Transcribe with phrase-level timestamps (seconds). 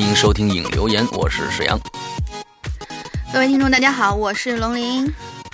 [0.00, 1.78] 欢迎收听影留言，我是沈阳。
[3.34, 5.06] 各位听众，大家好，我是龙鳞。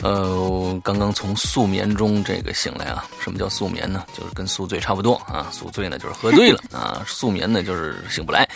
[0.02, 3.04] 呃，刚刚从宿眠中这个醒来啊。
[3.20, 4.04] 什么叫宿眠呢？
[4.16, 5.48] 就是跟宿醉差不多啊。
[5.50, 8.48] 宿醉呢就是喝醉了 啊，宿眠呢就是醒不来。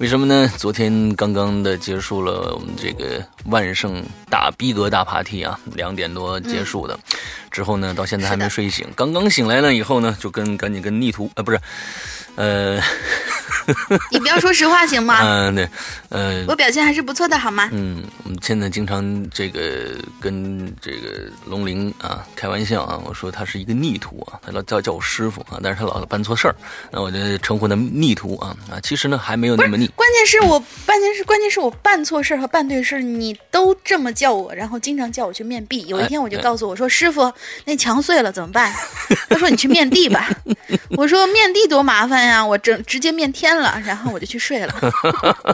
[0.00, 0.50] 为什么呢？
[0.56, 6.98] 昨天刚刚的结束了我们这个万圣大逼格大 party 啊，两点多结束的。
[7.52, 8.84] 之后呢，到现在还没睡醒。
[8.96, 11.60] 刚刚醒来呢以后呢，就跟赶紧跟逆徒啊，不是，
[12.34, 12.82] 呃。
[14.12, 15.18] 你不要说实话行吗？
[15.22, 15.68] 嗯，对，
[16.10, 17.68] 呃，我表现还是不错的，好吗？
[17.72, 18.02] 嗯，
[18.48, 26.56] 现在经常这个跟这个龙鳞啊开玩笑啊，我说他是一个逆徒啊，他老叫叫我师傅啊，但是他老办错事儿，
[26.90, 29.86] 那我就称呼他逆徒啊啊，其实呢还没有那么逆。
[29.88, 35.84] 关键是我关键是关键是我办错事儿和办对事儿，你都这么叫我，然后经常叫我去面壁。
[35.86, 37.30] 有一天我就告诉我说：“师傅，
[37.66, 38.72] 那墙碎了怎么办？”
[39.28, 40.26] 他说：“你去面地吧。”
[40.96, 44.74] 我说：“面地多麻烦呀，我整直接面天。”了，然后我就去睡了。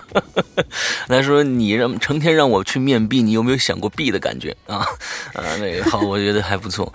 [1.09, 4.87] 他说：“你让成天让我去面壁，你有没有想过壁的感觉啊？
[5.33, 6.93] 啊，那个好，我觉得还不错。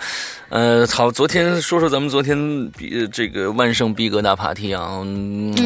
[0.50, 2.38] 呃，好，昨天说说咱们昨天
[2.78, 5.00] 比这个万圣逼格大 party 啊，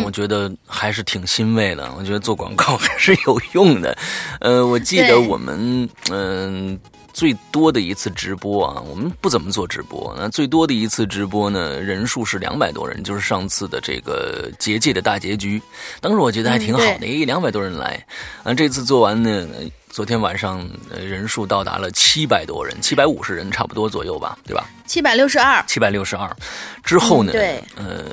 [0.06, 1.92] 我觉得还是挺欣慰的。
[1.98, 3.98] 我觉得做广告还是有用的。
[4.40, 6.80] 呃，我记得我们嗯。”
[7.14, 10.16] 最多的一次直播啊，我们不怎么做直播。
[10.18, 15.62] 那最多的一次直播呢，人数是两百多人，就是上次的这个结界的大结局。
[16.02, 18.03] 当时我觉得还挺好的，一，两百多人来。
[18.42, 19.48] 啊，这次做完呢，
[19.94, 24.68] 昨天晚上人数到达了七百多人，七百五十人差不多左右吧，对吧？
[24.88, 26.36] 七百六十二，七百六十二。
[26.84, 27.31] 之后呢？
[27.31, 28.04] 对，呃，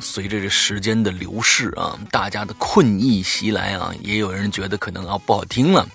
[0.00, 5.86] 随着这时间的流逝啊，大家的困意袭来啊，也有人觉得可能啊不好听了。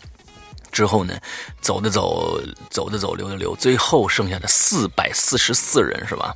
[0.71, 1.13] 之后呢，
[1.59, 2.39] 走的走，
[2.69, 6.33] 走的走，留的留，最后剩下的四百四十四人是吧？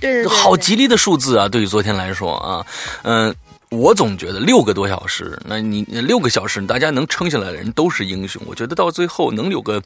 [0.00, 1.48] 对对，好吉利的数字啊！
[1.50, 2.66] 对于昨天来说啊，
[3.02, 3.34] 嗯，
[3.70, 8.42] 我总觉得六个多小时，那你六个小时，大家能撑下来的人都是英雄。
[8.46, 9.82] 我觉得到最后能有个。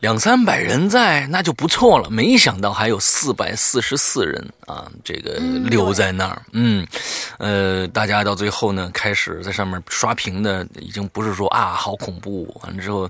[0.00, 2.08] 两三百人在，那就不错了。
[2.08, 6.40] 没想到还有四百四十四人啊，这个留在那儿。
[6.52, 6.86] 嗯，
[7.36, 12.50] 呃，大家到最后呢，开始在上面刷屏的，已经不是说啊，好恐怖。
[12.62, 13.06] 完了之后。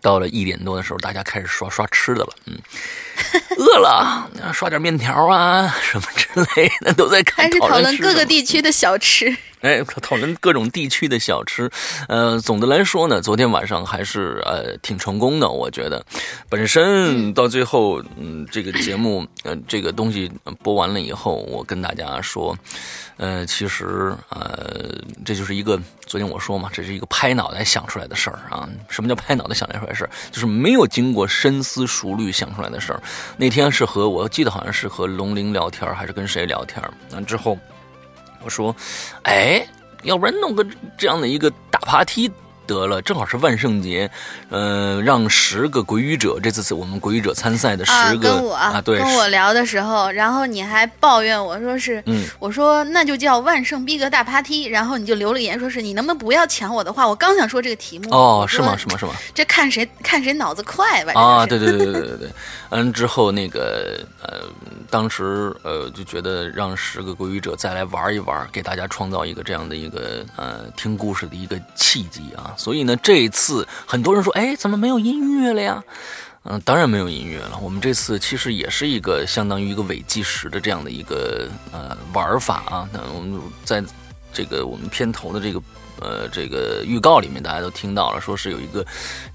[0.00, 2.34] 到了一点多的时候，大家开始刷刷吃的了。
[2.46, 2.58] 嗯，
[3.58, 9.36] 饿了，刷点面条啊什么之类的，都在开始讨论各个地区的小吃。
[9.60, 11.70] 哎，讨论各种地区的小吃。
[12.08, 16.04] 呃，总的来说呢，昨天晚上还是呃挺成功的，我觉得。
[16.48, 20.30] 本身到最后，嗯，这个节目，呃，这个东西
[20.62, 22.56] 播完了以后，我跟大家说。
[23.18, 24.94] 呃，其实呃，
[25.26, 28.66] 这就是一个昨天我说嘛，这是一个拍脑袋想出来的事儿啊。
[28.88, 30.10] 什么叫拍脑袋想出来的事儿？
[30.30, 33.02] 就是没有经过深思熟虑想出来的事儿。
[33.36, 36.82] 那天是和我记得好像是和龙鳞聊天，还是跟谁聊天？
[37.10, 37.58] 那之后
[38.42, 38.74] 我说，
[39.22, 39.66] 哎，
[40.02, 42.30] 要不然弄个这样的一个大爬梯。
[42.70, 44.08] 得了，正好是万圣节，
[44.48, 58.76] 呃，让十个鬼语者，这次是我们鬼语者参赛的十个啊，对，跟我聊的时候，然后你还抱怨我说是，嗯，我说那就叫万圣逼格大趴梯，然后你就留了言说是你能不能不要抢我的话，我刚想说这个题目哦，是吗？
[58.76, 58.96] 是吗？
[58.96, 59.12] 是吗？
[59.34, 61.12] 这看谁看谁脑子快吧？
[61.20, 62.30] 啊，对对对对对对对，
[62.70, 64.44] 嗯，之后那个呃，
[64.88, 72.54] 当时呃就觉得让十个鬼语者再来玩一玩，给大家创造一个这样的一个呃听故事的一个契机啊。
[72.60, 75.82] 所以呢，这一次很多人说：“哎，怎么没有音乐了呀？”
[76.44, 77.58] 嗯，当然没有音乐了。
[77.60, 82.88] 我们这次其实也是一个相当于一个伪计时的这样的一个呃玩法啊。
[82.92, 83.82] 那我们在
[84.32, 85.60] 这个我们片头的这个。
[86.00, 88.84] 呃，这个预告里面大家都听到了，说是有一个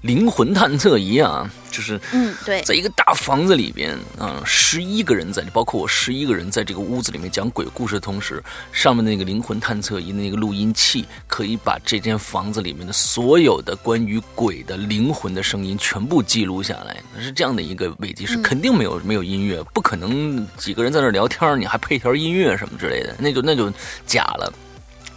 [0.02, 8.42] 灵魂探测仪啊，就是嗯，对，在一个大房子里边啊，十一个人在，包括我十一个人在这个屋子里面讲鬼故事的同时，
[8.72, 23.72] 上面那个灵魂探测仪那个录音器可以把这间房子里面的所有的关于鬼的灵魂的声音全部记录下来，是这样的一个危机，是肯定没有没有音乐，不可能几个人在那聊天，你还配条音乐什么之类的，那就那就
[24.06, 24.52] 假了。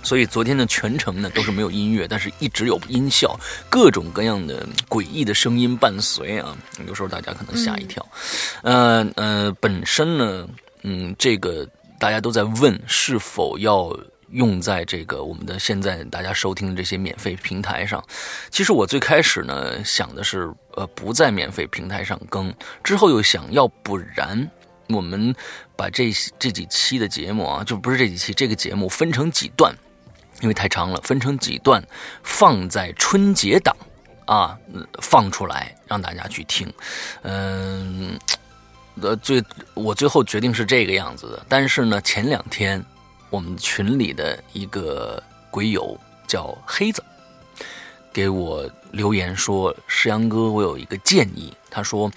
[0.01, 3.37] 所以昨天的全程呢都是没有音乐，但是一直有音效，
[3.69, 6.57] 各种各样的诡异的声音伴随啊，
[6.87, 8.05] 有时候大家可能吓一跳。
[8.63, 10.47] 呃呃，本身呢，
[10.83, 11.67] 嗯，这个
[11.99, 13.95] 大家都在问是否要
[14.31, 18.03] 用在这个我们的现在大家收听的这些免费平台上。
[18.49, 22.53] 其实我最开始呢想的是，呃，不在免费平台上更，
[22.83, 24.49] 之后又想要不然
[24.87, 25.35] 我们
[25.75, 29.75] 把这这几期的节目啊，就不是这几期这个节目分成几段。
[30.41, 31.83] 因为太长了，分成几段，
[32.23, 33.75] 放在春节档
[34.25, 34.57] 啊，
[35.01, 36.71] 放出来让大家去听。
[37.23, 38.17] 嗯，
[39.01, 39.43] 呃，最
[39.73, 41.45] 我最后决定是这个样子的。
[41.49, 42.83] 但是呢，前两天
[43.29, 45.21] 我们群里的一个
[45.51, 47.03] 鬼友叫黑子，
[48.13, 52.11] 给我留言说：“石阳哥，我有一个建议。”他说：“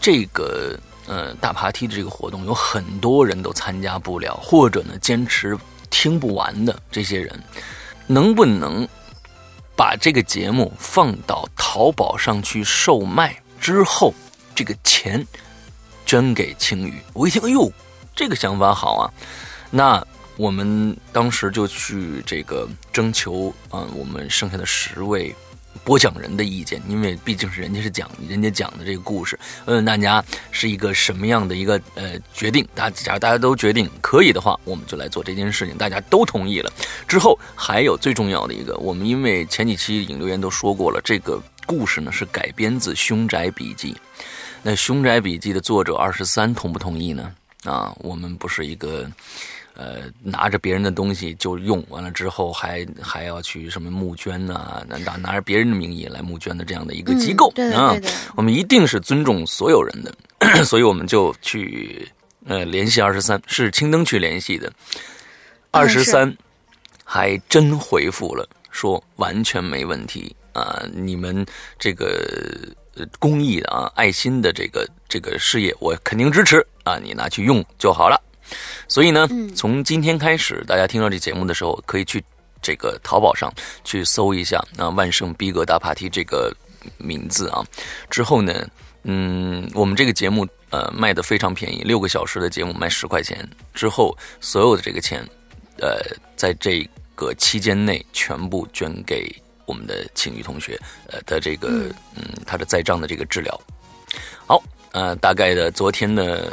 [0.00, 5.56] 这个呃大爬梯的这个活动有很多人都参加不了，或者呢坚持
[5.90, 7.42] 听不完的这些人，
[8.06, 8.86] 能不能
[9.74, 13.42] 把这个节目放到淘宝上去售卖？
[13.60, 14.14] 之后
[14.54, 15.26] 这个钱
[16.04, 17.72] 捐给青鱼？”我一听，哎呦，
[18.14, 19.12] 这个想法好啊！
[19.70, 20.06] 那
[20.36, 25.34] 我们当时就去这个征求啊，我们剩下的十位
[25.84, 32.66] 播讲人的意见，因为毕竟是人家是讲人家讲的这个故事，问问大家是一个什么样的一个呃决定。
[32.74, 35.76] 大假如大家都决定可以的话，我们就来做这件事情。
[35.76, 36.72] 大家都同意了
[37.06, 43.92] 之后，还有最重要的一个，我们因为前几期影留言都说过了，这个故事呢是改编自《凶宅笔记》，
[44.62, 47.32] 那《凶宅笔记》的作者二十三同不同意呢？
[47.64, 49.10] 啊，我们不是一个。
[49.76, 54.82] 呃，拿着别人的东西就用完了之后，还还要去什么募捐呐？
[54.88, 57.94] 拿拿拿着别人的名义来募捐的这样的一个机构啊，
[58.34, 62.10] 我们一定是尊重所有人的， 所以我们就去
[62.46, 64.72] 呃联系二十三，是青灯去联系的，
[65.70, 66.34] 二十三
[67.04, 71.44] 还真回复了，说完全没问题啊，你们
[71.78, 72.26] 这个
[73.18, 78.18] 公益的啊，爱心的这个这个事业，我肯定支持啊，你拿去用就好了。
[78.88, 82.22] 所以呢，从今天开始，大家听到这节目的时候，可以去
[82.62, 83.52] 这个淘宝上
[83.84, 86.54] 去搜一下啊“万圣逼格大 party” 这个
[86.96, 87.64] 名字啊。
[88.08, 88.66] 之后呢，
[89.04, 93.48] 嗯，我们这个节目呃卖的非常便宜，六个小时的节目卖十块钱。
[93.74, 95.22] 之后所有的这个钱，
[95.78, 96.00] 呃，
[96.36, 99.30] 在这个期间内全部捐给
[99.64, 101.68] 我们的庆余同学呃的这个
[102.14, 103.60] 嗯他的在账的这个治疗。
[104.46, 104.62] 好，
[104.92, 106.50] 呃，大概的昨天的。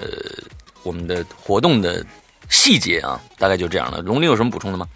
[0.83, 2.06] 我们的活动的
[2.50, 4.00] 细节啊，大概就这样了。
[4.01, 4.88] 龙鳞有什么补充的吗？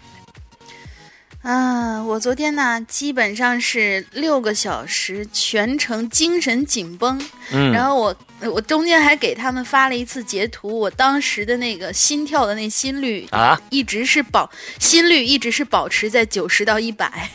[1.42, 7.18] 啊，我昨天呢，基本上是六个小时，全程精神紧绷。
[7.52, 8.16] 嗯，然后我
[8.52, 17.30] 我中间还给他们发了一次截图，我当时的那个心跳的那心率啊，一直是保心率一直是保持在九十到一百。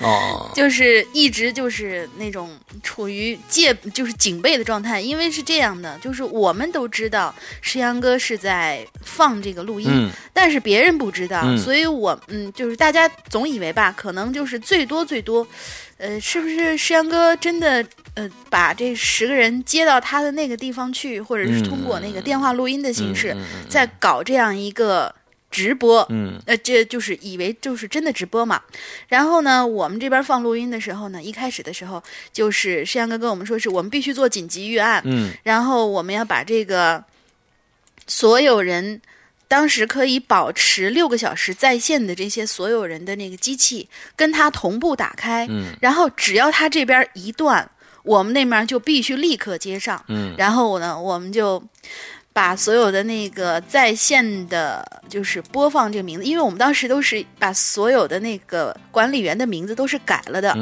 [0.00, 2.50] 哦， 就是一直就是那种
[2.82, 15.46] 处于戒就是警备的状态，因为是这样的，就是我们都知道石阳哥是在放这个录音，但是别人不知道，所以我嗯，就是大家总以为吧，可能就是最多最多，
[15.96, 17.82] 呃，是不是石阳哥真的
[18.14, 23.34] 呃把这十个人接到他的那个地方去，或者是通过那个电话录音的形式，
[23.66, 25.14] 在搞这样一个。
[25.48, 28.60] 直播，嗯，呃，这就是以为就是真的直播嘛。
[29.08, 37.02] 然后呢，我们这边放录音的时候呢，一开始的时候就是摄像哥跟我们说，是我们必须做紧急预案，嗯，然后我们要把这个
[38.06, 39.00] 所有人
[39.48, 47.70] 当时可以保持六个小时在线的这些所有人的那个机器跟他同步打开，嗯，然后只要他这边一断，
[48.02, 51.62] 我们那面就必须立刻接上，嗯，然后呢，我们就。
[52.36, 60.54] 把所有的那个在线的，就是播放这个名字，因为我们当时都是把所有的那个管理员的名字都是改了的，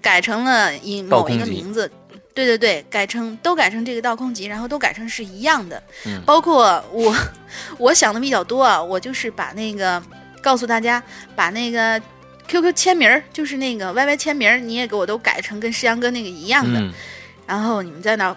[0.00, 1.90] 改成了以某一个名字，
[2.32, 5.82] 对对对，改成都改成这个“倒空集”，然后都改成是一样的。
[6.24, 7.14] 包括我，
[7.76, 10.02] 我想的比较多啊，我就是把那个
[10.40, 11.02] 告诉大家，
[11.36, 12.00] 把那个
[12.46, 16.80] QQ 签名儿，就是那个 YY 签名儿，你也给我都改成跟诗阳哥那个一样的，
[17.46, 18.34] 然后你们在那，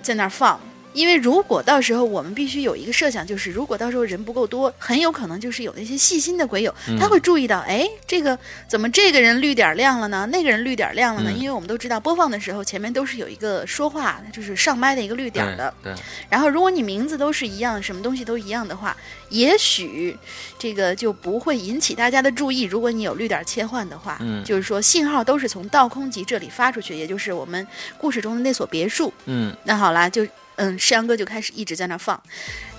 [0.00, 0.58] 在那放。
[0.92, 10.28] 因为如果到时候我们必须有一个设想，就是如果到时候人不够多，很有可能就是有那些细心的鬼友，他会注意到，哎，这个怎么这个人绿点亮了呢？
[10.32, 11.32] 那个人绿点亮了呢？
[11.32, 15.72] 因为我们都知道播放的时候前面都是有一个说话，就是上麦的一个绿点的。
[15.82, 15.94] 对。
[16.28, 18.96] 然后如果你名字都是一样，什么东西都一样的话，
[19.28, 20.16] 也许
[20.58, 22.62] 这个就不会引起大家的注意。
[22.62, 27.66] 如果你有绿点切换的话，嗯，就是说信号都是从倒空集这里发出去，也就是我们
[27.96, 29.12] 故事中的那所别墅。
[29.26, 29.56] 嗯。
[29.64, 30.26] 那好啦，就。
[30.60, 32.22] 嗯，世阳哥就开始一直在那放，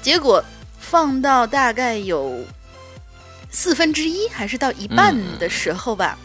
[0.04, 0.44] 结果
[0.80, 2.46] 放到大概有
[3.50, 6.16] 四分之一还是到一半的时候吧，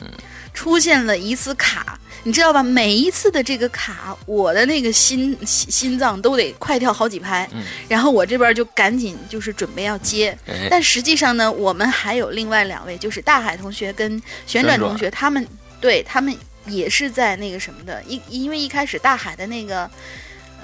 [0.52, 2.62] 出现了一次卡，你知道吧？
[2.62, 7.48] 每一次的这个卡，我的那个心心脏都得快跳好几拍，
[7.88, 10.36] 然后我这边就赶紧就是准备要接，
[10.70, 15.48] 但实际上呢，我们还有另外两位，就是大海同学跟旋转同学，他们
[15.80, 16.36] 对他们
[16.66, 19.90] 也是在那个什么的，因因为一开始大海的那个。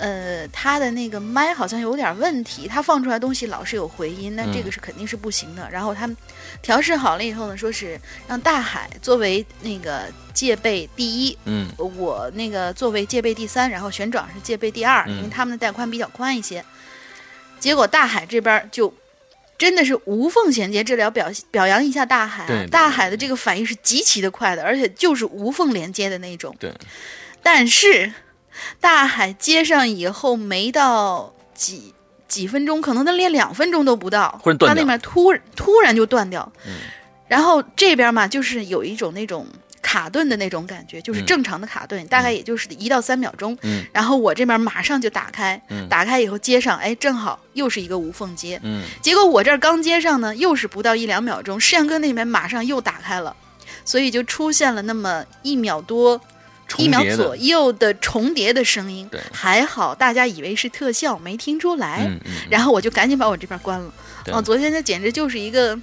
[0.02, 5.68] 呃，他的那个麦好像有点问题，他放出来东西老是有回音，那这个是肯定是不行的。
[5.70, 6.16] 然后他们
[6.60, 16.64] 调试好了以后呢，说是让大海作为那个戒备第一，嗯，我那个作为戒备第三，然后旋转是戒备第二，因为他们的带宽比较宽一些。
[17.60, 18.92] 结果大海这边就
[19.56, 26.52] 真的是无缝衔接这里要，表表扬一下大海、啊，对对对大海的这个反应是极其的快的，而且就是无缝连接的那种。
[26.58, 26.74] 对，
[27.40, 28.12] 但是
[28.80, 31.94] 大海接上以后没到几
[32.28, 36.72] 几分钟，可能他连两分钟都不到，忽然断掉他那边突突然就断掉，嗯
[37.28, 39.46] 然后这边嘛就是有一种那种。
[39.84, 43.58] 卡顿的那种感觉，就是嗯正常的卡顿，大概也就是一到三秒钟。
[43.62, 48.60] 嗯然后我这边马上就打开，嗯打开以后接上，哎，正好又是一个无缝接。
[48.62, 53.34] 嗯结果我这儿刚接上呢，又是不到一两秒钟，世阳哥那边马上又打开了，
[53.84, 56.31] 所以就出现了那么一秒多、重
[56.78, 59.20] 一秒左右的重叠的声音对。
[59.32, 62.04] 还好大家以为是特效，没听出来。
[62.06, 63.92] 嗯嗯，然后我就赶紧把我这边关了。
[64.24, 65.78] 对哦，昨天那简直就是一个。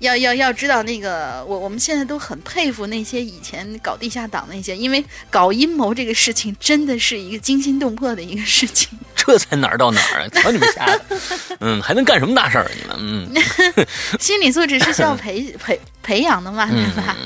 [0.00, 8.90] 要要要知道那个，我我们现在都很佩服那些以前搞地下党那些，因为搞阴谋这个事情真的是一个惊心动魄的一个事情。
[9.16, 10.28] 这才哪儿到哪儿啊？
[10.28, 11.00] 瞧你们瞎的，
[11.60, 12.70] 嗯，还能干什么大事儿？
[12.76, 13.42] 你们，嗯。
[14.20, 17.16] 心理素质是需要培培培养的嘛，对吧？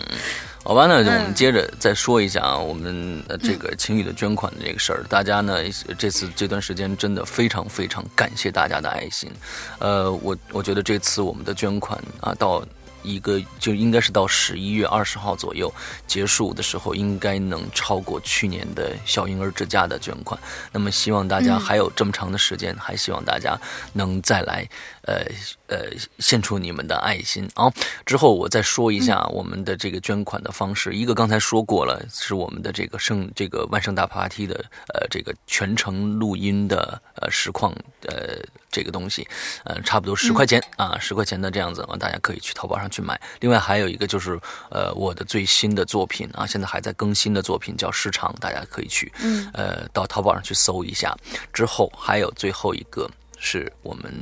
[0.62, 5.02] 好吧，那就我们嗯接着再说一下啊，我们呃这个晴雨的捐款的这个事儿。
[5.08, 5.56] 大家呢
[5.98, 9.30] 这次这段时间真的非常非常感谢大家的爱心，
[9.78, 12.64] 呃，我我觉得这次我们的捐款啊到。
[13.02, 15.72] 一个就应该是到十一月二十号左右
[16.06, 20.38] 结束的时候，应该能超过去年的小婴儿之家的捐款。
[20.70, 23.58] 那么希望大家嗯还有这么长的时间，还希望大家
[23.94, 24.68] 能再来，
[25.02, 25.24] 呃
[25.66, 27.72] 呃，献出你们的爱心啊。
[28.04, 30.92] 之后我再说一下我们的这个捐款的方式。
[30.92, 34.54] 一个刚才说过了，是我们的这个圣这个万圣大 party 的
[34.94, 38.36] 呃这个全程录音的呃实况呃
[38.70, 39.26] 这个东西，
[39.64, 43.20] 呃差不多十块钱、啊，十块钱的这样子啊，大家可以去淘宝上去买。
[43.40, 44.38] 另外还有一个就是
[44.70, 51.16] 呃我的最新的作品啊，现在还在更新的作品叫《时长》，大家可以去嗯呃到淘宝上去搜一下。
[51.52, 54.12] 之后还有最后一个是我们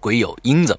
[0.00, 0.78] 鬼友英子。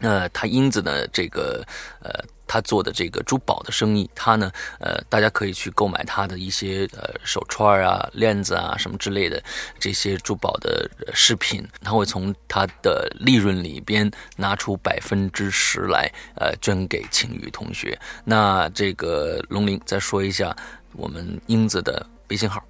[0.00, 1.64] 呃，他英子呢，这个
[2.02, 2.10] 呃，
[2.46, 9.42] 他做的这个珠宝的生意，他呢，呃，大家可以去购买他的一些呃手串啊、链子啊什么之类的
[9.78, 17.98] 这些珠宝的饰品，他会从他的利润里边拿出百分之十来，呃，捐给晴雨同学。
[18.22, 20.54] 那这个龙鳞再说一下
[20.92, 22.62] 我们英子的微信号。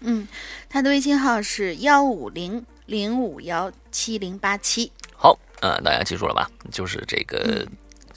[0.00, 0.26] 嗯，
[0.68, 4.90] 他的微信号是幺五零零五幺七零八七。
[5.14, 6.50] 好，呃，大家记住了吧？
[6.72, 7.64] 就是这个，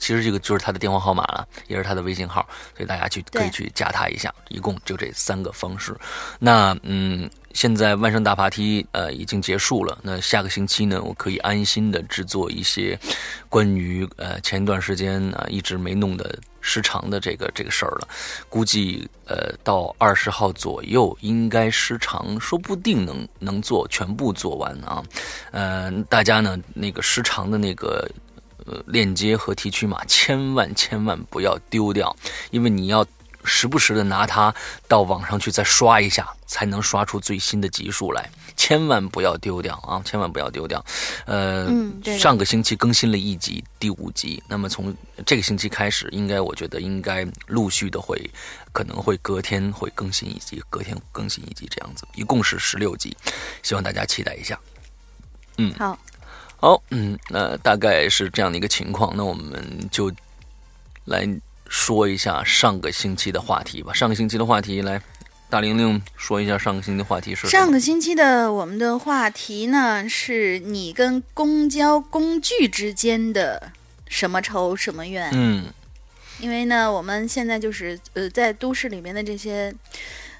[0.04, 2.46] 其实这个就是他的电话号码了，也是他的微信号，
[2.76, 4.30] 所以大家去可以去加他一下。
[4.50, 5.96] 一共就这三个方式。
[6.38, 12.98] 那嗯，现在万圣大爬梯呃已经结束了，那下个星期呢，我可以安心的制作一些
[13.48, 18.06] 关于呃前一段时间啊、一直没弄的时长的这个这个事儿了。
[18.50, 25.02] 估计呃到二十号左右应该时长，说不定能能做全部做完啊。
[25.50, 28.06] 呃，大家呢那个时长的那个
[28.64, 32.14] 呃链接和提取码，千万千万不要丢掉，
[32.50, 33.06] 因为你要
[33.44, 34.54] 时不时的拿它
[34.88, 40.00] 到网上去再刷一下，才能刷出最新的集数来，千万不要丢掉啊！
[40.02, 40.82] 千万不要丢掉。
[41.26, 48.18] 呃，嗯上个星期更新了一集，第五集，那么从这个星期开始，应该我觉得应该陆续的会，
[48.72, 53.14] 可能会隔天会更新一集，隔天更新一集这样子，一共是十六集，
[53.62, 54.58] 希望大家期待一下。
[55.58, 55.98] 嗯好，
[56.64, 60.10] 好，嗯，那大概是这样的一个情况，那我们就
[61.04, 61.28] 来
[61.68, 63.92] 说一下上个星期的话题吧。
[63.92, 64.98] 上个星期的话题，来，
[65.50, 73.70] 大玲玲说一下上个星期的话题是上个星期的我们的话题呢，是你跟公交工具之间的
[74.08, 75.30] 什么仇什么怨？
[75.34, 75.66] 嗯
[76.40, 79.70] 因为呢，我们现在就是呃，在都市里面的这些，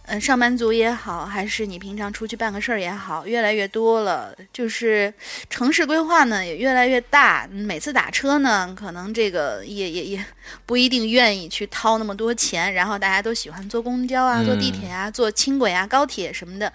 [0.07, 4.35] 嗯、上班族也好，还是你平常出去办个事儿也好，越来越多了。
[4.53, 5.13] 就是
[5.49, 10.25] 城市规划呢也越来越大，嗯每次打车呢，可能这个也也也
[10.67, 16.73] 不一定愿意去掏那么多钱，然后大家都喜欢坐公交啊、坐地铁啊、坐轻轨啊、高铁什么的。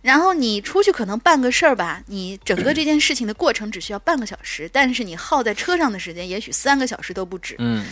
[0.00, 7.54] 然后你出去可能办个事儿吧，你整个这件事情的过程只需要半个小时，但是你耗在车上的时间也许三个小时都不止。
[7.58, 7.84] 嗯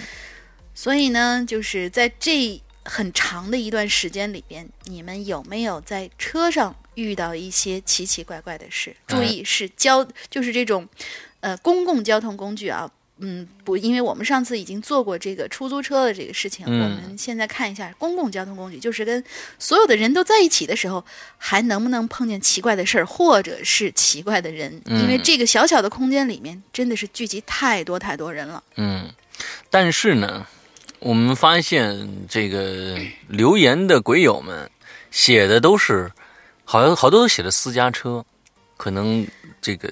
[0.73, 8.95] 所以呢，就是在这很长的一段时间里边，你们有没有在车上遇到一些奇奇怪怪的事？
[9.07, 10.89] 注意是交，就是这种，
[11.41, 12.91] 呃，公共交通工具啊。
[13.23, 19.23] 嗯，不，因为我们上次已经做过这个出租车的这个事情，嗯我们现在看一下公共交通工具，就是跟
[19.59, 21.05] 所有的人都在一起的时候，
[21.37, 24.73] 还能不能碰见奇怪的事儿，或者是奇怪的人？
[24.87, 28.65] 因为嗯这个小小的空间里面，真的是聚集太多太多人了。
[28.77, 29.11] 嗯，
[29.69, 30.47] 但是呢，
[31.01, 34.71] 我们发现这个留言的鬼友们
[35.11, 36.13] 写的都是，
[36.65, 38.25] 好像好多都写的私家车，
[38.77, 39.27] 可能
[39.63, 39.91] 这个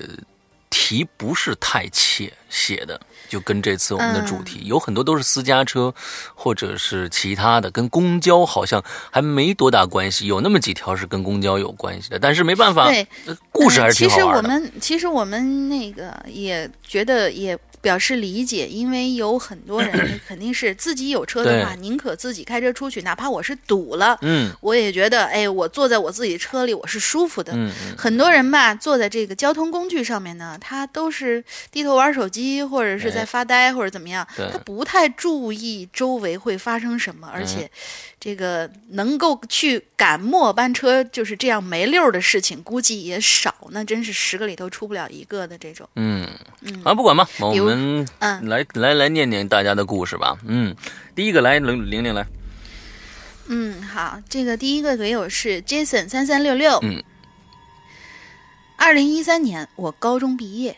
[0.68, 2.32] 题不是太切。
[2.48, 5.94] 写的，就跟这次我们的主题有很多都是私家车，
[6.34, 10.26] 或者是其他的，跟公交好像还没多大关系。
[10.26, 13.06] 有那么几条是跟公交有关系的，但是没办法，对，
[13.50, 14.42] 故事还是挺好玩的。
[14.42, 17.58] 其实我们其实我们那个也觉得也。
[17.80, 19.94] 表示理解，因为有很多人
[20.26, 27.52] 肯定是自己有车的话，宁可自己开车出去，哪怕我是堵了，嗯，我也觉得，哎，我坐在我自己的车里，我是舒服的。
[27.54, 37.70] 嗯很多人吧，坐在这个交通工具上面呢，他都是低头玩手机，或者是在发呆，或者怎么样，他不太注意周围会发生什么，而且。
[38.20, 45.88] 这个能够去赶末班车就是这样没溜的事情，估计也少，那真是十个里头出不了一个的这种。
[45.94, 46.28] 嗯
[46.62, 50.36] 嗯，啊，不管吧，我们嗯来来来念念大家的故事吧。
[50.44, 50.74] 嗯，
[51.14, 52.26] 第一个来玲玲玲来。
[53.46, 56.76] 嗯，好，这个第一个鬼友是 Jason 三三六六。
[56.82, 57.00] 嗯，
[58.76, 60.76] 二零一三年我高中毕业，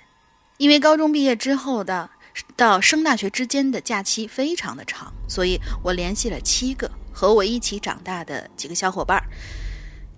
[0.60, 2.10] 因为高中毕业之后的
[2.54, 6.90] 到升大学之间的假期非常的长，所以我联系了七个。
[7.12, 9.22] 和我一起长大的几个小伙伴，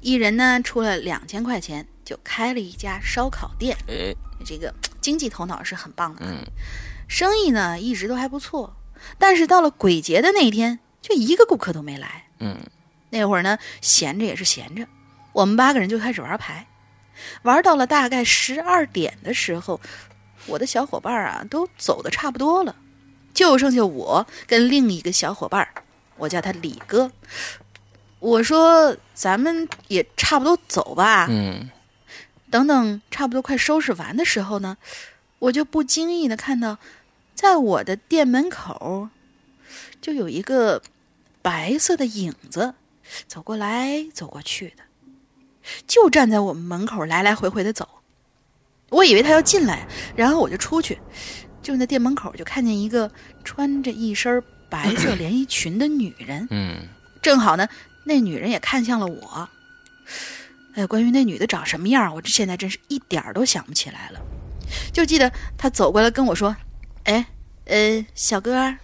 [0.01, 3.77] 一人呢出了两千块钱，就开了一家烧烤店。
[3.89, 4.13] 哎，
[4.45, 6.27] 这个经济头脑是很棒的。
[6.27, 6.45] 嗯，
[7.09, 8.77] 生意呢一直都还不错，
[9.19, 12.25] 但是到了鬼节的那天，就一个顾客都没来。
[12.41, 12.59] 嗯，
[13.11, 14.87] 那会儿呢闲着也是闲着，
[15.33, 16.67] 我们八个人就开始玩牌，
[17.43, 19.81] 玩到了大概十二点的时候，
[20.47, 22.77] 我的小伙伴啊都走的差不多了，
[23.33, 25.67] 就剩下我跟另一个小伙伴。
[26.19, 27.11] 我叫他李哥，
[28.19, 31.27] 我说咱们也差不多走吧。
[31.29, 31.71] 嗯，
[32.51, 34.77] 等等，差不多快收拾完的时候呢，
[35.39, 36.79] 我就不经意的看到，
[37.35, 39.09] 在我的店门口，
[40.01, 40.83] 就有一个
[41.41, 42.75] 白色的影子
[43.27, 44.85] 走过来走过去的，
[45.89, 48.02] 就站在我们门口来来回回的走。
[48.93, 50.97] 我以为他要进来，然后我就出去，
[51.61, 53.11] 就在店门口就看见一个
[53.43, 54.41] 穿着一身。
[54.73, 56.89] 白色连衣裙的女人，嗯，
[57.21, 57.69] 正好呢，
[58.05, 59.47] 那女人也看向了我。
[60.73, 64.21] 哎呀，关于那女的长什么样，我这现在真是一点儿都想不起来了。
[64.91, 66.57] 就记得她走过来跟我说
[67.05, 67.27] ：“哎，
[67.67, 68.75] 呃，小哥，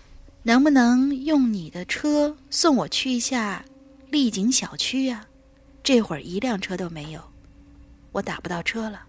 [0.42, 3.64] 能不能用你的车送我去一下
[4.10, 5.24] 丽景小区呀？
[5.82, 7.20] 这会儿一辆车都没有，
[8.12, 9.04] 我打不到车了。”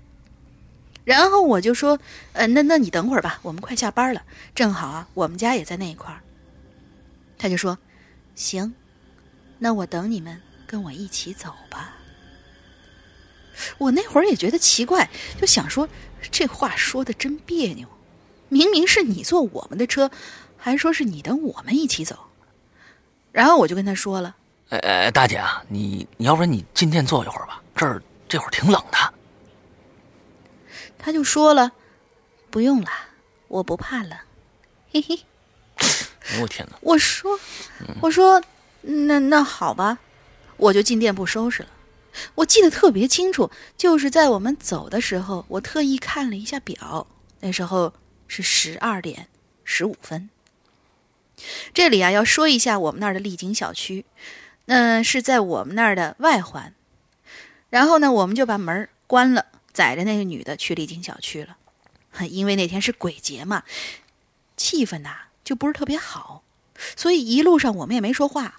[1.06, 2.00] 然后我就说
[2.34, 4.22] ：“呃，那那你等会儿吧，我们快下班了，
[4.54, 6.22] 正好啊，我们家也在那一块儿。”
[7.38, 7.78] 他就说
[8.36, 8.74] ：“行，
[9.58, 11.96] 那我等你们跟我一起走吧。”
[13.78, 15.10] 我那会儿也觉得奇怪，
[15.40, 15.90] 就想说
[16.32, 17.88] 这话说的真别扭，
[18.48, 20.10] 明明是你坐我们的车，
[20.58, 22.18] 还说是你等我们一起走。
[23.32, 24.36] 然后我就跟他说了
[24.70, 29.14] ：“哎哎，大姐啊，你你要不然你进店坐一会儿吧，这儿这会儿挺冷的。”
[31.00, 31.72] 他就说了
[32.52, 32.90] ：“不用了，
[33.48, 34.16] 我不怕冷，
[34.92, 35.22] 嘿嘿。”
[36.40, 36.78] 我天哪！
[36.82, 37.40] 我说，
[38.02, 38.44] 我说，
[38.82, 39.98] 那那好吧，
[40.58, 41.70] 我就进店铺收拾了。
[42.36, 47.08] 我记得特别清楚，就是在我们走的时候，我特意看了一下表，
[47.40, 47.94] 那时候
[48.28, 49.28] 是十二点
[49.64, 50.30] 十五分。
[51.74, 54.06] 这里啊，要说一下我们那儿的丽景小区，
[54.66, 56.74] 那是在我们那儿的外环。
[57.70, 59.46] 然后呢，我们就把门关了，
[59.80, 61.56] 载着那个女的去丽景小区了。
[62.30, 63.64] 因为那天是鬼节嘛，
[64.58, 65.22] 气氛呐。
[65.42, 66.44] 就不是特别好，
[66.96, 68.58] 所以一路上我们也没说话。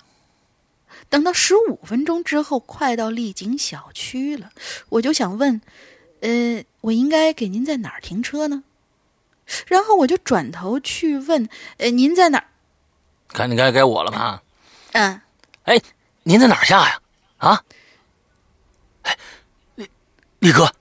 [1.09, 4.50] 等到十五分钟之后，快到丽景小区了，
[4.88, 5.61] 我就想问
[6.20, 8.64] ：“呃，我应该给您在哪儿停车呢？”
[9.68, 12.48] 然后我就转头去问：“呃，您在哪儿？”
[13.28, 14.42] 赶紧该该我了吧？
[14.92, 15.20] 嗯。
[15.64, 15.80] 哎，
[16.24, 17.00] 您在哪儿下呀？
[17.37, 17.64] 啊？
[19.02, 19.16] 哎，
[19.76, 19.88] 李
[20.40, 20.74] 李哥，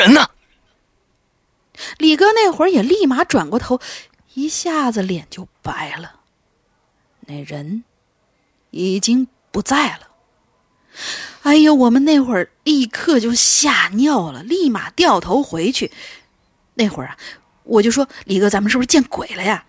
[0.00, 0.30] 人呢？
[1.98, 3.80] 李哥那会儿也立马转过头。
[4.34, 6.20] 一下子脸就白了，
[7.26, 7.84] 那人
[8.70, 10.08] 已经不在了。
[11.42, 15.90] 哎呀，我们那会儿立刻就吓尿了，立马掉头回去。
[16.74, 17.18] 那会儿啊，
[17.64, 19.64] 我就说：“李哥，咱们是不是见鬼了呀？”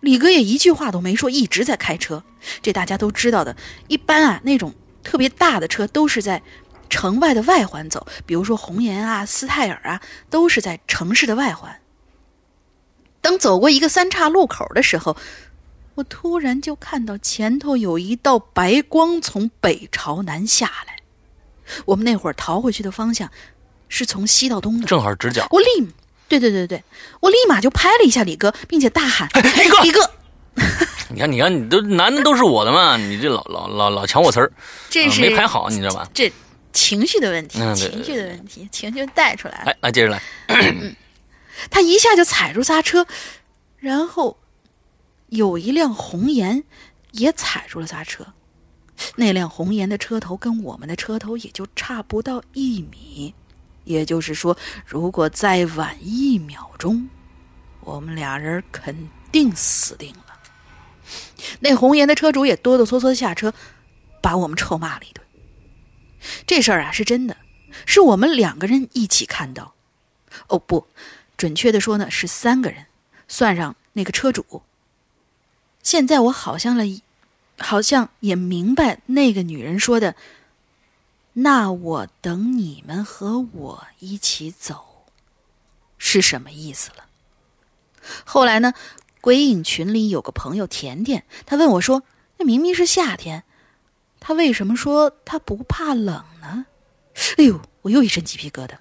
[0.00, 2.22] 李哥也一句话都没说，一直在开车。
[2.62, 3.54] 这大家都知道的，
[3.88, 6.40] 一般啊，那种特别大的车都是在
[6.90, 11.80] 城外的外环走，比如说红岩啊、斯泰尔啊，都是在城市的外环。
[13.22, 15.16] 当走过一个三岔路口的时候，
[15.94, 20.96] 我突然就看到前头有一道白光从北朝南下来。
[21.84, 23.30] 我们那会儿逃回去的方向
[23.88, 25.46] 是从西到东的，正好直角。
[25.50, 25.88] 我立，
[26.28, 26.82] 对对对对，
[27.20, 29.28] 我立马就拍了一下李哥，并且大喊
[29.62, 30.10] ：“李哥，李哥！”
[31.12, 34.50] 你看，你看，你都男的都是我的嘛，你这老老老老抢我词儿，
[34.88, 36.08] 这是没排好，你知道吧？
[36.14, 36.32] 这
[36.72, 39.64] 情绪的问题，情绪的问题，情绪带出来了。
[39.66, 40.22] 来来接着来，
[41.70, 43.06] 他一下就踩住刹车，
[43.78, 44.38] 然后
[45.28, 46.64] 有一辆红颜
[47.12, 48.26] 也踩住了刹车。
[49.16, 53.34] 那辆红颜的车头跟我们的车头也就差不到一米，
[53.84, 54.56] 也就是说，
[54.86, 57.08] 如果再晚一秒钟，
[57.80, 60.26] 我们俩人肯定死定了。
[61.60, 63.52] 那红颜的车主也哆哆嗦嗦下车，
[64.20, 65.19] 把我们臭骂了一顿。
[66.46, 67.36] 这事儿啊是真的，
[67.86, 69.74] 是我们两个人一起看到。
[70.48, 70.86] 哦不，
[71.36, 72.86] 准确的说呢是三个人，
[73.26, 74.62] 算上那个车主。
[75.82, 76.84] 现在我好像了，
[77.58, 80.14] 好像也明白那个女人说的。
[81.32, 85.06] 那我等你们和我一起走，
[85.96, 87.06] 是什么意思了？
[88.24, 88.74] 后来呢，
[89.20, 92.02] 鬼影群里有个朋友甜甜，她问我说
[92.38, 93.44] ：“那明明是夏天，
[94.20, 96.66] 他为什么说他不怕冷呢？”
[97.38, 98.74] 哎呦，我又一身鸡皮疙瘩。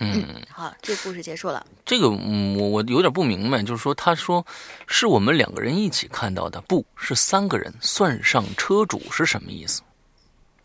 [0.00, 1.66] 嗯，好，这故事结束了。
[1.84, 4.46] 这个嗯，我我有点不明白，就是说他说
[4.86, 9.82] 是我们两个人一起看到的，不是三个人，算上车主是什么意思？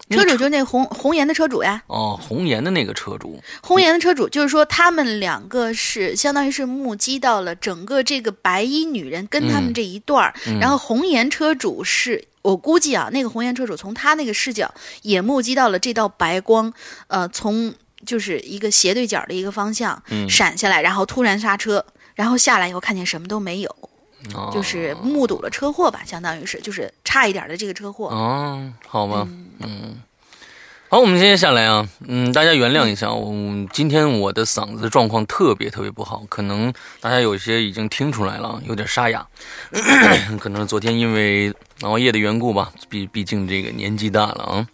[0.09, 10.59] 车主就是那红红颜的车主呀，哦，红颜的那个车主，红颜的车主就是说他们两个是相当于是目击到了整个这个白衣女人跟他们这一段儿，嗯。
[10.59, 16.71] 然后红颜车主是我估计啊，那个红颜车主从他那个视角也目击到了这道白光，
[17.07, 17.73] 呃，从
[18.05, 21.83] 就是一个斜对角的一个方向、嗯闪下来，然后突然刹车，
[22.15, 23.73] 然后下来以后看见什么都没有，
[24.35, 28.07] 哦、就是目睹了车祸吧，相当于是就是差一点的这个车祸。
[28.07, 29.27] 哦，好吧，
[29.59, 29.97] 嗯，
[30.93, 33.33] 好，我们接下来啊，嗯，大家原谅一下，我
[33.73, 39.25] 今天我的嗓子状况特别特别不好，可能大家有些已经听出来了，有点沙哑，
[40.39, 41.51] 可能昨天因为
[41.81, 44.67] 熬夜的缘故吧，毕毕竟这个年纪大了啊。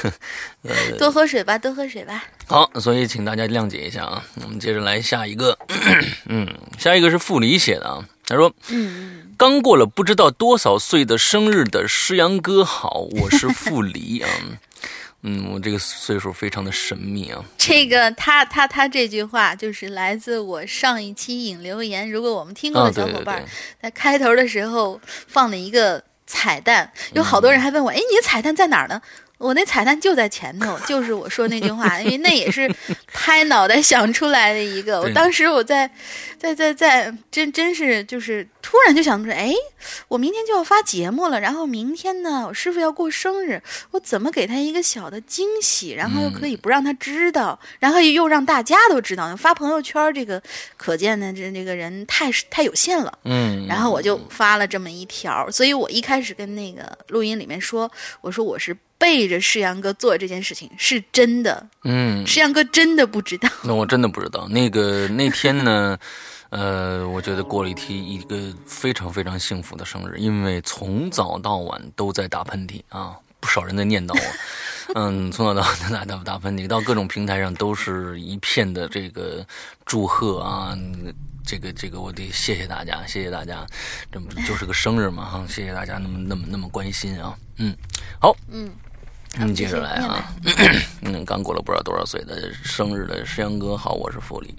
[0.98, 2.24] 多喝水吧，多喝水吧。
[2.46, 4.24] 好，所以请大家谅解一下啊。
[4.42, 5.58] 我们接着来下一个，
[6.24, 8.02] 嗯，下一个是傅离写的啊。
[8.24, 14.30] 他说，嗯，刚过了不知道多少岁的生日的诗阳哥好，我是傅离啊。
[15.22, 17.44] 嗯，我这个岁数非常的神秘啊。
[17.58, 23.48] 这个他他他这句话就是来自我上一期引留言，如果我们听过啊，的小伙伴，对，
[23.82, 29.02] 在开头的时候放了一个彩蛋，有好多人还问我，哎，你的彩蛋在哪儿呢？
[29.40, 32.70] 我那彩蛋就在前头，就是我说那句话，因为那也是
[33.06, 35.00] 拍脑袋想出来的一个。
[35.00, 35.90] 我当时我在
[36.38, 39.50] 在在在真真是就是突然就想出，哎，
[40.08, 50.42] 我明天就要发节目了，然后明天呢，我师傅要过生日，我怎么给他一个小的惊喜，然后又可以不让他知道，然后又让大家都知道，发朋友圈这个
[50.76, 53.18] 可见的这这个人太太有限了。
[53.24, 63.48] 嗯，然后我就发了这么一条，所以我一开始跟那个录音里面说，我说我是背着世阳哥做这件事情，是真的，嗯，世阳哥真的不知道。
[63.64, 64.46] 那我真的不知道。
[64.48, 65.98] 那个那天呢，
[66.50, 68.36] 呃，我觉得过了一天一个
[68.66, 74.92] 非常非常幸福的生日，因为从早到晚都在打喷嚏啊，不少人在念叨我。
[74.96, 79.42] 嗯，从早到晚都在打打喷嚏，到各种平台上都是一片的这个
[79.86, 80.76] 祝贺啊。
[81.42, 83.66] 这个这个，我得谢谢大家，谢谢大家，
[84.12, 87.74] 这不就是个生日嘛哈，谢谢大家那么那么那么关心啊，嗯，
[88.20, 88.70] 好，嗯，
[89.38, 90.32] 嗯，接着来啊，
[91.02, 94.52] 嗯，刚过了不知道多少岁的生日的石阳哥好，我是傅里，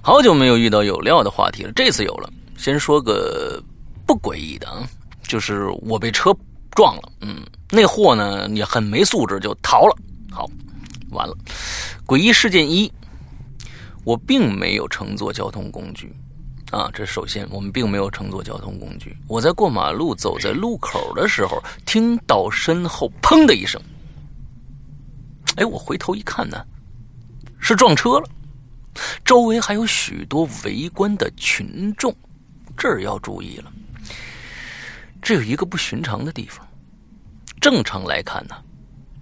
[0.00, 2.32] 好久没有遇到有料的话题了，这次有了。
[2.56, 3.62] 先说个
[4.06, 4.88] 不诡异的啊，
[5.22, 6.34] 就是我被车
[6.70, 9.94] 撞了，嗯，那货呢也很没素质，就逃了。
[10.30, 10.48] 好，
[11.10, 11.36] 完了。
[12.06, 12.90] 诡异事件一，
[14.04, 16.10] 我并没有乘坐交通工具。
[16.72, 19.16] 啊，这首先我们并没有乘坐交通工具。
[19.28, 23.80] 我在过马路走在路口的时候，听到身后“砰”的一声。
[25.56, 26.62] 哎，我回头一看呢，
[27.58, 28.28] 是撞车了。
[29.24, 32.14] 周围还有许多围观的群众，
[32.76, 33.72] 这儿要注意了。
[35.22, 36.66] 这有一个不寻常的地方。
[37.60, 38.54] 正常来看呢，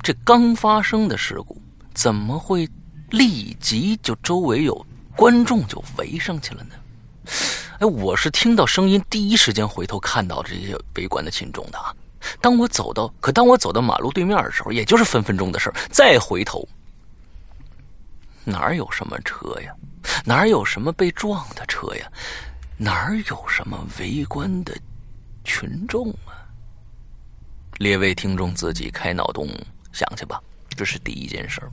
[0.02, 1.60] 这刚发生的事故，
[1.94, 2.68] 怎么会
[3.10, 6.74] 立即就周围有观众就围上去了呢？
[7.78, 11.94] 哎，我是听到声音第一时间回头看到这些围观的群众的啊。
[12.40, 16.66] 当我走到，可当我走到马路对面的时候，也就是分分钟的事儿，再回头，
[18.44, 19.74] 哪有什么车呀？
[20.24, 22.06] 哪有什么被撞的车呀？
[22.76, 24.76] 哪有什么围观的
[25.44, 26.44] 群众啊？
[27.78, 29.48] 列位听众自己开脑洞
[29.92, 30.40] 想去吧。
[30.76, 31.70] 这是第一件事儿。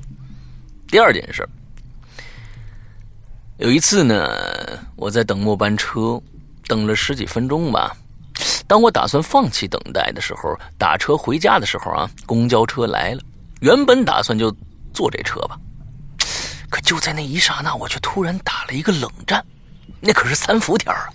[0.87, 1.49] 第二件事儿。
[3.57, 4.27] 有一次呢，
[4.95, 6.21] 我在等末班车，
[6.67, 7.95] 等了十几分钟吧。
[8.71, 13.21] 当我打算放弃等待的时候，打车回家的时候啊，公交车来了。
[13.59, 14.49] 原本打算就
[14.93, 15.59] 坐这车吧，
[16.69, 19.45] 可就在那一刹那，我却突然打了一个冷战。
[19.99, 21.09] 那可是三伏天啊，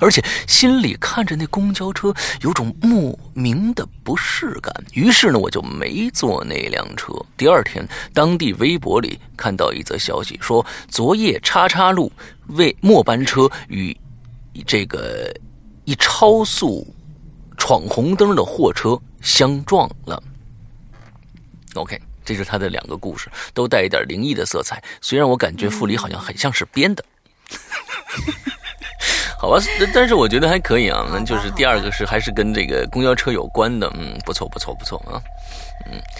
[0.00, 4.74] 而且心里看着那公交车有种莫名的不适感。
[4.94, 7.12] 于是呢，我就没坐那辆车。
[7.36, 12.10] 第二天，当地微博里看到一则消息，说昨夜叉叉路
[12.46, 13.94] 为末班车与
[14.66, 15.30] 这个
[15.84, 16.86] 一超速
[17.56, 20.22] 闯红灯的货车相撞了。
[21.74, 24.82] OK，这是他的两个故事，都带一点灵异的色彩。
[25.00, 27.04] 虽然我感觉傅里好像很像是编的。
[29.38, 29.58] 好吧，
[29.92, 31.06] 但是我觉得还可以啊。
[31.10, 35.20] 那就是第二个是还是跟这个公交车有关的，嗯，不错不错不错啊。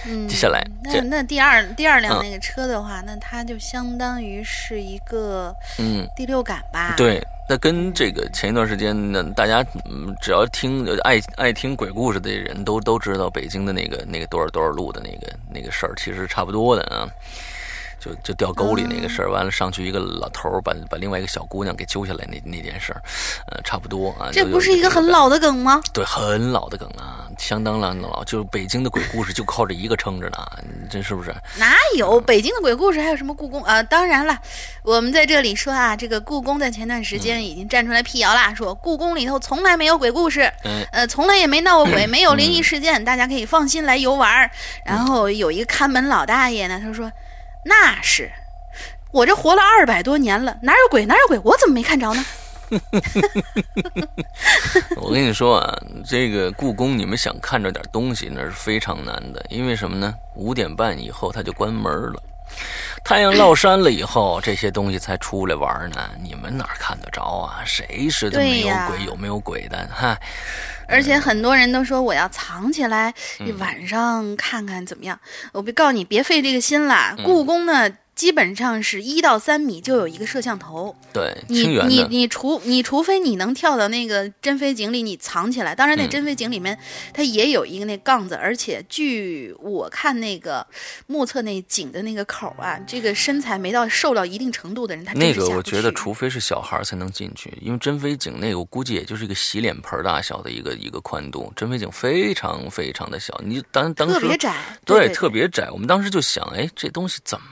[0.06, 6.94] 嗯，接下来那那第二第二辆那个车的话，那它就相当于是一个嗯第六感吧。
[6.96, 17.08] 对，那跟这个前一段时间呢，大家嗯只要听爱爱听鬼故事的人都都知道北京的那个那个多少多少路的那个那个事儿，其实差不多的啊。
[18.04, 23.00] 就就掉沟里那个事儿，完了上去一个老头儿把把另外一个小姑娘给揪下来那那件事儿，
[23.46, 24.28] 呃，差不多啊。
[24.30, 25.80] 这不是一个很老的梗吗？
[25.94, 30.38] 对，很老的梗啊，相当老老，就是北京的鬼故事就靠这一个撑着呢，
[30.90, 31.34] 这是不是？
[31.56, 33.00] 哪有北京的鬼故事？
[33.00, 33.82] 还有什么故宫啊？
[33.82, 34.38] 当然了，
[34.82, 44.50] 我们在这里说啊，这个故宫在前段时间已经站出来辟谣啦，说故宫里头从来没有鬼故事，嗯，呃，从来也没闹过鬼， 没有灵异事件，大家可以放心来游玩。
[44.84, 47.10] 然后有一个看门老大爷呢，他说。
[47.64, 48.30] 那是，
[49.12, 52.24] 我这活了二百多年了，哪有鬼哪有鬼，我怎么没看着呢？
[54.96, 60.14] 我跟你说啊，这个故宫你们想看着点东西那是非常难的，因为什么呢？
[60.34, 62.22] 五点半以后它就关门了，
[63.04, 66.10] 太阳落山了以后，这些东西才出来玩呢。
[66.22, 67.62] 你们哪看得着啊？
[67.64, 70.16] 谁是都没有鬼有没有鬼的哈？
[70.86, 73.12] 而且很多人都说我要藏起来，
[73.58, 75.18] 晚上看看怎么样？
[75.52, 77.14] 我别告诉你，别费这个心了。
[77.24, 77.90] 故宫呢？
[78.14, 85.74] 基本上是一到三米就有一个摄像头，对，你你你除你除非你能跳到那个珍妃井里，你藏起来。
[85.74, 86.78] 当然，那珍妃井里面
[87.12, 90.64] 它也有一个那杠子，而且据我看那个
[91.06, 105.68] 目测那井的那个口啊，这个身材没到瘦到一定程度的人，他那个我觉得除非是小孩才能进去，因为珍妃井那个我估计也就是一个洗脸盆大小的一个一个宽度，珍妃井非常非常的小，你当当时特别窄，对，特别窄。
[105.70, 107.46] 我们当时就想，哎，这东西怎么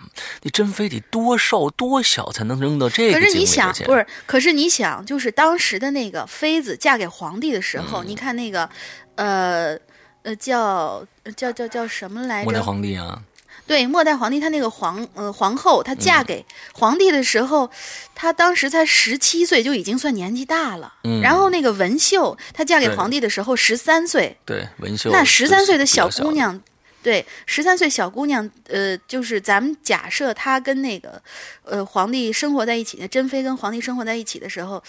[0.52, 0.62] 你？
[0.62, 3.18] 珍妃得多瘦多小才能扔到这个？
[3.18, 4.06] 可是你想，不是？
[4.26, 8.68] 可是你想，就是当时的那个妃子嫁给皇帝的时候，你看那个，
[9.16, 9.76] 呃
[10.22, 12.44] 呃，叫叫叫叫什么来着？
[12.44, 13.22] 末代皇帝啊。
[13.64, 17.70] 对，末代皇帝，他那个皇呃皇后，她嫁给皇帝的时候，
[18.14, 20.92] 她当时才十七岁，就已经算年纪大了。
[21.04, 21.20] 嗯。
[21.22, 24.36] 然后那个文秀，她嫁给皇帝的时候十三岁。
[24.44, 25.10] 对，文秀。
[25.10, 26.60] 那十三岁的小姑娘。
[27.02, 31.20] 对，十三岁小姑娘，呃，就是咱们假设她跟那个，
[31.64, 34.82] 呃，皇帝生活在一起，那珍妃跟皇帝生活在一起的时候。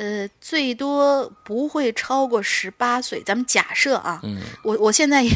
[0.00, 3.22] 呃，最多不会超过十八岁。
[3.22, 5.30] 咱们假设啊，嗯，我我现在也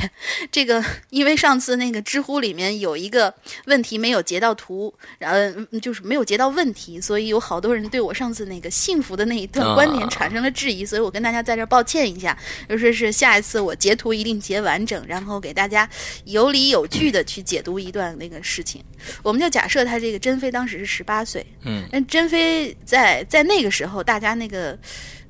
[0.50, 3.34] 这个，因为上次那个知乎里面有一个
[3.66, 12.34] 问题没有截到图，然后就是没有截到问题，所以有好多人对我上次那个幸福的那一段观点产生了质疑，所以我跟大家在这抱歉一下，
[12.66, 15.86] 就说是下一次我截图一定截完整，然后给大家
[16.24, 18.82] 有理有据的去解读一段那个事情。
[19.22, 24.44] 我们就假设他这个珍妃当时是十八岁，嗯，那珍妃在在那个时候，大家那。
[24.44, 24.78] 那个，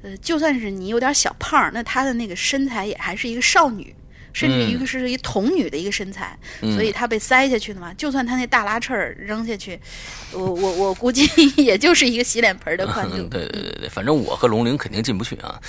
[0.02, 3.94] 呃，就算是你有点小胖，那她的那个身材也还是一个少女，
[4.34, 7.94] 甚至一个是一童女的一个身材，所以她被塞下去的嘛。
[7.94, 9.80] 就算她那大拉翅扔下去，
[10.32, 13.16] 我我我估计也就是一个洗脸盆的宽度。
[13.28, 15.58] 对对对对，反正我和龙玲肯定进不去啊。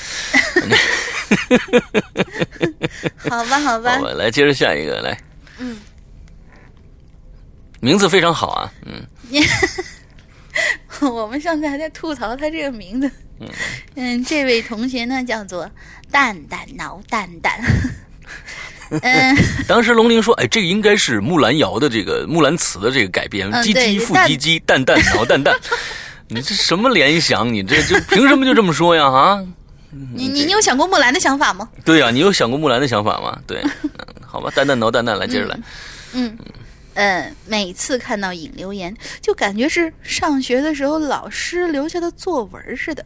[3.29, 5.17] 好吧，好吧，我来接着下一个来。
[5.57, 5.79] 嗯，
[7.79, 9.01] 名字非常好啊，嗯。
[11.01, 13.11] 我们上次还在吐槽他这个名字。
[13.95, 15.69] 嗯，这位同学呢叫做
[16.09, 17.59] 蛋蛋挠蛋蛋。
[19.01, 19.35] 嗯，
[19.67, 25.55] 当时龙玲说：“哎，这个应该是木兰谣的这个木兰辞的这个改编，唧唧复唧唧，蛋蛋挠蛋蛋。
[26.29, 27.51] 你这什么联想？
[27.51, 29.05] 你这就凭什么就这么说呀？
[29.05, 29.43] 啊？
[30.13, 31.67] 你你你有想过木兰的想法吗？
[31.83, 33.39] 对呀，你有想过木兰的想法吗？
[33.47, 33.63] 对，
[34.25, 35.59] 好吧，蛋蛋挠蛋蛋，来接着来。
[36.13, 36.37] 嗯。”
[36.97, 43.05] 嗯，每次看到引留言，就感觉是上学的时候老师留下的作文似的。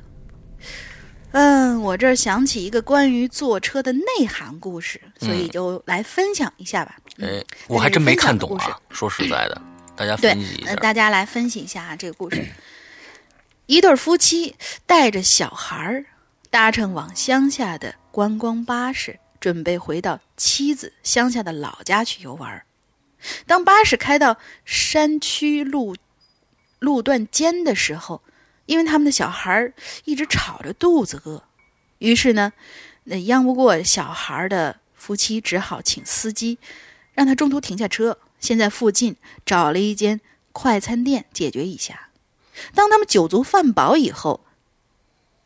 [1.31, 6.97] 嗯，我这儿想起一个关于坐车的内涵故事，所以就来分享一下吧。
[7.21, 8.79] 哎，我还真没看懂啊。
[8.89, 9.61] 说实在的，
[9.95, 10.75] 大家分析一下。
[10.77, 12.43] 大家来分析一下啊，这个故事。
[13.67, 14.55] 一对夫妻
[14.87, 16.05] 带着小孩儿，
[16.49, 22.63] 搭乘往乡下的观光巴士，准备回到妻子乡下的老家去游玩。
[23.45, 25.95] 当巴士开到山区路
[26.79, 28.23] 路段间的时候，
[28.69, 29.73] 因为他们的小孩
[30.05, 31.43] 一直吵着肚子饿，
[31.97, 32.53] 于是呢，
[33.05, 36.59] 那央不过小孩的夫妻只好请司机
[37.13, 42.09] 让他中途停下车，先在附近找了一间快餐店解决一下。
[42.75, 44.45] 当他们酒足饭饱以后，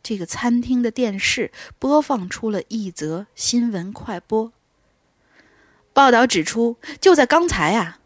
[0.02, 4.52] 这个餐厅的电视播放出了一则新闻快播。
[5.94, 8.00] 报道指出，就在刚才啊，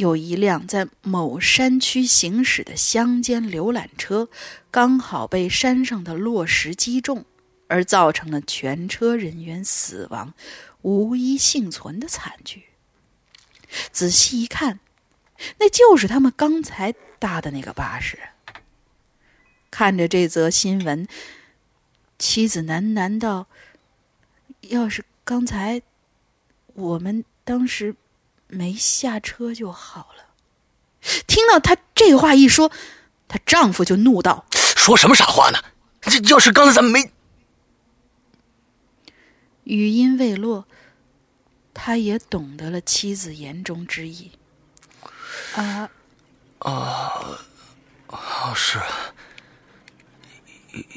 [0.00, 4.28] 有一辆在某山区行驶的乡间游览车，
[4.70, 7.26] 刚好被山上的落石击中，
[7.68, 10.32] 而造成了全车人员死亡、
[10.82, 12.64] 无一幸存的惨剧。
[13.92, 14.80] 仔细一看，
[15.58, 18.18] 那就是他们刚才搭的那个巴士。
[19.70, 21.06] 看着这则新闻，
[22.18, 23.46] 妻子喃喃道
[24.70, 25.82] ：“要是刚才……”
[26.74, 27.94] 我们当时
[28.50, 30.24] 没下车就好了。
[31.26, 32.70] 听到她这话一说，
[33.28, 34.44] 她丈夫就怒道
[34.76, 35.58] ：“说什么傻话呢？
[36.02, 37.12] 这要是刚才咱们没……”
[39.64, 40.66] 语音未落，
[41.72, 44.32] 他也懂得了妻子言中之意。
[45.54, 45.88] 啊
[46.58, 47.38] 啊
[48.08, 48.52] 啊！
[48.54, 49.14] 是啊，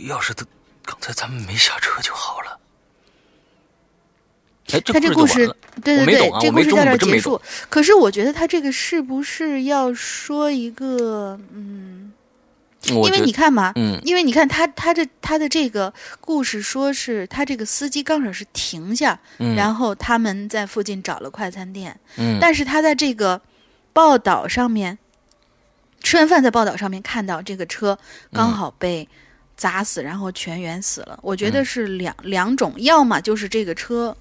[0.07, 0.45] 要是他
[0.83, 2.59] 刚才咱们没下车就好了。
[4.73, 5.45] 哎，他这故事，
[5.83, 7.39] 对对对，这故事在这结束。
[7.69, 12.11] 可是我觉得他这个是不是要说一个，嗯，
[12.87, 19.19] 因为你看嘛，嗯，因为你看他他这他的这个故事，说是他这个司机刚好是停下，
[19.55, 23.39] 然后他们在附近找了快餐店，嗯，但是他在这个
[23.93, 24.97] 报道上面
[26.01, 27.95] 吃完饭，在报道上面看到这个车
[28.31, 29.07] 刚好被
[29.55, 31.19] 砸死，然后全员死了。
[31.21, 34.17] 我觉得是两两种，要么就是这个车。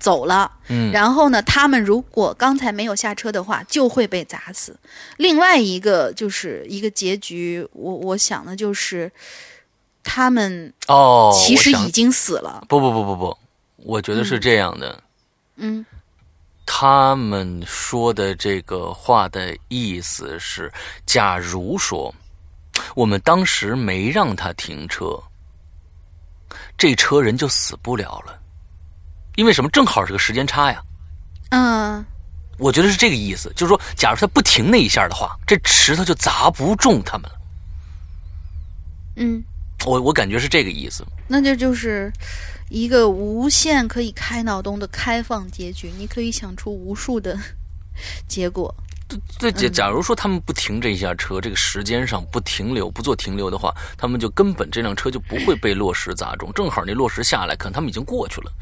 [0.00, 1.42] 走了，嗯，然后呢？
[1.42, 4.74] 他们如果刚才没有下车的话，就会被砸死。
[5.18, 9.12] 另外一个就是一个结局，我我想的就是
[10.02, 12.64] 他们哦，其实已经死了。
[12.66, 13.38] 不不不不不，
[13.76, 15.02] 我觉得是这样的。
[15.56, 15.84] 嗯，
[16.64, 20.72] 他们说的这个话的意思是：
[21.04, 22.14] 假如说
[22.94, 25.22] 我们当时没让他停车，
[26.78, 28.39] 这车人就死不了了。
[29.40, 29.70] 因为什么？
[29.70, 30.82] 正好是个时间差呀。
[31.48, 32.04] 嗯，
[32.58, 37.38] 我觉得是这个意思，就是说，假如他不停那一下的话，这石头就砸不中他们了。
[39.16, 39.42] 嗯，
[39.86, 41.02] 我我感觉是这个意思。
[41.26, 42.12] 那这就是
[42.68, 47.34] 一个无限可以开脑洞的开放结局，你可以想出无数的
[48.28, 48.74] 结果。
[49.40, 56.48] 对，假假如说他们不停这一下车，这个时间上不停留、不做停留的话，他们就根本这辆车就不会被落石砸中。
[56.52, 58.52] 正好那落石下来，可能他们已经过去了。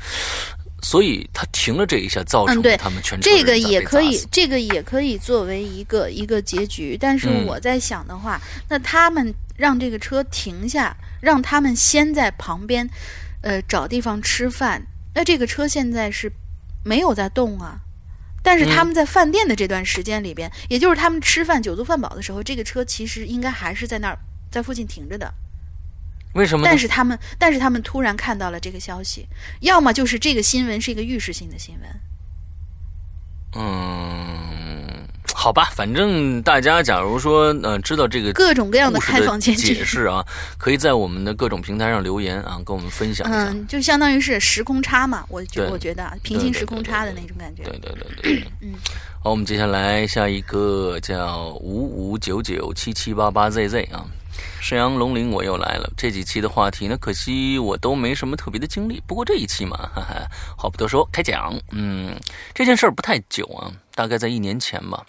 [0.82, 6.96] 所以他停了这一下，造成他们全这个也可以，这个也可以作为一个一个结局。
[6.98, 12.88] 但是我在想的话，那他们让这个车停下，让他们先在旁边，
[13.42, 14.86] 呃，找地方吃饭。
[15.14, 16.30] 那这个车现在是
[16.84, 17.80] 没有在动啊，
[18.42, 25.34] 但是他们在饭店的这段时间里边，也就是他们吃饭酒足饭饱的时候，这个车其实应该还是在那儿，在附近停着的。
[26.38, 26.64] 为什么？
[26.64, 29.26] 但是他们，但是他们突然看到了这个消息，
[29.60, 31.90] 要么就是这个新闻是一个预示性的新闻。
[33.56, 40.24] 嗯，好吧，反正大家假如说呃知道这个各种各样的开放解释啊，
[40.58, 43.48] 可以在我们的各种平台上留言啊，跟我们分享一下。
[43.48, 47.62] 嗯，就相当于是时空差嘛，我觉我觉得平行时空差的那种感觉。
[47.64, 48.44] 对对对对。
[48.60, 48.74] 嗯，
[49.22, 54.04] 好，我们接下来下一个叫五五九九七七八八 zz 啊。
[54.60, 55.90] 沈阳龙鳞，我又来了。
[55.96, 59.02] 这几期的话题呢，可惜我都没什么特别的经历。
[59.06, 60.26] 不过这一期嘛，哈哈，
[60.56, 61.58] 话不多说，开讲。
[61.72, 62.14] 嗯，
[62.54, 65.04] 这件事儿不太久啊，大概在一年前吧。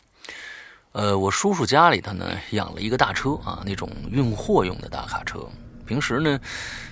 [0.92, 5.40] 呃，我叔叔家里头呢养了一个大车啊，那种运货用的大卡车。
[5.86, 6.40] 平时呢，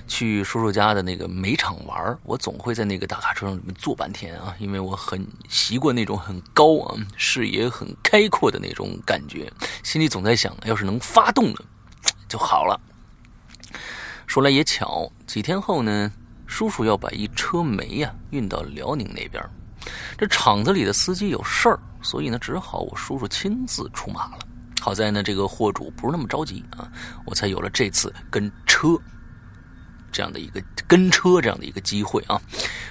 [0.07, 9.51] 去叔叔家的那个煤场玩，我总会在那个大卡车上里面坐半天啊，因为我很习惯那种很高啊、视野很开阔的那种感觉，
[9.83, 11.65] 心里总在想，要是能发动了。
[12.27, 12.79] 就好了。
[14.25, 16.11] 说来也巧，几天后呢，
[16.45, 19.43] 叔叔要把一车煤呀运到辽宁那边。
[20.17, 24.39] 这厂子里的司机有事儿，所以呢，只好我叔叔亲自出马了。
[24.81, 26.91] 好在呢，这个货主不是那么着急啊，
[27.25, 28.89] 我才有了这次跟车
[30.17, 32.41] 这样的一个跟车这样的一个机会啊。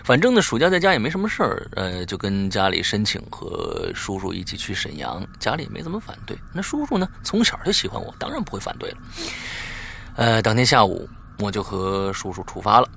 [0.05, 6.39] 反正呢，暑假在家也没什么事儿，呃，就跟家里申请和叔叔一起去沈阳，家里也没怎么反对。
[6.55, 8.99] 那叔叔呢，从小就喜欢我，当然不会反对了。
[10.15, 11.09] 呃，当天下午
[11.41, 12.89] 我就和叔叔出发了。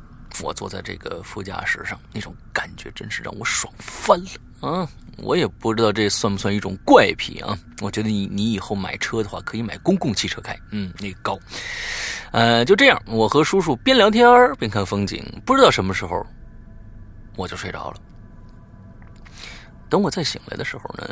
[0.43, 4.29] 我坐在这个副驾驶上，那种感觉真是让我爽翻了
[4.61, 4.87] 啊，
[5.17, 7.57] 我也不知道这算不算一种怪癖啊。
[7.81, 11.39] 我觉得你你以后买车的话，可以买公共汽车开，嗯，那高。
[12.31, 16.25] 呃，就这样，我和叔叔边聊天边看风景，不知道什么时候
[17.35, 17.97] 我就睡着了。
[19.89, 21.07] 等我再醒来的时候呢，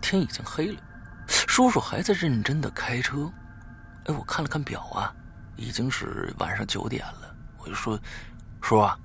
[0.00, 0.80] 天已经黑了，
[1.26, 3.30] 叔叔还在认真的开车。
[4.06, 5.12] 哎，我看了看表啊，
[5.56, 7.34] 已经是晚上九点了。
[7.58, 7.98] 我就说
[8.62, 8.96] ：“叔啊，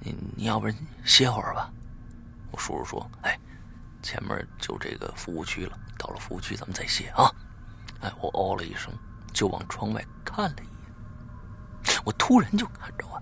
[0.00, 1.70] 你你要不然歇会儿吧。”
[2.52, 3.36] 我叔叔说：“哎，
[4.02, 7.28] 前面就这个服务区了，到了服务区咱们再歇啊。”
[8.00, 8.92] 哎，我哦了一声，
[9.32, 12.00] 就往窗外看了一眼。
[12.04, 13.20] 我突然就看着啊。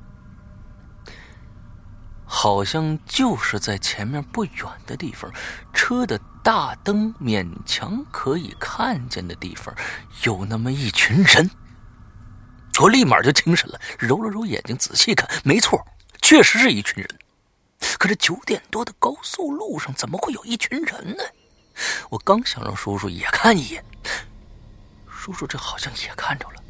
[2.25, 5.31] 好像就是在前面不远的地方，
[5.73, 9.75] 车的大灯勉强可以看见的地方，
[10.25, 11.51] 有那么一群人。
[12.81, 15.85] 我立马就精神了，揉了揉眼睛，仔细看，没错，
[16.23, 17.19] 确实是一群人。
[17.99, 21.23] 可这九点多的高速路上，怎么会有一群人呢？
[22.09, 23.85] 我刚想让叔叔也看一眼，
[25.09, 26.63] 叔叔这好像也看着了。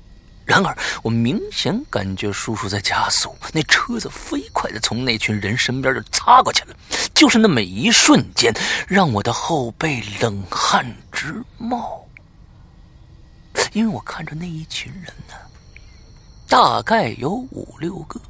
[0.45, 6.75] 然而，我明显感觉叔叔在加速，那车子飞快的从那群人身边就擦过去了。
[7.15, 8.53] 就是那么一瞬间，
[8.89, 12.05] 让我的后背冷汗直冒。
[13.73, 15.35] 因为我看着那一群人呢，
[16.49, 18.21] 大概有五六个。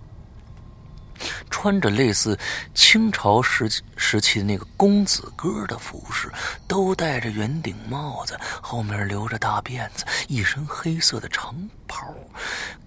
[1.50, 2.38] 穿着类似
[2.74, 6.30] 清朝时时期的那个公子哥的服饰，
[6.66, 12.14] 都戴着圆顶帽子，后面留着大辫子，一身黑色的长袍。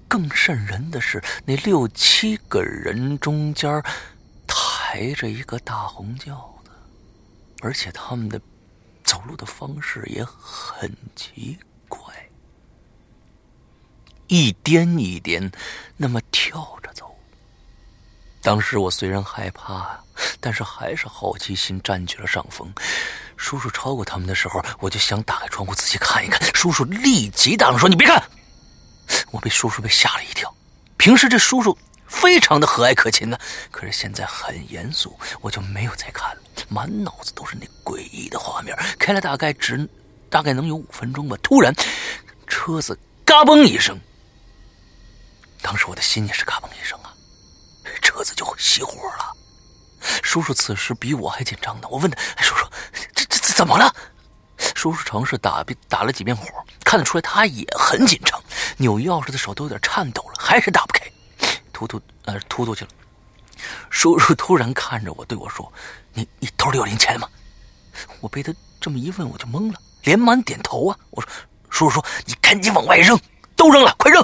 [0.08, 3.82] 更瘆人的是，那六七个人中间
[4.46, 6.70] 抬着一个大红轿子，
[7.62, 8.40] 而且他们的
[9.04, 11.58] 走路的方式也很奇
[11.88, 12.00] 怪，
[14.28, 15.52] 一颠一颠，
[15.98, 16.83] 那么跳着。
[18.44, 19.98] 当时我虽然害怕，
[20.42, 22.72] 但是还是好奇心占据了上风。
[23.38, 26.42] 叔叔超过他们的时候，我就想打开窗户仔细看一看。
[26.54, 28.22] 叔叔立即大声说：“你别看！”
[29.32, 30.54] 我被叔叔被吓了一跳。
[30.98, 33.38] 平时这叔叔非常的和蔼可亲呢，
[33.72, 36.42] 可是现在很严肃，我就没有再看了。
[36.68, 38.78] 满脑子都是那诡异的画面。
[39.00, 39.90] 开了大概只
[40.30, 41.74] 大概能有五分钟吧，突然
[42.46, 43.98] 车子嘎嘣一声，
[45.62, 47.00] 当时我的心也是嘎嘣一声。
[48.14, 49.34] 车子就熄火了。
[50.22, 51.88] 叔叔此时比我还紧张呢。
[51.90, 52.68] 我问他：“叔叔，
[53.12, 53.92] 这这这怎么了？”
[54.76, 56.46] 叔叔尝试打打了几遍火，
[56.84, 58.40] 看得出来他也很紧张，
[58.78, 61.12] 扭钥匙的手都有点颤抖了，还是打不开，
[61.72, 62.92] 突突呃突突去了。
[63.90, 65.72] 叔叔突然看着我对我说
[66.14, 67.28] ：“你你兜里有零钱吗？”
[68.22, 70.98] 我被他这么一问，我就懵了，连忙点头啊。
[71.10, 71.28] 我说
[71.72, 73.20] ：“叔叔说你赶紧往外扔，
[73.56, 74.24] 都扔了，快扔。”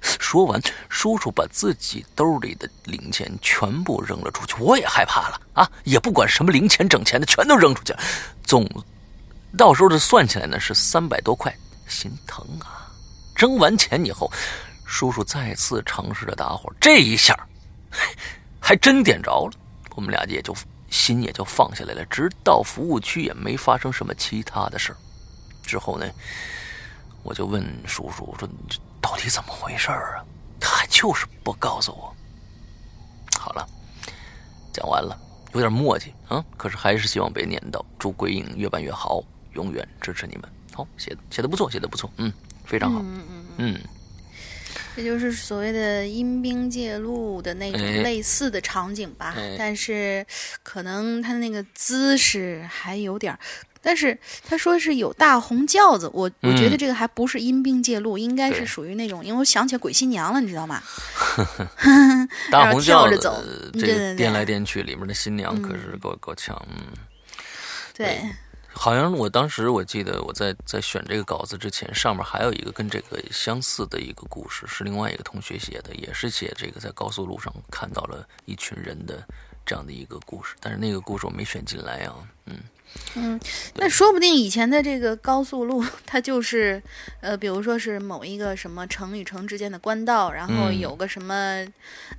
[0.18, 4.54] 说完，叔叔把自己兜里的零钱全部扔了出去。
[4.58, 7.94] 我也害怕了啊，也不管什么零钱、整钱的，全都扔出去。
[8.42, 8.66] 总
[9.58, 11.54] 到时候这算起来呢，是三百多块，
[11.86, 12.88] 心疼啊！
[13.36, 14.30] 扔完钱以后，
[14.86, 17.38] 叔叔再次尝试着打火，这一下
[18.58, 19.52] 还真点着了。
[19.96, 20.54] 我们俩也就
[20.88, 22.04] 心也就放下来了。
[22.06, 24.96] 直到服务区也没发生什么其他的事
[25.62, 26.08] 之后呢，
[27.22, 28.48] 我就问叔叔说。
[29.00, 30.24] 到底怎么回事啊？
[30.60, 32.14] 他就是不告诉我。
[33.38, 33.66] 好了，
[34.72, 35.18] 讲完了，
[35.54, 37.84] 有点墨迹啊，可是还是希望被念到。
[37.98, 39.22] 祝鬼影越办越好，
[39.54, 40.44] 永远支持你们。
[40.74, 42.30] 好，写的写的不错，写的不错，嗯，
[42.64, 43.80] 非常好，嗯嗯嗯。
[44.94, 50.26] 这就是所谓的阴兵借路的那种类似的场景吧，但是
[50.62, 53.36] 可能他的那个姿势还有点。
[53.82, 60.82] 但是他说是有大红轿子，我我觉得这个还不是因兵借路，应该是属于那种，因为我想起鬼新娘了，你知道吗？
[62.50, 66.76] 大红轿子走，这颠来颠去，里面的新娘可是够够呛，嗯，
[67.94, 68.20] 对。
[68.72, 79.26] 好像我当时我记得我在在选这个稿子之前，上面还有一个跟这个相似的一个故事，是另外一个同学写的，也是写这个在高速路上看到了一群人的
[79.66, 82.14] 这样的一个故事，但是那个故事我没选进来啊，
[82.46, 82.58] 嗯。
[83.16, 83.40] 嗯，
[83.74, 86.80] 那说不定以前的这个高速路，它就是，
[87.20, 91.66] 呃，比如说是某一个什么城与城之间的官道，然后有个什么，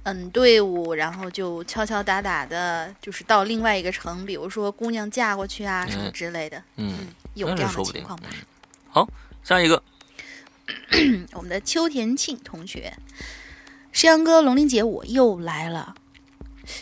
[0.04, 6.62] 嗯，队伍，然后就敲敲打打的，就是到另外一个城，比如说姑娘嫁过去啊什么之类的。
[6.76, 8.28] 嗯，有这样的情况吧？
[8.90, 9.08] 好，
[9.44, 9.82] 下一个，
[11.34, 12.94] 我们的秋田庆同学，
[13.94, 15.96] 石阳哥，龙鳞姐，我又来了。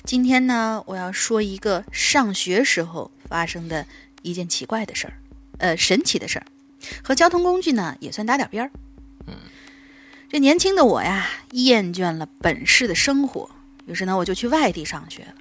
[0.03, 3.11] 今天呢，我要说一个上学时候。
[3.29, 3.85] 发生的
[4.23, 5.13] 一件奇怪的事儿，
[5.59, 6.45] 呃，神奇的事儿，
[7.03, 8.71] 和交通工具呢也算搭点边儿。
[9.27, 9.35] 嗯，
[10.27, 13.47] 这年轻的我呀，厌倦了本市的生活，
[13.85, 15.35] 于是呢，我就去外地上学了。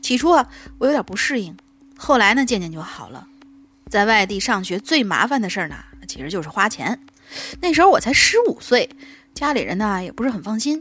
[0.00, 0.48] 起初啊，
[0.78, 1.56] 我有点不适应，
[1.96, 3.26] 后来呢，渐渐就好了。
[3.90, 5.74] 在外地上学最麻烦的事儿呢，
[6.06, 6.96] 其实就是花钱。
[7.60, 8.88] 那时候我才十五岁，
[9.34, 10.80] 家里人呢也不是很放心。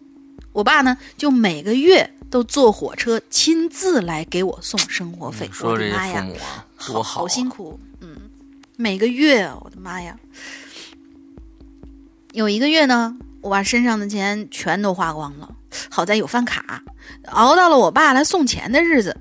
[0.54, 5.48] 我爸呢，就每个月都坐火车亲自来给我送生活费。
[5.52, 6.26] 说这妈呀，
[6.88, 7.78] 多好，好辛苦。
[8.00, 8.16] 嗯，
[8.78, 10.18] 每个月，我的妈呀！
[12.32, 15.54] 有一个月呢，我把身上的钱全都花光了。
[15.90, 16.82] 好在有饭卡，
[17.26, 19.18] 熬到了我爸来送钱的日子。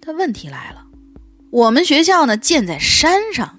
[0.00, 0.86] 但问题来了，
[1.50, 3.58] 我们学校呢建在山上，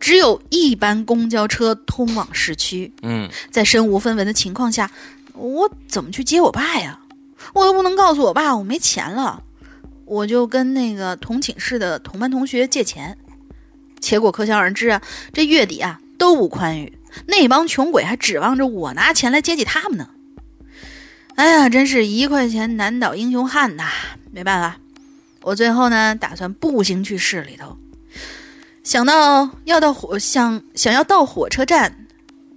[0.00, 2.92] 只有一班公交车通往市区。
[3.02, 4.90] 嗯，在身无分文的情况下，
[5.34, 6.98] 我怎么去接我爸呀？
[7.54, 9.42] 我又不能告诉我爸我没钱了，
[10.04, 13.16] 我就跟那个同寝室的同班同学借钱。
[14.00, 15.00] 结果可想而知啊，
[15.32, 16.98] 这月底啊都不宽裕。
[17.26, 20.10] 那帮穷鬼还指望着我拿钱来接济他们呢。
[21.36, 23.84] 哎呀，真是一块钱难倒英雄汉呐！
[24.32, 24.78] 没办法，
[25.42, 27.76] 我最后呢打算步行去市里头。
[28.82, 32.06] 想到要到火想想要到火车站，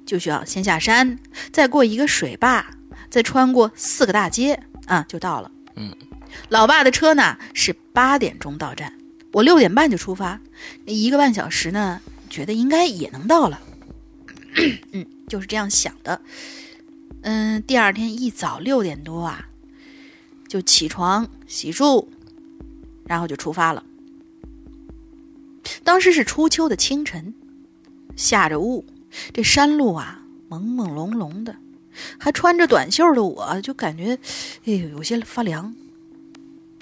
[0.06, 1.18] 就需要先下山，
[1.52, 2.66] 再过一个水坝，
[3.10, 5.52] 再穿过四个大街啊，就到了。
[5.76, 5.96] 嗯，
[6.50, 8.92] 老爸的车呢是八点钟到站，
[9.32, 10.42] 我六点半就出发，
[10.86, 13.62] 一个半小时呢，觉得应该也能到了。
[14.92, 16.20] 嗯，就是这样想的。
[17.22, 19.48] 嗯，第二天一早六点多啊，
[20.48, 22.08] 就起床洗漱，
[23.06, 23.84] 然后就出发了。
[25.84, 27.34] 当时是初秋的清晨，
[28.16, 28.86] 下着雾，
[29.34, 31.56] 这山路啊朦朦胧胧的，
[32.18, 34.18] 还穿着短袖的我就感觉，
[34.66, 35.74] 哎呦，有些发凉。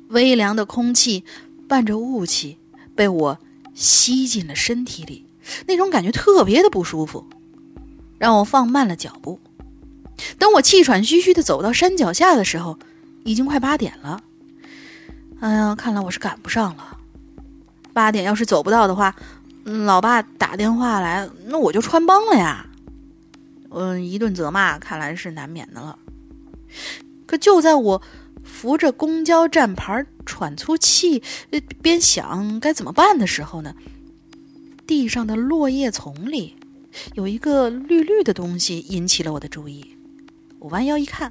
[0.09, 1.23] 微凉的空气
[1.67, 2.57] 伴着雾气，
[2.95, 3.39] 被我
[3.73, 5.25] 吸进了身体里，
[5.67, 7.25] 那种感觉特别的不舒服。
[8.17, 9.39] 让我放慢了脚步。
[10.39, 12.77] 等我气喘吁吁的走到山脚下的时候，
[13.23, 14.21] 已经快八点了。
[15.41, 16.97] 哎呀，看来我是赶不上了。
[17.91, 19.15] 八点要是走不到的话，
[19.63, 22.65] 老爸打电话来，那我就穿帮了呀。
[23.77, 25.99] 嗯，一顿责骂，看来是难免的了。
[27.25, 28.01] 可就在我
[28.41, 31.21] 扶着公交站牌喘粗气，
[31.81, 33.75] 边想该怎么办的时候呢，
[34.87, 36.55] 地上的落叶丛里。
[37.15, 39.97] 有一个绿绿的东西引起了我的注意，
[40.59, 41.29] 我弯腰一看，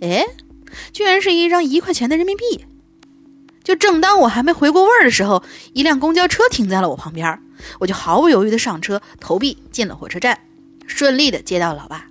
[0.00, 0.26] 哎，
[0.92, 2.64] 居然是一张一块钱的人民币。
[3.62, 7.40] 就正当我还没回过味儿的时候，一辆公交车停在了我旁边，
[7.78, 10.40] 我就毫不犹豫的上车，投币进了火车站，
[10.86, 12.06] 顺利的接到老爸。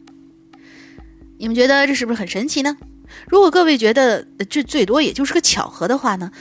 [1.38, 2.78] 你们觉得这是不是很神奇呢？
[3.28, 6.32] 如果各位觉得这最多也就是个巧合的话呢，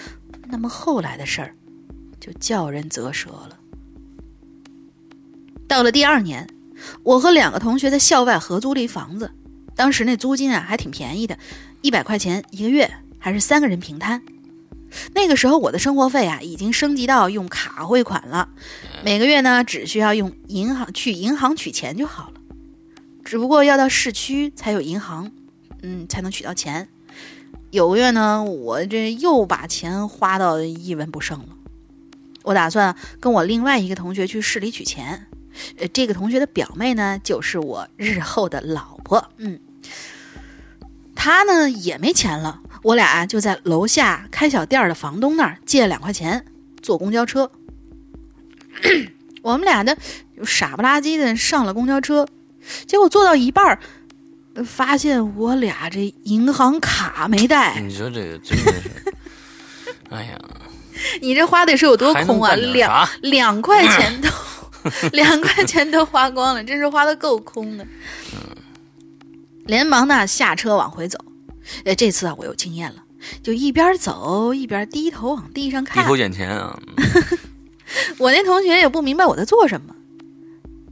[0.48, 1.54] 那么后来的事儿
[2.20, 3.58] 就叫人啧舌了。
[5.66, 6.46] 到了第二年，
[7.02, 9.30] 我和两个同学在校外合租了一房子，
[9.74, 11.38] 当时那租金啊还挺便宜的，
[11.82, 14.22] 一百块钱一个月，还是三个人平摊。
[15.14, 18.48] 那个时候我的生活费啊已经升级到用卡汇款了，
[19.04, 22.40] 每个月呢只需要用银行去银行取钱就好了，
[23.24, 25.30] 只不过要到市区才有银行，
[25.82, 26.88] 嗯，才能取到钱。
[27.70, 31.48] 有个月呢，我这又把钱花到一文不剩了。
[32.44, 35.26] 我打算跟我另外一个同学去市里取钱。
[35.78, 39.30] 呃，这个同学的表妹呢，就是我日后的老婆。
[39.38, 39.58] 嗯，
[41.14, 46.44] 她呢也没钱了，我俩就在楼下开小店的房东那儿借了两块钱，
[46.80, 47.50] 坐公交车。
[49.42, 49.96] 我们俩呢
[50.36, 52.28] 就傻不拉几的上了公交车，
[52.86, 53.78] 结果坐到一半儿，
[54.64, 57.80] 发现我俩这银行卡没带。
[57.80, 58.90] 你说这个真的是，
[60.10, 60.38] 哎呀，
[61.20, 62.54] 你这花的是有多空啊？
[62.54, 64.28] 两两块钱都。
[65.12, 67.86] 两块钱都花光了，真是花的够空的。
[69.64, 71.18] 连忙呢下车往回走。
[71.84, 73.04] 呃，这次啊我有经验了，
[73.42, 76.78] 就一边走一边低头往地上看，低头捡钱啊。
[78.18, 79.94] 我那同学也不明白我在做什么。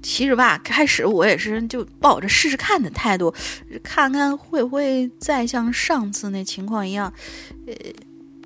[0.03, 3.33] 其实吧，开始我也是就抱着试试看的态度，
[3.85, 7.13] 看看会不会再像上次那情况一样。
[7.69, 7.75] 呃，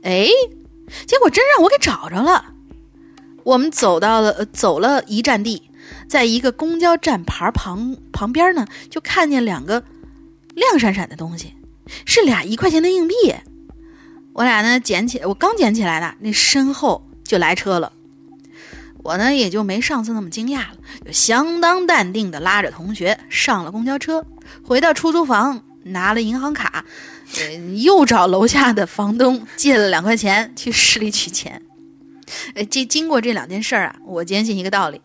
[0.03, 0.29] 哎，
[1.07, 2.53] 结果真让我给找着了。
[3.43, 5.62] 我们走到了，走了一站地，
[6.07, 9.83] 在一个公交站牌旁旁边呢，就看见两个
[10.55, 11.55] 亮闪闪的东西，
[12.05, 13.14] 是俩一块钱的硬币。
[14.32, 17.93] 我俩呢捡起，我刚捡起来的，那身后就来车了。
[19.03, 24.26] 我呢也就没上次那么惊讶了，就相当淡定的拉着同学上了公交车，
[24.62, 26.84] 回到出租房拿了银行卡，
[27.39, 31.62] 呃，又找楼下的房东借了两块钱去市里取钱。
[32.57, 35.01] 呃，这经过这两件事儿啊，我坚信一个道理：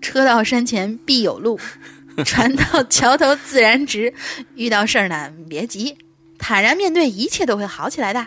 [0.00, 1.58] 车到山前必有路，
[2.26, 4.12] 船到桥头自然直。
[4.56, 5.96] 遇到事儿呢，别急，
[6.38, 8.26] 坦然面对，一切都会好起来的。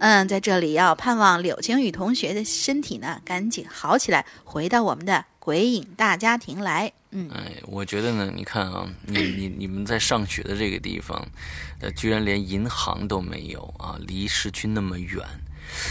[0.00, 6.92] 嗯，在这里要盼望柳晴雨同学的身体呢赶紧好起来，回到我们的鬼影大家庭来。
[7.10, 11.26] 嗯，哎，我觉得呢，你看啊，你你你们在上学的这个地方，
[11.80, 15.20] 呃，居然连银行都没有啊，离市区那么远。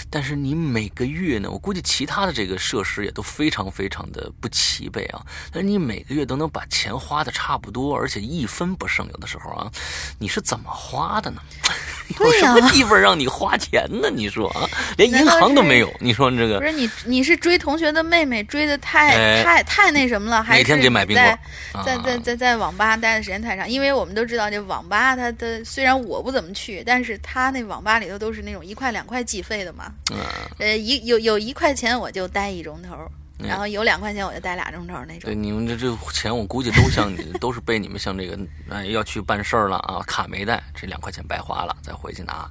[0.09, 5.21] 但是你每个月呢，我估计其他的这个设施也都非常非常的不齐备啊。
[5.51, 9.07] 但是你每个月都能把钱花的差不多，而且一分不剩。
[9.07, 9.71] 有的时候啊，
[10.19, 11.41] 你是怎么花的呢？
[12.19, 14.09] 有什么地方让你花钱呢？
[14.09, 14.67] 你说啊，
[14.97, 15.93] 连银行都没有。
[15.99, 16.89] 你说你这个不是你？
[17.05, 20.41] 你是追同学的妹妹追的太太太那什么了？
[20.41, 23.69] 还每天给买冰棍，在在在在网吧待的时间太长。
[23.69, 29.91] 因为我们都知道，这网吧它的虽然我不怎么去，但是他那网吧里头都是那种一块两块计费的嘛。
[30.11, 30.18] 嗯，
[30.59, 32.95] 呃，一有有一块钱我就待一钟头。
[33.39, 35.20] 然后有两块钱我就待俩钟头那种。
[35.20, 38.36] 对，你们这这钱我估计都像你，都是被你们像这个，
[38.68, 42.49] 哎，要去办事儿了啊，卡没带，这两块钱白花了，再回去拿，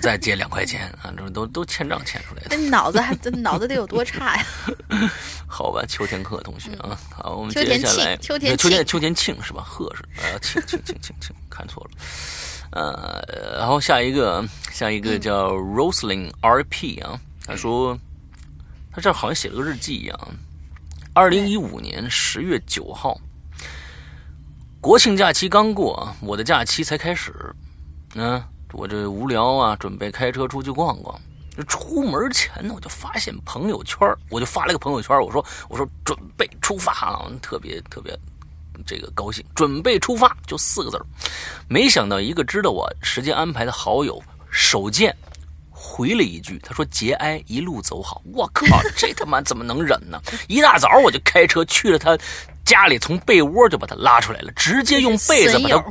[0.00, 2.56] 再借两块钱啊，这都都欠账欠出来的。
[2.56, 4.46] 那脑子还脑子得有多差呀？
[5.46, 9.62] 好吧，秋天课同学啊，好，我们接下来秋天秋天秋天庆是吧？
[9.62, 11.90] 贺是呃庆庆庆庆庆，看错了。
[12.72, 13.22] 呃，
[13.58, 17.98] 然后下一个下一个叫 Rosling R P 啊，他说。
[18.90, 20.18] 他这好像写了个日记一样。
[21.12, 23.16] 二零一五年十月九号，
[24.80, 27.32] 国庆假期刚过，我的假期才开始。
[28.16, 28.42] 嗯，
[28.72, 31.20] 我这无聊啊，准备开车出去逛逛。
[31.56, 34.00] 这出门前呢，我就发现朋友圈，
[34.30, 38.18] 我就发了个朋友圈，我说：“我说准备出发啊，特别特别
[38.86, 41.00] 这个高兴，准备出发，就四个字
[41.68, 45.14] 没想到一个知道我时间安排的好友手贱。
[45.80, 48.66] 回了一句，他说：“节哀，一路走好。”我靠，
[48.96, 50.20] 这他妈怎么能忍呢？
[50.48, 52.18] 一大早我就开车去了他
[52.64, 55.84] 家里，从被窝就把他拉出来了，直接用被子把他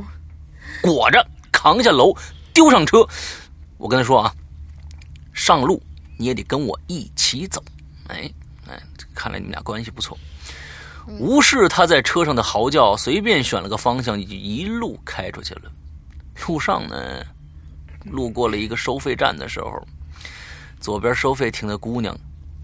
[0.82, 2.14] 裹着，扛下楼，
[2.52, 2.98] 丢上车。
[3.78, 4.34] 我跟他说啊，
[5.32, 5.82] 上路
[6.18, 7.64] 你也得跟我一起走。
[8.08, 8.30] 哎
[8.68, 8.78] 哎，
[9.14, 10.18] 看来你们俩关系不错。
[11.18, 15.62] 无视他在车上的嚎叫，随便选了个方向，就一路开出去了。
[16.46, 17.24] 路上呢？
[18.04, 19.82] 路过了一个收费站的时候，
[20.80, 22.16] 左边收费亭的姑娘，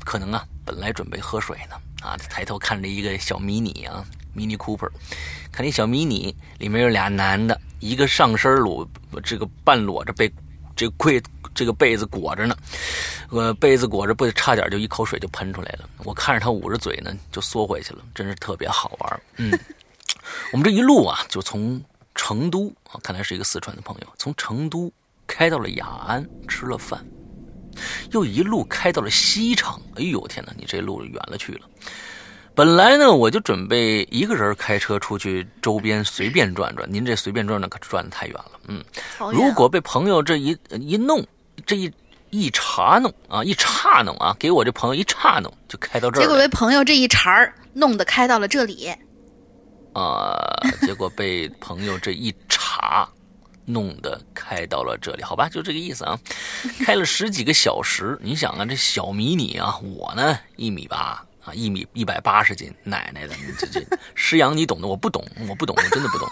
[0.05, 1.76] 可能啊，本来准备喝水呢，
[2.07, 4.88] 啊，抬头看着一个小迷你啊，迷你 Cooper，
[5.51, 8.88] 看那小迷你里面有俩男的，一个上身裸，
[9.22, 10.32] 这个半裸着被
[10.76, 11.20] 这柜
[11.55, 12.57] 这个被子裹着呢，
[13.30, 15.88] 呃，被子裹着不差点就一口水就喷出来了。
[16.05, 19.20] 我看着他捂着嘴呢，就缩回去了，真是特别好玩。
[19.36, 19.59] 嗯，
[20.52, 21.80] 我们这一路啊，就从
[22.14, 24.92] 成都啊，看来是一个四川的朋友，从成都。
[25.26, 27.02] 开到了雅安吃了饭，
[28.11, 29.80] 又一路开到了西昌。
[29.94, 31.61] 哎呦天哪，你这路远了去了。
[32.55, 36.86] 本来呢，我就准备一个人开车出去周边随便转转。
[36.92, 38.61] 您这随便转转可转的太远了。
[38.68, 38.84] 嗯，
[39.32, 41.26] 如果被朋友这一一弄，
[41.66, 41.92] 这一
[42.30, 46.22] 一查弄啊，一岔弄啊，给我这朋友一岔弄，就开到这儿。
[46.22, 48.92] 结果被朋友这一茬儿弄得开到了这里。
[49.92, 50.36] 啊，
[50.82, 53.09] 结果被朋友这一茬。
[53.66, 56.20] 弄得开到了这里，好吧，就这个意思啊。
[56.84, 63.82] 开了十几个小时，你想啊，这小迷你啊，我呢一米八啊，一米一百八十斤，奶奶的，这这
[64.14, 66.28] 师阳你懂的，我不懂，我不懂，我真的不懂。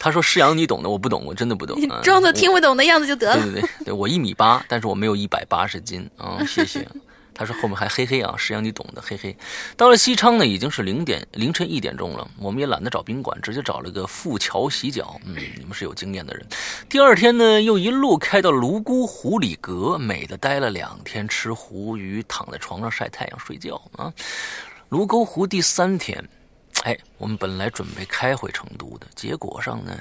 [0.00, 1.78] 他说师阳你懂的，我不懂，我真的不懂。
[1.78, 3.42] 你装作听不懂的样子就得了。
[3.42, 6.88] 对对对，对我一米八，但是我没有一百八十斤啊， 谢谢。
[7.32, 9.34] 他说后面还嘿嘿啊，实际上你懂的，嘿嘿。
[9.76, 15.18] 到了西昌呢，已经是零点凌晨一点钟了，我们也懒得找宾馆，直接找了个富桥洗脚。
[15.24, 16.46] 嗯，你们是有经验的人。
[16.88, 24.12] 第二天呢，又一路开到泸沽湖里阁，美的待了两天，吃湖鱼，躺在床上晒太阳睡觉啊。
[24.90, 26.28] 泸沽湖第三天，
[26.84, 29.98] 哎，我们本来准备开回成都的，结果上呢，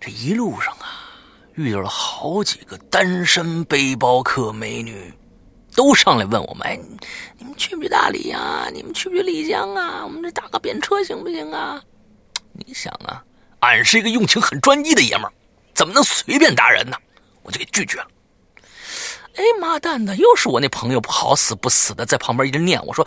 [0.00, 1.12] 这一路上啊，
[1.54, 5.12] 遇到了好几个单身背包客美女。
[5.76, 6.78] 都上来问我们：“哎，
[7.36, 8.68] 你们去不去大理呀？
[8.72, 10.04] 你们去不去丽江啊？
[10.04, 11.82] 我们这打个便车行不行啊？”
[12.54, 13.24] 你想啊，
[13.58, 15.32] 俺是一个用情很专一的爷们儿，
[15.74, 16.96] 怎么能随便搭人呢？
[17.42, 18.06] 我就给拒绝了。
[19.36, 23.06] 哎妈蛋的，又是我那朋友好死不死的在旁边一直念我说：“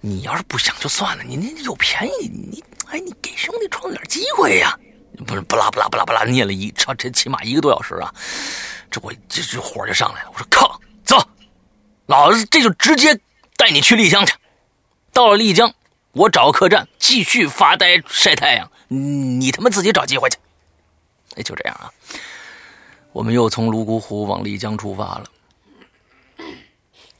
[0.00, 4.78] 你要是不想就算了，你你有便宜你哎你给兄弟创点机会呀！”
[5.26, 8.12] 不是不拉不拉不拉不拉念了一这这起码一个多小时啊，
[8.90, 10.30] 这我这这火就上来了。
[10.32, 11.18] 我说靠，走。
[12.06, 13.18] 老子这就直接
[13.56, 14.34] 带你去丽江去。
[15.12, 15.72] 到了丽江，
[16.12, 18.70] 我找个客栈继续发呆晒太阳。
[18.88, 20.36] 你他妈自己找机会去。
[21.36, 21.90] 哎，就这样啊。
[23.12, 25.24] 我们又从泸沽湖往丽江出发了。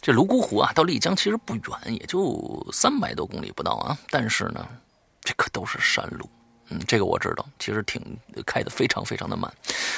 [0.07, 3.99] 这泸沽湖啊，到丽江其实不远，也就三百多公里不到啊。
[4.09, 4.65] 但是呢，
[5.21, 6.31] 这可都是山路。
[6.69, 8.01] 嗯，这个我知道，其实挺
[8.47, 9.53] 开的非常非常的慢，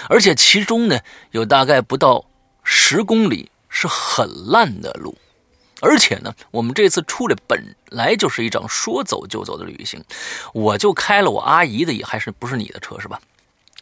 [0.09, 0.99] 而且其中呢
[1.33, 2.25] 有大概不到。
[2.71, 5.15] 十公里是很烂的路，
[5.81, 10.03] 而且呢，我们这次出来本来就是一场说走就走的旅行，
[10.55, 13.21] 我就开了我阿姨的，也还是不是你的车是吧？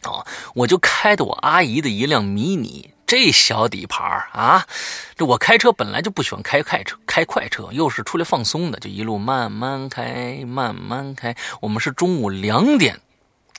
[0.03, 4.67] 啊，我就开的我阿姨的一辆迷你，这小底盘啊，
[5.15, 11.33] 这我开车本来就不喜欢开快车，开快车又是出来放松的，就一路慢慢开，慢慢开。
[11.61, 12.99] 我们是中午两点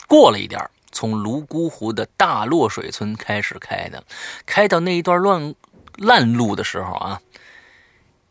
[0.07, 0.61] 过了一点
[0.93, 4.05] 从泸沽湖的大落水村开始开的，
[4.45, 5.55] 开到那一段乱
[5.97, 7.19] 烂路的时候啊，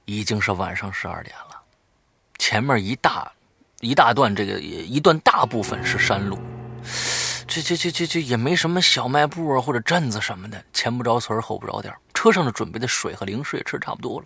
[0.05, 1.59] 已经是晚上十二点了。
[2.37, 3.31] 前面一大
[3.79, 6.37] 一大段，这个一段大部分是山路。
[7.47, 11.93] 这这这这这也没什么小卖部啊或者镇子什么的，前不着村后不着店。
[12.13, 14.25] 车上的准备的水和零食也吃差不多了，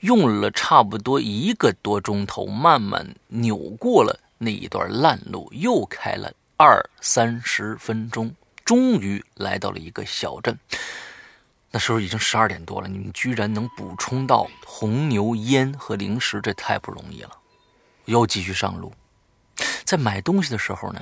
[0.00, 8.32] 用了差不多一个多钟头，慢慢扭过了那一段烂路，又开了二三十分钟，
[8.64, 10.56] 终于来到了一个小镇。
[11.70, 17.30] 那时候已经十二点多了，你们居然能补充到红牛烟和零食，这太不容易了。
[18.04, 18.92] 又继续上路，
[19.84, 21.00] 在买东西的时候呢。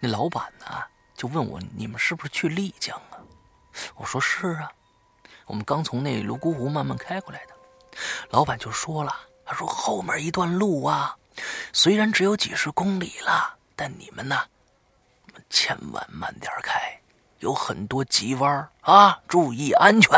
[0.00, 0.66] 那老板呢，
[1.14, 3.18] 就问我：“你们是不是去丽江啊？”
[3.96, 4.70] 我说：“是啊，
[5.46, 7.54] 我们刚从那泸沽湖慢慢开过来的。”
[8.30, 11.16] 老板就说了：“他说后面一段路啊，
[11.72, 14.38] 虽然只有几十公里了，但你们呢，
[15.48, 17.00] 千万慢点开，
[17.38, 20.10] 有很多急弯啊，注意安全。”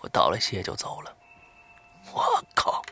[0.00, 1.12] 我道了谢就走了。
[2.12, 2.82] 我靠，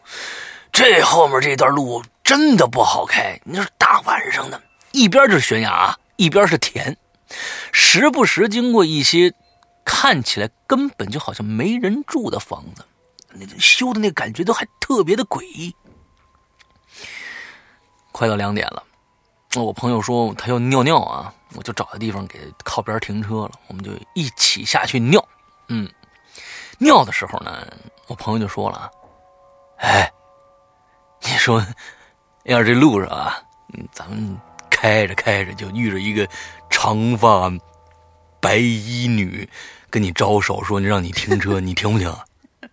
[0.72, 4.60] 这后面这段路真的不好开，你说大晚上的。
[4.98, 6.96] 一边就是悬崖，一边是田，
[7.70, 9.32] 时不时经过一些
[9.84, 12.84] 看起来根本就好像没人住的房子，
[13.32, 15.72] 那修的那感觉都还特别的诡异。
[18.10, 18.82] 快到两点了，
[19.54, 25.24] 我朋友说他要尿尿啊，我就找个地方给靠边停车了，我们就一起下去尿。
[25.68, 25.88] 嗯，
[26.78, 27.64] 尿的时候呢，
[28.08, 28.90] 我朋友就说了啊
[29.78, 30.12] ：“哎，
[31.22, 31.64] 你说
[32.42, 33.40] 要是这路上啊，
[33.92, 34.36] 咱们。”
[34.80, 36.24] 开着开着就遇着一个
[36.70, 37.50] 长发
[38.40, 39.48] 白衣女，
[39.90, 42.08] 跟你招手说：“你让你停车，你停不停？”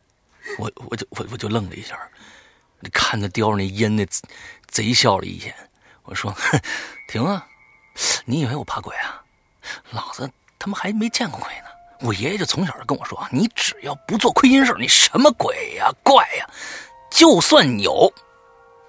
[0.59, 1.97] 我我就我我就愣了一下，
[2.79, 4.05] 你看他叼着那烟，那
[4.67, 5.55] 贼笑了一眼。
[6.03, 6.31] 我说
[7.09, 7.43] ：“停啊！
[8.25, 9.23] 你以为我怕鬼啊？
[9.89, 10.29] 老子
[10.59, 11.65] 他妈还没见过鬼呢！
[12.01, 16.47] 我爷爷就从小就跟我说，你只要不做亏心事，你什么鬼呀怪呀，
[17.09, 18.13] 就算有，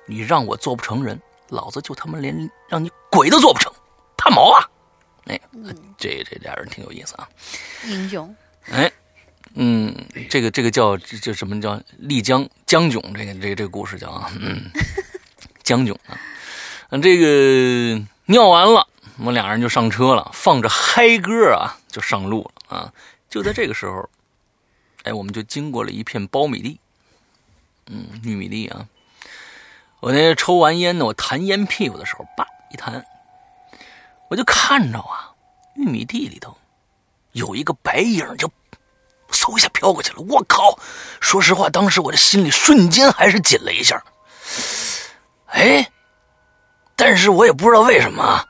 [0.06, 1.18] 你让我做不成人。”
[1.48, 3.72] 老子就他妈连让你鬼都做不成，
[4.16, 4.68] 怕毛啊！
[5.26, 5.40] 哎，
[5.98, 7.28] 这这俩人挺有意思啊，
[7.86, 8.34] 英雄。
[8.70, 8.90] 哎，
[9.54, 9.92] 嗯，
[10.30, 13.02] 这个这个叫这什么叫丽江江囧？
[13.12, 14.70] 这个这个这个故事叫啊，嗯，
[15.64, 16.18] 江囧啊。
[17.02, 18.86] 这个尿完了，
[19.18, 22.92] 我们俩人就上车了，放着嗨歌啊，就上路了啊。
[23.28, 24.08] 就在这个时候，
[25.02, 26.78] 哎，我们就经过了一片苞米地，
[27.86, 28.86] 嗯，玉米地啊。
[30.06, 33.04] 我那抽完烟呢，我弹烟屁股的时候，叭一弹，
[34.28, 35.34] 我就看着啊，
[35.74, 36.56] 玉米地里头
[37.32, 38.48] 有一个白影，就
[39.32, 40.20] 嗖一下飘过去了。
[40.20, 40.78] 我靠！
[41.20, 44.00] 说实话，当时我的心里瞬间还是紧了一下。
[45.46, 45.90] 哎，
[46.94, 48.46] 但是我也不知道为什么，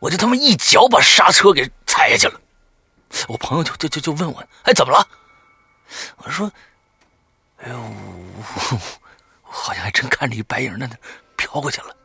[0.00, 2.40] 我就他妈一脚把刹车给踩下去了。
[3.28, 5.06] 我朋友就就就就问我，哎，怎么了？
[6.16, 6.50] 我说，
[7.58, 7.78] 哎呦。
[9.56, 10.96] 好像还真看着一白影在那
[11.36, 11.96] 飘过去了。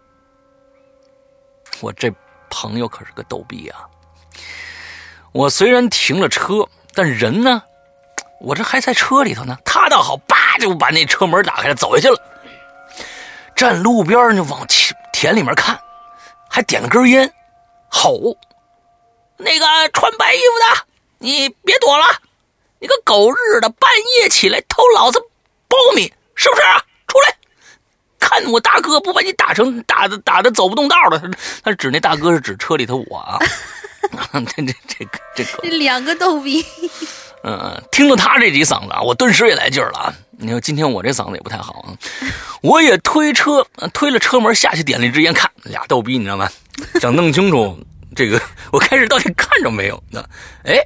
[1.82, 2.12] 我这
[2.50, 3.88] 朋友可是个逗逼啊！
[5.32, 7.62] 我虽然停了车，但人呢，
[8.40, 9.58] 我这还在车里头呢。
[9.66, 12.18] 他倒好，叭就把那车门打开了，走下去了。
[13.56, 15.80] 站路边就往田田里面看，
[16.50, 17.32] 还点了根烟，
[17.90, 18.36] 吼
[19.38, 20.86] ：“那个穿白衣服的，
[21.20, 22.06] 你别躲了！
[22.80, 25.20] 你个狗日的，半夜起来偷老子
[25.70, 26.62] 苞米，是不是？
[28.40, 31.22] 出来！”看我大哥不把你打成打的打的走不动道了，
[31.64, 33.38] 他指那大哥是指车里头我啊，
[34.34, 36.66] 这这这个这个两个逗逼。
[37.44, 40.14] 嗯，听了他这几嗓子啊，我顿时也来劲儿了啊！
[40.38, 41.90] 你说今天我这嗓子也不太好啊，
[42.62, 46.48] 我也推车推了车门下去，点了一支烟，看俩逗逼，你知道吗？
[47.02, 47.76] 想弄清楚
[48.16, 48.40] 这个
[48.72, 50.24] 我开始到底看着没有呢？
[50.66, 50.78] 哎，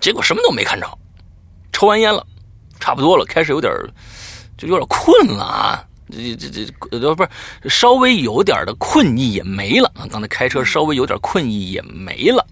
[0.00, 0.98] 结果什么都没看着，
[1.72, 2.26] 抽完烟了，
[2.80, 3.72] 差不多了，开始有点
[4.58, 5.84] 就有点困了啊。
[6.10, 9.92] 这这这呃不是稍微有点的困意也没了！
[10.10, 12.46] 刚才开车稍微有点困意也没了。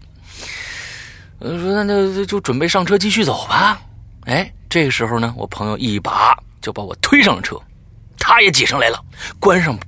[1.41, 3.81] 呃，说那那就准备上车继续走吧。
[4.25, 7.57] 哎，这个时候呢，我朋友一把就把我推上了车，
[8.19, 9.03] 他也挤上来了，
[9.39, 9.79] 关上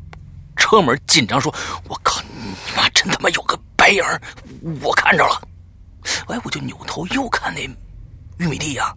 [0.56, 1.52] 车门，紧张说
[1.88, 4.02] ：“我靠，你妈真他妈有个白影，
[4.80, 5.42] 我看着了。”
[6.28, 7.62] 哎，我就扭头又看那
[8.38, 8.94] 玉米地呀？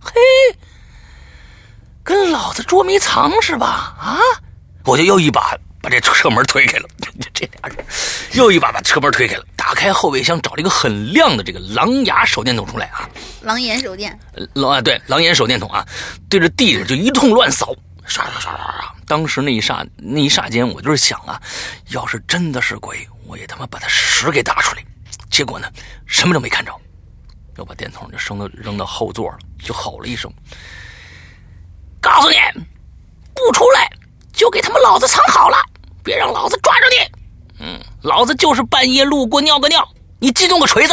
[0.00, 0.12] 嘿，
[2.04, 3.96] 跟老子捉迷藏是吧？
[3.98, 4.18] 啊！
[4.84, 6.88] 我就又一把把这车门推开了，
[7.32, 7.84] 这俩人
[8.34, 13.08] 又一把把车门推开了，打开后备箱找了一个很亮的这个狼牙手电筒出来啊，
[13.40, 14.16] 狼眼手电，
[14.52, 15.84] 狼啊对，狼眼手电筒啊，
[16.28, 17.74] 对着地上就一通乱扫，
[18.04, 18.94] 刷刷刷刷刷。
[19.06, 21.40] 当时那一刹那一刹间，我就是想啊，
[21.88, 24.84] 要是真的是鬼，我也他妈把他屎给打出来。
[25.30, 25.66] 结果呢，
[26.06, 26.72] 什么都没看着，
[27.56, 30.30] 又把电筒就扔到扔到后座了，就吼了一声
[32.04, 32.36] ：“告诉你，
[33.34, 33.90] 不出来！”
[34.34, 35.56] 就给他们老子藏好了，
[36.02, 37.64] 别让老子抓着你。
[37.64, 39.88] 嗯，老子就是半夜路过尿个尿，
[40.18, 40.92] 你激动个锤子。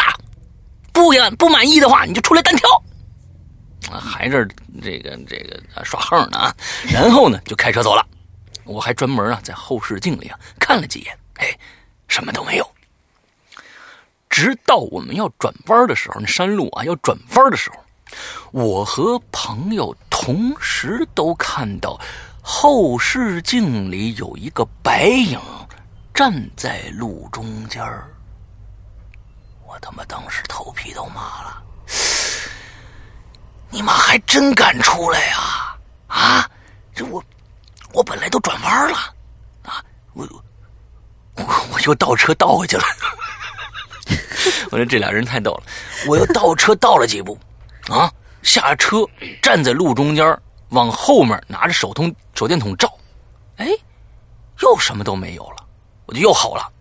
[0.93, 2.69] 不呀，不满意的话，你就出来单挑。
[3.91, 4.47] 啊，还是
[4.81, 6.55] 这个这个耍横呢啊！
[6.93, 8.05] 然后呢，就开车走了。
[8.63, 11.57] 我还专门啊在后视镜里啊看了几眼，哎，
[12.07, 12.71] 什么都没有。
[14.29, 17.77] 直到我们要转弯的时候，那山路啊要转弯的时候，
[18.51, 21.99] 我和朋友同时都看到。
[22.43, 25.39] 后视镜里有一个白影
[26.11, 27.83] 站在路中间
[29.63, 31.61] 我他妈当时头皮都麻了！
[33.69, 35.77] 你妈还真敢出来呀！
[36.07, 36.49] 啊，
[36.95, 37.23] 这我
[37.93, 38.97] 我本来都转弯了
[39.63, 39.81] 啊，
[40.13, 40.27] 我
[41.35, 42.83] 我我又倒车倒回去了。
[44.71, 45.63] 我说这俩人太逗了，
[46.07, 47.37] 我又倒车倒了几步
[47.91, 48.11] 啊，
[48.41, 49.05] 下车
[49.41, 50.39] 站在路中间
[50.69, 52.97] 往后面拿着手通手电筒照，
[53.57, 53.67] 哎，
[54.61, 55.67] 又什么都没有了，
[56.05, 56.71] 我就又吼了：“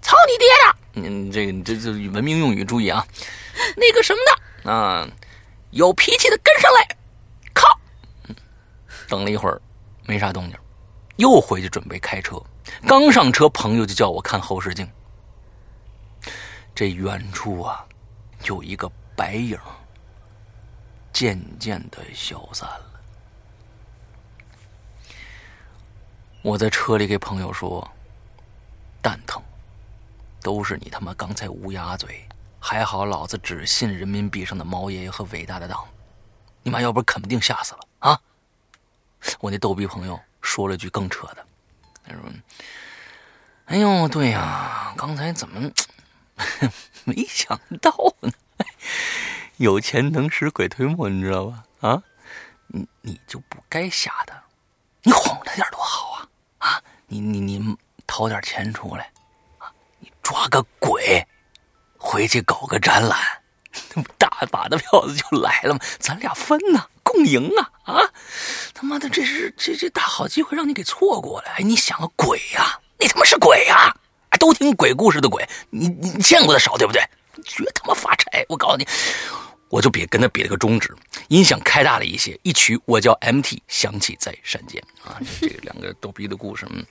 [0.00, 0.76] 操你爹的！”
[1.06, 3.06] 嗯，这个这这文明用语注意啊，
[3.76, 4.18] 那个什么
[4.64, 5.06] 的啊，
[5.70, 6.88] 有脾气的跟上来！
[7.52, 7.78] 靠！
[9.06, 9.60] 等了一会儿，
[10.06, 10.58] 没啥动静，
[11.16, 12.42] 又回去准备开车。
[12.86, 14.90] 刚上车，朋友就叫我看后视镜，
[16.74, 17.84] 这远处啊，
[18.44, 19.58] 有一个白影。
[21.12, 22.86] 渐渐的消散了。
[26.42, 27.86] 我在车里给朋友说
[29.02, 29.42] ：“蛋疼，
[30.40, 32.26] 都是你他妈刚才乌鸦嘴，
[32.58, 35.86] 还好老子只信人民币上的毛爷爷和伟大的党，
[36.62, 38.20] 你妈要不肯定吓死了啊！”
[39.40, 41.46] 我那逗逼朋友说了句更扯的，
[42.04, 42.22] 他说
[43.66, 45.70] ：“哎呦，对呀，刚才怎么
[47.04, 48.32] 没想到呢？”
[49.60, 51.64] 有钱能使鬼推磨，你知道吧？
[51.80, 52.02] 啊，
[52.68, 54.34] 你你就不该吓他，
[55.02, 56.26] 你哄他点多好啊！
[56.56, 59.12] 啊，你你你掏点钱出来，
[59.58, 61.26] 啊，你抓个鬼，
[61.98, 63.18] 回去搞个展览，
[64.16, 65.80] 大把的票子就来了吗？
[65.98, 67.92] 咱俩分呐，共赢啊！
[67.92, 68.00] 啊，
[68.72, 71.50] 他妈的，这是这这大好机会让你给错过了！
[71.58, 72.80] 哎，你想个鬼呀？
[72.98, 73.94] 你他妈是鬼呀？
[74.38, 77.02] 都听鬼故事的鬼，你你见过的少，对不对？
[77.44, 78.42] 绝他妈发财！
[78.48, 78.88] 我告诉你。
[79.70, 80.94] 我就比跟他比了个中指，
[81.28, 86.84] 音响开大了一些，一曲我叫 MT 响起在山间啊，这两个逗逼的故事，嗯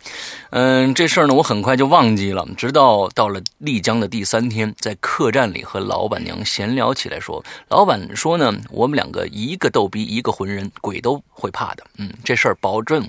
[0.52, 13.06] 嗯，这事儿呢我很快就忘记了，直到到了丽江的第三天，在客栈里和老板娘闲聊起来，说老板说呢，我们两个一个逗逼，一个浑人，鬼都会怕的，嗯，这事儿保证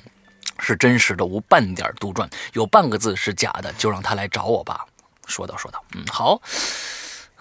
[0.58, 4.84] 是真实的，无半点杜撰，有半个字是假的，就让他来找我吧。
[5.26, 6.42] 说道说道，嗯，好。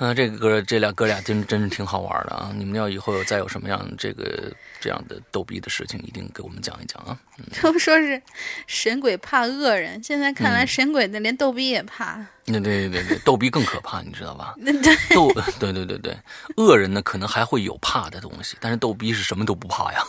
[0.02, 2.52] 嗯，这个哥，这俩哥俩真真是挺好玩的啊！
[2.56, 7.20] 你们要以后有再有什么样这个这样的逗逼的事情，一定给我们讲一讲啊！
[7.62, 8.22] 都 说是
[8.66, 12.18] 神鬼怕恶人，现在看来神鬼的连逗逼也怕。
[12.46, 14.56] 那对对对对，逗逼更可怕，你知道吧？
[14.64, 14.72] 对
[15.14, 15.30] 逗
[15.60, 16.18] 对对对对，
[16.56, 20.02] 恶人呢可能还会有怕的东西，但是逗逼是什么都不怕呀。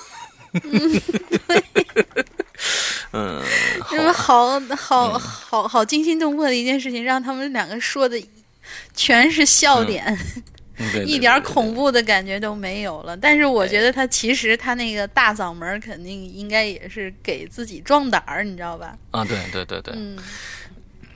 [3.12, 3.42] 嗯，
[3.90, 8.16] 嗯，好好好好惊心动魄的一件事情，让他们两个说的。
[8.94, 10.16] 全是笑点，
[11.06, 13.16] 一点恐怖的感觉都没有了。
[13.16, 18.96] 但是我觉得他其实他那个大嗓门肯定应该也是给自己壮胆儿，你知道吧？
[19.10, 19.94] 啊，对对对对，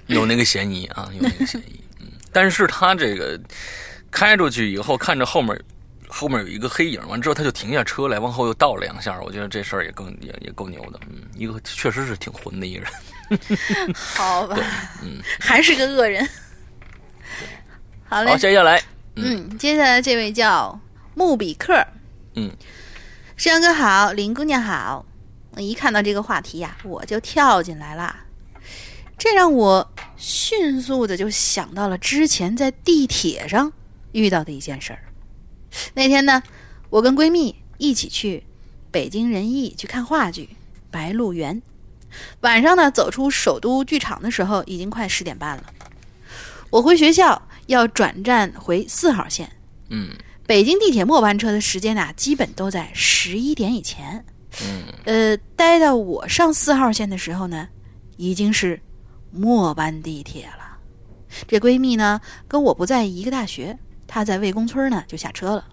[0.06, 1.80] 有那个嫌疑啊， 有那个嫌疑。
[2.00, 3.40] 嗯，但是他这个
[4.10, 5.58] 开出去以后，看着后面
[6.08, 9.18] 后面有一个黑影，完之后他就停下车来，往后又倒了两下。
[9.22, 11.00] 我觉得这事儿也更也也够牛的。
[11.08, 13.94] 嗯，一个确实是挺混的一个人。
[13.94, 14.56] 好吧，
[15.02, 16.28] 嗯，还是个恶人。
[18.06, 18.82] 好嘞，接下来，
[19.16, 20.78] 嗯，接下来这位叫
[21.14, 21.86] 穆比克，
[22.34, 22.50] 嗯，
[23.36, 25.04] 世阳哥好，林姑娘好，
[25.52, 28.14] 我一看到这个话题呀，我就跳进来了，
[29.16, 33.72] 这让我迅速的就想到了之前在地铁上
[34.12, 34.98] 遇到的一件事儿。
[35.94, 36.42] 那天呢，
[36.90, 38.44] 我跟闺蜜一起去
[38.90, 40.50] 北京人艺去看话剧
[40.90, 41.56] 《白鹿原》，
[42.40, 45.64] 晚上呢，走出首都剧场的时候，已经快十点半了，
[46.74, 47.40] 我回学校。
[47.66, 49.50] 要转站回四号线，
[49.88, 50.10] 嗯，
[50.46, 54.22] 北京地铁末班车的时间呐，基本都在十一点以前。
[54.62, 57.66] 嗯，呃，待到我上四号线的时候呢，
[58.18, 58.78] 已经是
[59.30, 60.76] 末班地铁了。
[61.48, 65.64] 这闺蜜呢，跟我不在一个大学，她在魏公村呢就下车了，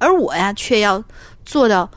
[0.00, 1.04] 而我呀，却要
[1.44, 1.88] 坐到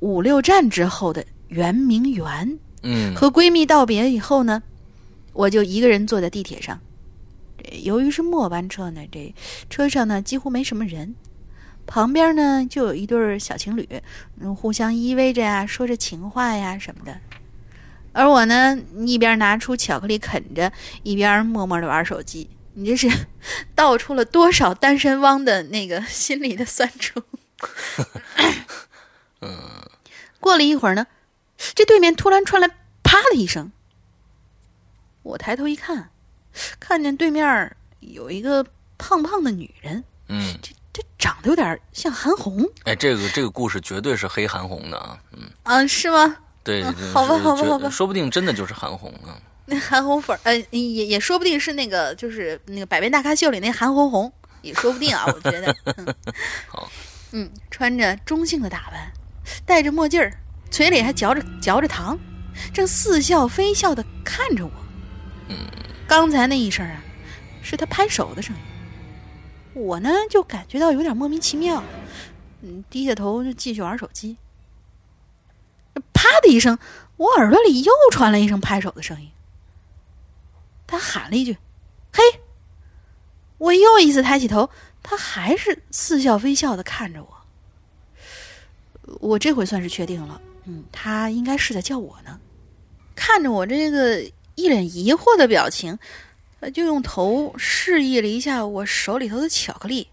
[0.00, 2.58] 五六站之后的圆明园。
[2.82, 4.60] 嗯，和闺蜜道别以后呢，
[5.32, 6.76] 我就一个人坐在地铁上。
[7.66, 9.34] 这由于是末班车呢，这
[9.68, 11.14] 车上呢几乎没什么人。
[11.86, 13.88] 旁边呢，就有一对小情侣，
[14.40, 17.20] 嗯，互相依偎着呀，说着情话呀什么的。
[18.12, 22.48] 而我呢，一边拿出巧克力啃着，一边默默的玩手机。
[22.74, 23.26] 你这是
[23.74, 27.22] 道出了多少单身汪的那个心里的酸楚？
[29.42, 29.82] 嗯。
[30.40, 31.06] 过了一会儿呢，
[31.74, 32.68] 这对面突然传来
[33.02, 33.72] “啪”的一声。
[35.22, 36.10] 我抬头一看，
[36.80, 38.64] 看见对面有一个
[38.98, 40.04] 胖胖的女人。
[40.28, 40.58] 嗯。
[40.62, 40.70] 这。
[40.96, 46.34] 这长得有点像韩红，哎，这个这个故事绝对是黑韩红的啊，嗯，啊，是吗？
[46.64, 46.82] 对，
[47.12, 49.36] 好吧，好吧，好吧，说不定真的就是韩红啊。
[49.66, 54.32] 那韩红粉，呃，也也说不定是那个，就是那个《百变大咖秀》里那韩红红，
[54.62, 55.76] 也说不定啊， 我觉得。
[56.66, 56.90] 好，
[57.32, 59.12] 嗯，穿着中性的打扮，
[59.66, 60.32] 戴着墨镜儿，
[60.70, 62.18] 嘴里还嚼着嚼着糖，
[62.72, 64.72] 正似笑非笑的看着我。
[65.48, 65.58] 嗯，
[66.06, 67.02] 刚才那一声啊，
[67.62, 68.62] 是他拍手的声音。
[69.74, 71.82] 我呢，就感觉到有点莫名其妙，
[72.62, 74.36] 嗯，低下头就继续玩手机。
[76.12, 76.78] 啪的一声，
[77.16, 79.30] 我耳朵里又传来一声拍手的声音。
[80.86, 81.58] 他喊了一句
[82.12, 82.22] ：“嘿！”
[83.58, 84.70] 我又一次抬起头，
[85.02, 87.36] 他还是似笑非笑的看着我。
[89.20, 92.38] 我这回算是确定了，嗯，他应该是在叫我呢。
[93.14, 94.22] 看着我这个
[94.56, 95.98] 一脸疑惑的表情。
[96.74, 100.08] 就用头示意了一下我手里头的巧克力，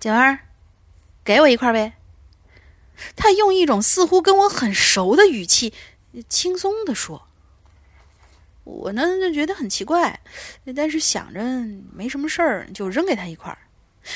[0.00, 0.40] 姐们儿，
[1.22, 1.92] 给我一块儿呗。
[3.14, 5.72] 他用一种似乎跟我很熟的语气，
[6.28, 7.28] 轻松的说。
[8.64, 10.18] 我呢就觉得很奇怪，
[10.74, 11.40] 但是想着
[11.92, 13.58] 没什么事儿，就扔给他一块儿。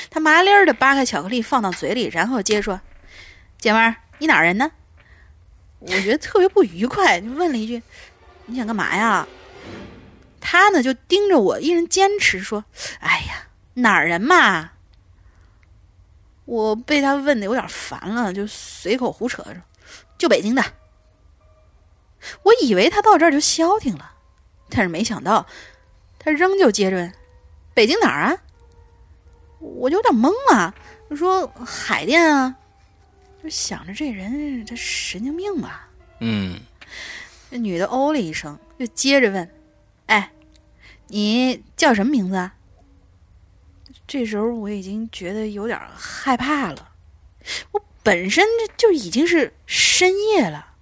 [0.09, 2.81] 他麻利儿的扒开巧克力放到嘴里，然后接着说
[3.59, 4.71] ：“姐们儿，你哪儿人呢？”
[5.79, 7.81] 我觉得特别不愉快，就问了一句
[8.47, 9.27] ：“你想干嘛呀？”
[10.41, 12.65] 他呢就盯着我，一人坚持说
[12.99, 14.71] ：“哎呀，哪儿人嘛？”
[16.45, 19.61] 我被他问的有点烦了，就随口胡扯着
[20.17, 20.63] ：“就北京的。”
[22.43, 24.13] 我以为他到这儿就消停了，
[24.69, 25.45] 但是没想到
[26.17, 27.13] 他仍旧接着问
[27.75, 28.37] ：“北京哪儿啊？”
[29.59, 30.73] 我就有点懵啊，
[31.15, 32.55] 说：“海淀啊。”
[33.43, 35.89] 就想着这人他神经病吧？
[36.19, 36.59] 嗯。
[37.49, 39.49] 那女的哦了一声，又接着问
[40.07, 40.31] ：“哎。”
[41.09, 42.53] 你叫什么名字啊？
[44.05, 46.89] 这时候我已经觉得有点害怕了。
[47.71, 48.45] 我本身
[48.75, 50.73] 就已经是深夜了，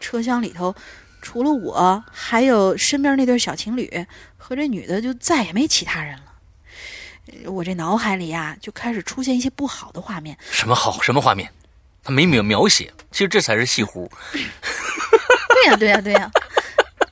[0.00, 0.74] 车厢里头
[1.22, 4.04] 除了我，还有身边那对小情侣
[4.36, 7.52] 和这女的，就再也没其他人了。
[7.52, 10.36] 我这脑海里呀，就开始出现一些不好的画面。
[10.50, 11.00] 什么好？
[11.00, 11.48] 什么画面？
[12.02, 12.92] 他没描描写。
[13.12, 14.10] 其实这才是戏胡。
[15.64, 16.30] 对呀，对呀，对呀。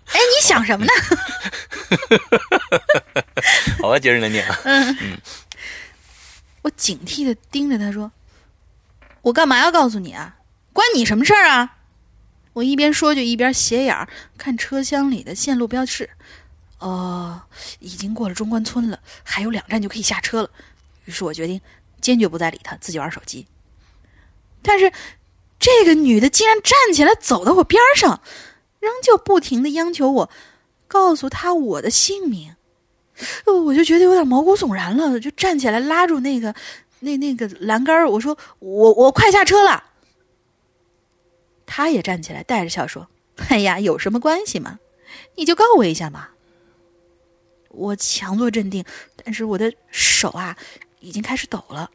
[0.06, 0.92] 哎，你想什么呢？
[3.80, 4.46] 好吧，接着来念。
[4.64, 5.18] 嗯嗯，
[6.62, 8.12] 我警惕的盯着他说
[9.22, 10.36] ：“我干嘛要告诉你啊？
[10.72, 11.78] 关你什么事儿啊？”
[12.52, 16.10] 我一边说就一边斜眼看车厢里的线路标志。
[16.78, 17.40] 哦，
[17.78, 20.50] 已经过了中关村了，还有两站就可以下车了。
[21.06, 21.58] 于是我决定
[22.00, 23.46] 坚决不再理他，自己玩手机。
[24.60, 24.92] 但是
[25.62, 28.20] 这个女的竟然站起来走到我边上。
[28.80, 30.30] 仍旧不停的央求我
[30.88, 32.56] 告诉他我的姓名，
[33.46, 36.52] 我就觉得有点毛骨悚然了，就站起来拉住那个
[36.98, 39.84] 那那个栏杆我说我我快下车了。
[41.64, 43.06] 他也站起来带着笑说
[43.48, 44.80] ：“哎呀，有什么关系嘛？
[45.36, 46.30] 你就告我一下嘛。”
[47.70, 48.84] 我强作镇定，
[49.24, 50.58] 但是我的手啊
[50.98, 51.88] 已经开始抖了，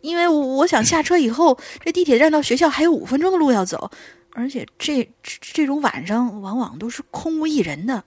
[0.00, 3.90] 因为我想下车以后，这地铁站到学校还有五分钟的路要走。
[4.32, 8.04] 而且这这种晚上往往都是空无一人的，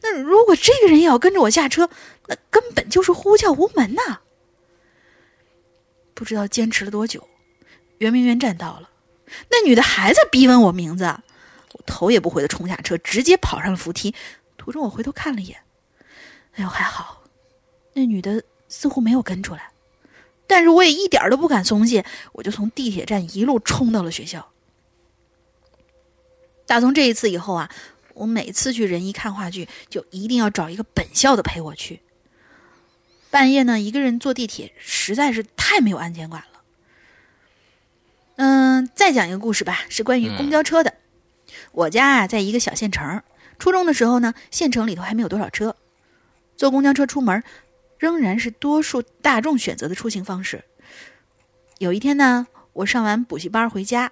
[0.00, 1.90] 那如果这个人也要跟着我下车，
[2.26, 4.20] 那根本就是呼叫无门呐！
[6.14, 7.28] 不知道坚持了多久，
[7.98, 8.88] 圆明园站到了，
[9.50, 11.04] 那女的还在逼问我名字，
[11.74, 14.14] 我头也不回的冲下车，直接跑上了扶梯。
[14.56, 15.58] 途中我回头看了一眼，
[16.54, 17.22] 哎呦还好，
[17.92, 19.70] 那女的似乎没有跟出来，
[20.48, 24.50] 但是我也一点都不敢松懈，我就从地铁站一路冲到了学校。
[26.66, 27.70] 打从这一次以后啊，
[28.14, 32.00] 我每次去仁义看话剧，就一定要找一个本校的陪我去。
[33.30, 36.62] 半夜呢，一个人坐地铁实在是太没有安全感了。
[38.36, 40.94] 嗯，再讲一个故事吧，是关于公交车的。
[41.72, 43.22] 我家啊，在一个小县城。
[43.58, 45.76] 初中的时候呢，县城里头还没有多少车，
[46.56, 47.42] 坐公交车出门，
[47.98, 50.64] 仍然是多数大众选择的出行方式。
[51.78, 54.10] 有一天呢，我上完补习班回家，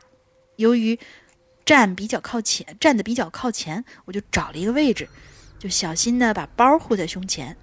[0.56, 0.98] 由于
[1.64, 5.08] 站比较靠前，站的比较靠前，我就找了一个位置，
[5.58, 7.56] 就小心的把包护在胸前。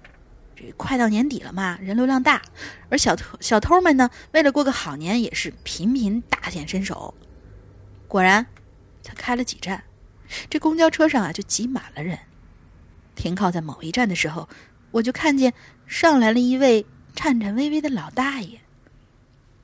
[0.56, 2.40] 这快到年底了嘛，人流量大，
[2.88, 7.14] 而小偷小偷们呢，为了过个好年，也是频频大显身手。
[8.06, 8.46] 果然，
[9.02, 9.82] 才开了几站，
[10.48, 12.18] 这公交车上啊就挤满了人。
[13.16, 14.48] 停靠在某一站的时候，
[14.92, 15.52] 我就看见
[15.86, 18.60] 上来了一位颤颤巍巍的老大爷。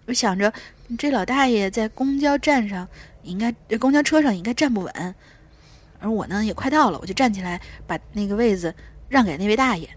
[0.07, 0.53] 我想着，
[0.99, 2.89] 这老大爷在公交站上
[3.23, 5.15] 应该，公交车上应该站不稳，
[6.01, 8.75] 而我呢也快到了，我就站起来把那个位子
[9.09, 9.89] 让给那位大爷。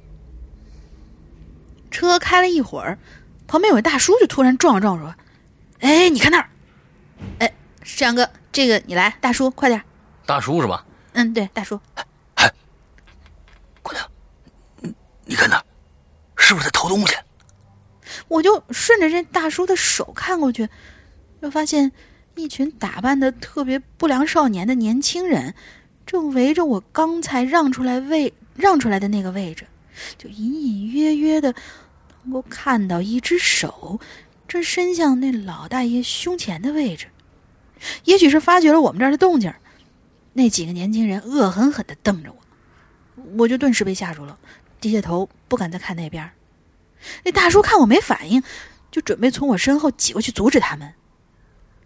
[1.89, 2.97] 车开了一会儿，
[3.47, 5.15] 旁边有位大叔就突然撞了撞，说
[5.81, 6.49] ：“哎，你看那儿，
[7.39, 7.53] 哎，
[7.83, 9.81] 山阳哥，这个你来，大叔，快点。”
[10.25, 10.85] 大叔是吧？
[11.13, 11.79] 嗯，对，大叔。
[12.35, 12.51] 哎，
[13.81, 14.09] 姑娘，
[14.81, 14.93] 你
[15.25, 15.63] 你看那，
[16.53, 17.15] 是不是在偷东西？
[18.27, 20.69] 我就顺着这大叔的手看过去，
[21.41, 21.91] 就发现
[22.35, 25.55] 一群打扮的特别不良少年的年轻人，
[26.05, 29.65] 正围着我刚才让出来位让出来的那个位置，
[30.17, 31.55] 就隐隐约约的。
[32.25, 33.99] 能够看到一只手
[34.47, 37.07] 正伸向那老大爷胸前的位置，
[38.05, 39.53] 也许是发觉了我们这儿的动静，
[40.31, 44.37] 那几个年轻人恶狠狠地瞪着我，我就顿时被吓住了，
[44.79, 46.31] 低下头不敢再看那边。
[47.23, 48.43] 那大叔看我没反应，
[48.91, 50.93] 就准备从我身后挤过去阻止他们。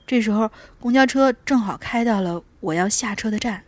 [0.06, 0.50] 这时候
[0.80, 3.64] 公交车正好开到了我要下车的站，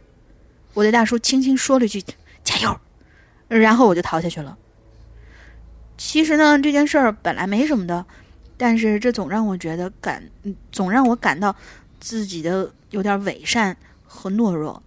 [0.74, 2.02] 我对大叔轻轻说了一句
[2.44, 2.80] “加油”，
[3.50, 4.58] 然后我就逃下去了。
[5.98, 8.06] 其实呢，这件事儿本来没什么的，
[8.56, 10.24] 但是这总让我觉得感，
[10.72, 11.54] 总让我感到
[12.00, 13.76] 自己的有点伪善
[14.06, 14.82] 和懦弱。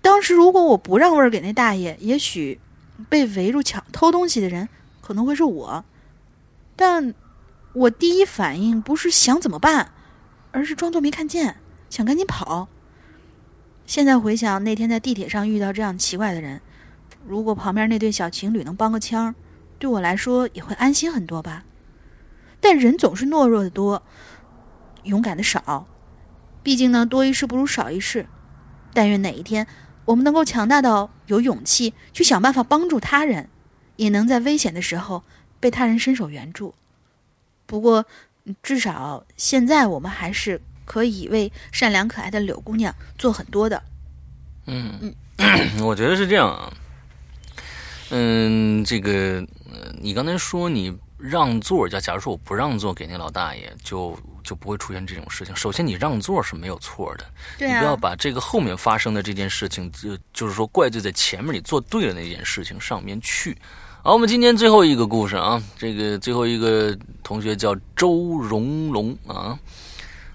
[0.00, 2.58] 当时如果我不让位给那大爷，也许
[3.10, 4.66] 被围住抢偷东西的人
[5.02, 5.84] 可能会是我。
[6.74, 7.12] 但
[7.74, 9.92] 我第一反应不是想怎么办，
[10.52, 11.56] 而是装作没看见，
[11.90, 12.68] 想赶紧跑。
[13.84, 16.62] 现在回想那天在地铁上遇到这样奇怪的人，
[17.26, 19.34] 如果旁边那对小情侣能帮个腔。
[19.78, 21.64] 对我来说也会安心很多吧，
[22.60, 24.00] 但人总是懦弱的多，
[25.02, 25.88] 勇敢的少。
[26.62, 28.26] 毕竟呢，多一事不如少一事。
[28.94, 29.66] 但愿哪一天
[30.04, 33.48] 我们能够强大到有勇气去想办法帮助他人，
[34.02, 35.22] 也能在危险的时候
[35.60, 36.74] 被他人伸手援助。
[37.66, 38.04] 不过，
[38.62, 43.82] 至少现在我们还是可以为善良可爱的柳姑娘做很多的。
[44.66, 46.72] 嗯嗯， 我觉得是这样啊。
[48.10, 49.46] 嗯，这个。
[50.00, 55.54] 你刚才说你让座，假假如说我不让座给那老大爷，就就不会出现这种事情。
[55.56, 57.24] 首先，你让座是没有错的，
[57.58, 63.56] 你不要把这个后面发生的这件事情，就就是说怪罪在前面你做对了那件事情上面去。
[64.04, 69.56] 好，我们今天最后一个故事啊，这个最后一个同学叫周荣龙啊，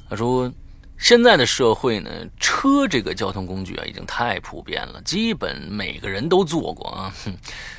[0.09, 0.49] 他说。
[0.97, 7.13] 现在的社会呢，车这个交通工具啊，已经太普遍了，基本每个人都坐过啊。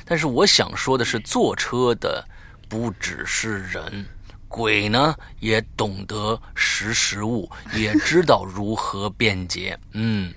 [0.05, 2.25] 但是我想说的是，坐车的
[2.69, 4.05] 不只是人，
[4.47, 9.77] 鬼呢也懂得识时务，也知道如何便捷。
[9.91, 10.33] 嗯，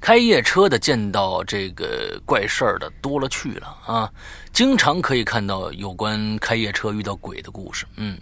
[0.00, 4.10] 开夜车的见到这个怪事儿的多了去了啊，
[4.50, 7.86] 经常可以看到有关开夜车遇到鬼的故事。
[7.96, 8.18] 嗯，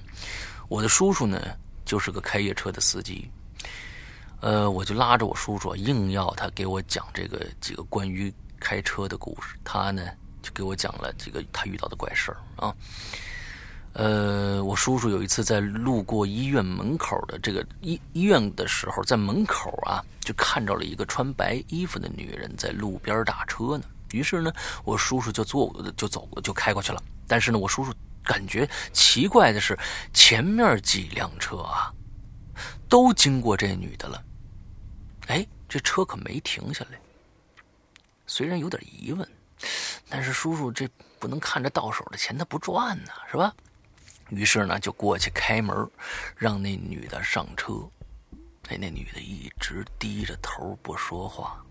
[0.69, 1.41] 我的叔叔呢，
[1.85, 3.31] 就是个开夜车的司机。
[4.41, 9.57] 呃，我就拉着我叔叔，硬要他给我讲这个几个关于开车的故事。
[9.65, 10.05] 他呢，
[10.43, 12.75] 就给我讲了几个他遇到的怪事儿啊。
[13.99, 23.83] 呃，我叔叔有一次在路过医院门口的这个医医院的时候，在门口啊，就看着了一个穿白衣服的女人在路边打车呢。
[24.13, 24.53] 于是呢，
[24.85, 27.03] 我叔叔就坐就走就开过去了。
[27.27, 27.93] 但是呢，我叔叔
[28.23, 29.77] 感觉奇怪的是，
[30.13, 31.93] 前面几辆车啊，
[32.89, 34.23] 都经过这女的了。
[35.27, 37.01] 哎，这车可没停下来。
[38.29, 39.29] 虽然有点疑问，
[40.09, 40.89] 但是叔叔这
[41.19, 43.53] 不能看着到手的钱他不赚呢，是吧？
[44.29, 45.89] 于是呢，就过去开门，
[46.37, 47.89] 让那女的上车。
[48.69, 51.65] 哎，那女的一直低着头不说话。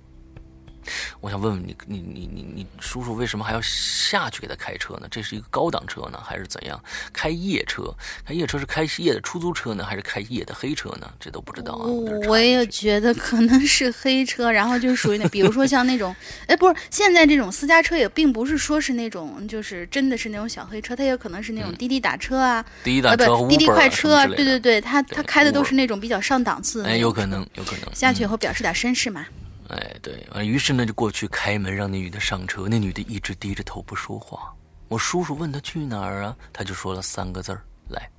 [1.19, 5.07] 我想问问你，你你你你叔叔为什么还要下去给他开车呢？
[5.09, 6.81] 这是一个高档车呢，还是怎样？
[7.14, 7.93] 开夜车，
[8.26, 11.11] 开夜车是开夜的出租车呢，还是开夜的黑车呢？
[11.19, 11.85] 这都不知道啊。
[12.27, 16.15] 我也觉得可能是黑车，然后就属于那，比如说像那种，
[16.47, 26.84] 哎，不是，现在这种私家车也并不是说是那种，就是真的是那种小黑车，它也可能是那种滴滴打车啊，滴滴打车、滴滴快车，对对对，他他开的都是那种比较上档次。
[26.85, 27.95] 哎，有可能，有可能。
[27.95, 29.26] 下去以后表示点绅士嘛。
[29.69, 34.53] 哎，对，于是呢就过去开门让那女的上车，那女的一直低着头不说话。
[34.88, 38.10] 我叔叔问她去哪儿啊，她就说了三个字儿：来。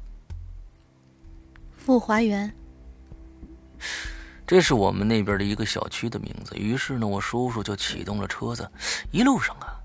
[1.77, 2.53] 富华园。
[4.47, 6.55] 这是我们那边的一个小区的名字。
[6.57, 8.71] 于是呢，我叔叔就启动了车子，
[9.11, 9.77] 一路上啊，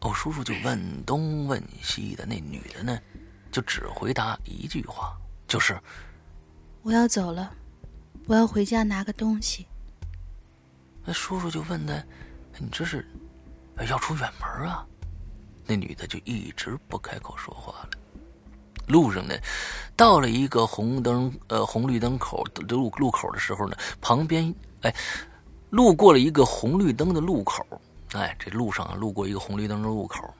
[0.00, 2.98] 我叔叔就问东问西的，那女的呢，
[3.50, 5.16] 就只回答一句话，
[5.46, 5.78] 就是
[6.82, 7.52] ：“我要走了，
[8.26, 9.66] 我要回家拿个东西。”
[11.04, 11.94] 那叔叔就问他
[12.58, 13.06] ：“你这是
[13.88, 14.86] 要出远门啊？”
[15.66, 17.90] 那女的就一直不开口说话了。
[18.88, 19.34] 路上呢，
[19.94, 24.52] 到了一个红灯呃红绿灯口的路路口的时候呢，旁边
[24.82, 24.92] 哎，
[25.70, 27.64] 路过了一个红绿灯的路口，
[28.14, 30.34] 哎，这路上啊路过一个红绿灯的路口，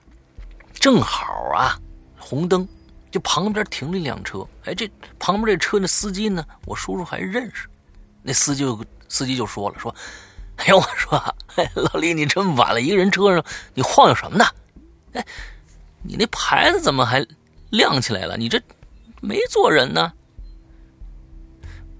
[0.73, 1.79] 正好啊
[2.19, 2.67] 红灯，
[3.09, 7.69] 就旁边停了一辆车，哎，这旁边这车那司机呢，我叔叔还认识，
[8.21, 8.65] 那司机
[9.07, 9.95] 司机就说了说。
[10.61, 11.35] 哎呦，我说，
[11.73, 13.43] 老李，你这么晚了，一个人车上，
[13.73, 14.45] 你晃悠什么呢？
[15.13, 15.25] 哎，
[16.03, 17.25] 你那牌子怎么还
[17.71, 18.37] 亮起来了？
[18.37, 18.61] 你这
[19.21, 20.13] 没坐人呢？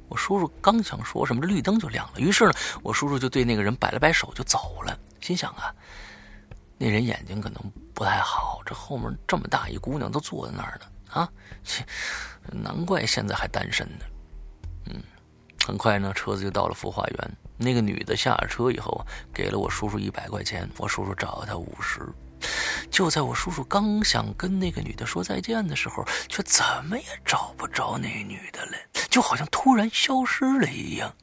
[0.09, 2.19] 我叔叔刚想说什么，绿灯就亮了。
[2.19, 4.95] 于是呢，我叔叔就对那个人摆了摆手，就走了。
[5.21, 5.73] 心想啊，
[6.77, 7.63] 那人眼睛可能
[7.95, 10.85] 不太好，这后面这么大一姑娘都坐在那儿呢，
[11.19, 11.29] 啊，
[11.63, 11.83] 切，
[12.51, 14.05] 难怪现在还单身呢。
[14.85, 15.01] 嗯，
[15.65, 17.37] 很快呢，车子就到了孵化园。
[17.61, 20.69] 那个女的下了车以后，给了我叔叔一百块钱。
[20.77, 22.01] 我叔叔找了她五十。
[22.89, 28.71] 就在我叔叔刚想跟那个女的说再见的时候，却怎么也找不着那女的了，
[29.09, 31.13] 就好像突然消失了一样。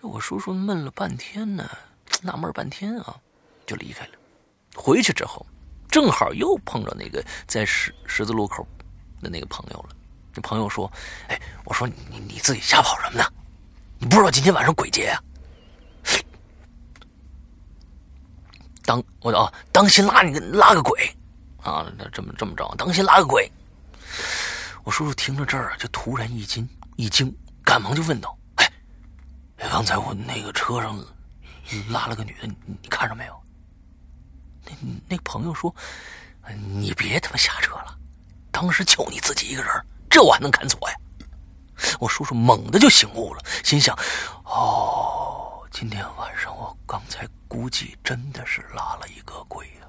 [0.00, 1.68] 这我叔叔闷了半天呢，
[2.22, 3.16] 纳闷半天啊，
[3.66, 4.12] 就离开了。
[4.76, 5.44] 回去之后，
[5.90, 8.64] 正好又碰着那个在十十字路口
[9.22, 9.96] 的那个朋友了。
[10.34, 10.92] 那朋友说
[11.28, 13.24] ：“哎，我说你你自己瞎跑什么呢？”
[13.98, 15.22] 你不知道今天晚上鬼节呀？
[18.84, 21.14] 当我啊，当心拉你个拉个鬼
[21.62, 21.86] 啊！
[22.12, 23.50] 这么这么着，当心拉个鬼。
[24.84, 26.66] 我叔叔听着这儿啊，就突然一惊
[26.96, 28.72] 一惊，赶忙就问道：“哎，
[29.70, 30.98] 刚才我那个车上
[31.90, 33.38] 拉了个女的，你你看着没有？”
[34.64, 34.72] 那
[35.08, 35.74] 那朋友说
[36.72, 37.98] ：“你别他妈瞎扯了，
[38.50, 39.70] 当时就你自己一个人，
[40.08, 40.96] 这我还能看错呀？”
[41.98, 43.96] 我叔叔猛地就醒悟了，心想
[44.44, 49.86] ：“哦，今天晚上我刚才估计真的是拉了一个鬼啊！”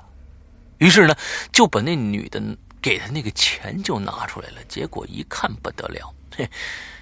[0.80, 1.16] 于是呢，
[1.52, 2.42] 就把那女的
[2.82, 4.64] 给他那个钱就拿出来了。
[4.68, 6.50] 结果一看不得了，嘿，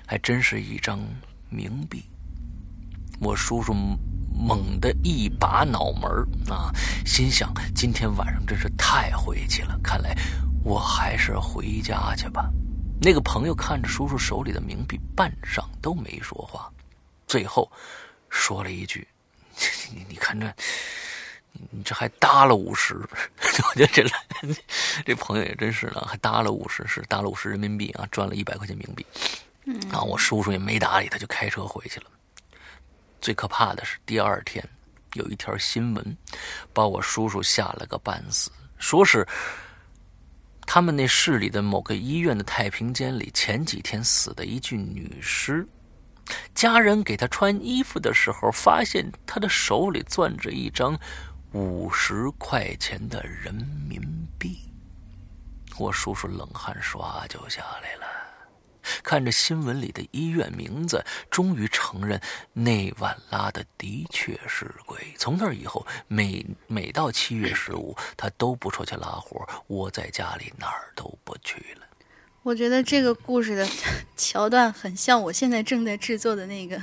[0.06, 1.00] 还真是一张
[1.52, 2.04] 冥币。
[3.20, 3.74] 我叔叔
[4.32, 6.10] 猛地一把脑门
[6.50, 6.72] 啊，
[7.06, 10.16] 心想：今天晚上真是太晦气了，看来
[10.64, 12.50] 我还是回家去吧。
[13.00, 16.70] 那个朋友看着叔叔手里的冥币，半晌都没说话，
[17.28, 17.72] 最后
[18.30, 19.08] 说了一句
[19.94, 20.54] ：“你你看这，
[21.70, 22.96] 你这还搭了五十。
[23.70, 24.04] ”我觉得这
[25.06, 29.06] 这朋友也真是的，还搭了五十，是搭了五十人民币啊，赚了一百块钱冥币。
[29.92, 32.08] 然后，我叔叔也没搭理他，就开车回去了。
[33.22, 34.68] 最可怕的是，第二天
[35.14, 36.18] 有一条新闻，
[36.74, 39.26] 把我叔叔吓了个半死，说是。
[40.68, 45.66] 他们那市里的某个医院的太平间里，前几天死的一具女尸，
[46.54, 51.00] 家人给她穿衣服的时候，发现她的手里攥着一张
[51.54, 53.56] 五十块钱的人
[53.88, 54.02] 民
[54.38, 54.60] 币。
[55.80, 58.17] 我叔叔冷汗唰就下来了。
[59.04, 62.22] 看着新闻里的医院名字，终于承认
[62.54, 65.14] 那晚拉的的确是鬼。
[65.18, 71.86] 从那以后，每每到七月十五，他都不出去拉活，窝在家里哪儿都不去了。
[72.44, 73.68] 我觉得这个故事的
[74.16, 76.82] 桥段很像我现在正在制作的那个。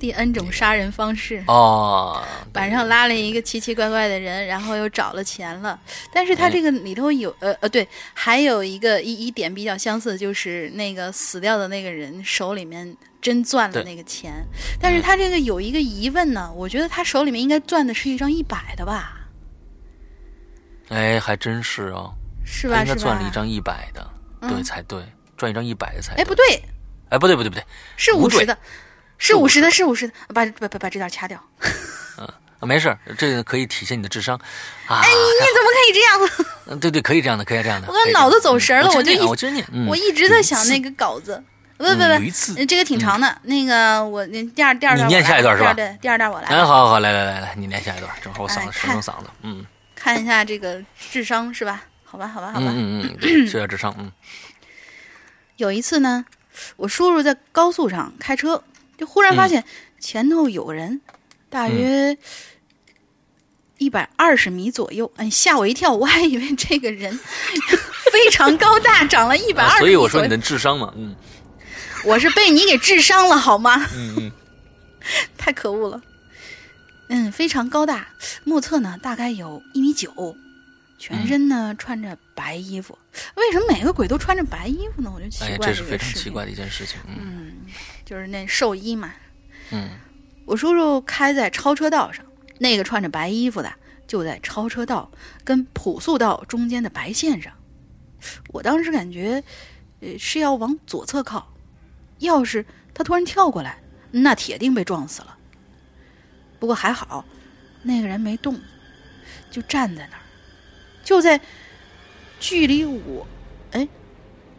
[0.00, 2.20] 第 N 种杀人方式哦，
[2.54, 5.78] 晚上拉了一个奇奇怪怪的人，然后又找了钱了。
[6.12, 14.32] 但是他这个里头有呃呃，对，还有一个一一点比较相似，就是那个死掉的那个人手里面真攥了那个钱。
[14.80, 19.28] 但是他这个有一个疑问呢，我觉得他手里面应该攥的是一张一百的吧？
[20.88, 22.12] 哎，还真是哦，
[22.44, 22.80] 是吧？
[22.80, 24.10] 应该攥了一张一百的，
[24.40, 25.00] 对才对，
[25.36, 26.14] 攥一张一百的才。
[26.14, 26.44] 哎，不对，
[27.10, 27.64] 哎，不对，不对，不对，
[27.96, 28.58] 是五十的。
[29.20, 31.40] 是五十的，是五十的，把把把把这段掐掉。
[32.18, 34.36] 嗯，没事，这个可以体现你的智商
[34.86, 34.98] 啊。
[35.00, 36.48] 哎，你你怎么可以这样？
[36.66, 37.86] 嗯，对对，可以这样的，可以这样的。
[37.86, 41.40] 我刚脑子走神了，我就一我真念，我一直在想那个稿子。
[41.78, 43.38] 不不不，这个挺长的。
[43.44, 45.72] 那个我第二第二段，你念下一段是吧？
[45.72, 46.48] 对，第二段我来。
[46.48, 49.30] 哎，好好好，来来来来，你念下一段，正好我嗓子声嗓子。
[49.42, 49.64] 嗯，
[49.94, 50.78] 看一下这个
[51.10, 51.82] 智商是吧？
[52.04, 52.66] 好吧，好吧，好吧。
[52.68, 53.94] 嗯嗯嗯，是下智商。
[53.98, 54.12] 嗯。
[55.56, 56.26] 有一次呢，
[56.76, 58.62] 我叔叔在高速上开车，
[59.00, 59.64] 就忽然发现
[59.98, 61.00] 前头有个人，
[61.48, 62.14] 大约
[63.78, 65.10] 一百二十米左右。
[65.16, 67.18] 哎，吓我一跳，我还以为这个人
[68.12, 69.78] 非常高大，长了一百二十。
[69.78, 71.16] 所以我说你的智商嘛，嗯。
[72.04, 73.86] 我是被你给智商了，好吗？
[73.94, 74.32] 嗯嗯，
[75.38, 76.02] 太可恶了。
[77.08, 78.08] 嗯，非常高大，
[78.44, 80.36] 目测呢大概有一米九，
[81.00, 82.96] 全身呢穿着白衣服。
[83.34, 85.10] 为什么每个鬼都穿着白衣服呢？
[85.12, 87.00] 我就奇怪这是非常奇怪的一件事情。
[87.08, 87.62] 嗯，
[88.04, 89.10] 就是那寿衣嘛。
[89.70, 89.88] 嗯，
[90.44, 92.22] 我叔叔开在超车道上，
[92.58, 93.72] 那个穿着白衣服的
[94.06, 95.10] 就在超车道
[95.42, 97.50] 跟普速道中间的白线上。
[98.48, 99.42] 我当时感觉，
[100.00, 101.50] 呃，是要往左侧靠。
[102.18, 105.38] 要是他突然跳过来，那铁定被撞死了。
[106.58, 107.24] 不过还好，
[107.82, 108.60] 那个人没动，
[109.50, 110.19] 就站在那儿。
[111.10, 111.40] 就在
[112.38, 113.26] 距离我，
[113.72, 113.88] 哎，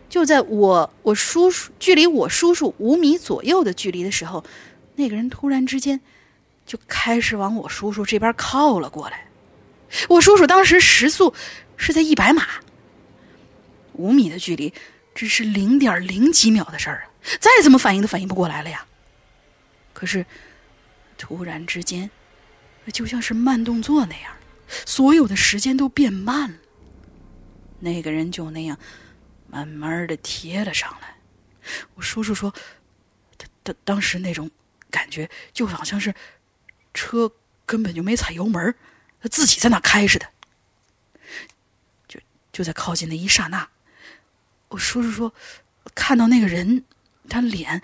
[0.10, 4.44] 就在我我叔叔距离我叔叔五米左右的距离的时候，
[4.95, 6.02] 那个人突然之间
[6.65, 9.28] 就开始往我叔叔这边靠了过来。
[10.10, 11.34] 我叔叔当时时速
[11.78, 12.45] 是在一百码，
[13.94, 14.73] 五米的距离
[15.15, 17.07] 只是零点零几秒的事儿啊！
[17.40, 18.86] 再怎么反应都反应不过来了呀！
[19.94, 20.26] 可是，
[21.18, 22.11] 突然之间，
[22.91, 24.34] 就像是慢动作那样，
[24.85, 26.57] 所有的时间都变慢了。
[27.80, 28.77] 那个人就那样
[29.48, 31.18] 慢慢的贴了上来。
[31.95, 32.53] 我叔叔说，
[33.38, 34.49] 他他当时那种
[34.89, 36.14] 感觉就好像是
[36.93, 37.31] 车
[37.65, 38.76] 根本就没踩油门，
[39.22, 40.27] 他自己在那开似的。
[42.07, 42.19] 就
[42.52, 43.69] 就在靠近那一刹那，
[44.69, 45.34] 我叔叔说，
[45.93, 46.85] 看到那个人。
[47.30, 47.81] 他脸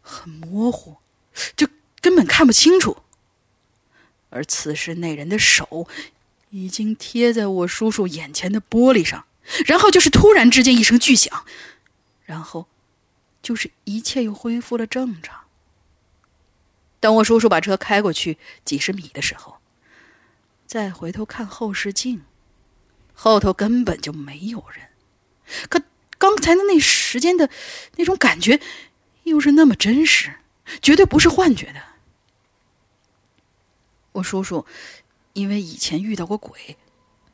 [0.00, 0.98] 很模糊，
[1.56, 1.66] 就
[2.00, 3.02] 根本看不清楚。
[4.30, 5.88] 而此时那人的手
[6.56, 9.26] 已经贴在我叔叔眼前的玻璃上，
[9.66, 11.44] 然后就是突然之间一声巨响，
[12.24, 12.66] 然后
[13.42, 15.44] 就是一切又恢复了正常。
[16.98, 19.58] 等我叔叔把车开过去几十米的时候，
[20.66, 22.22] 再回头看后视镜，
[23.12, 24.88] 后头根本就没有人。
[25.68, 25.82] 可。
[26.18, 27.50] 刚才的那时间的
[27.96, 28.58] 那种感觉，
[29.24, 30.36] 又是那么真实，
[30.80, 31.82] 绝对不是幻觉的。
[34.12, 34.64] 我叔叔
[35.36, 36.76] 因为以前遇到过鬼，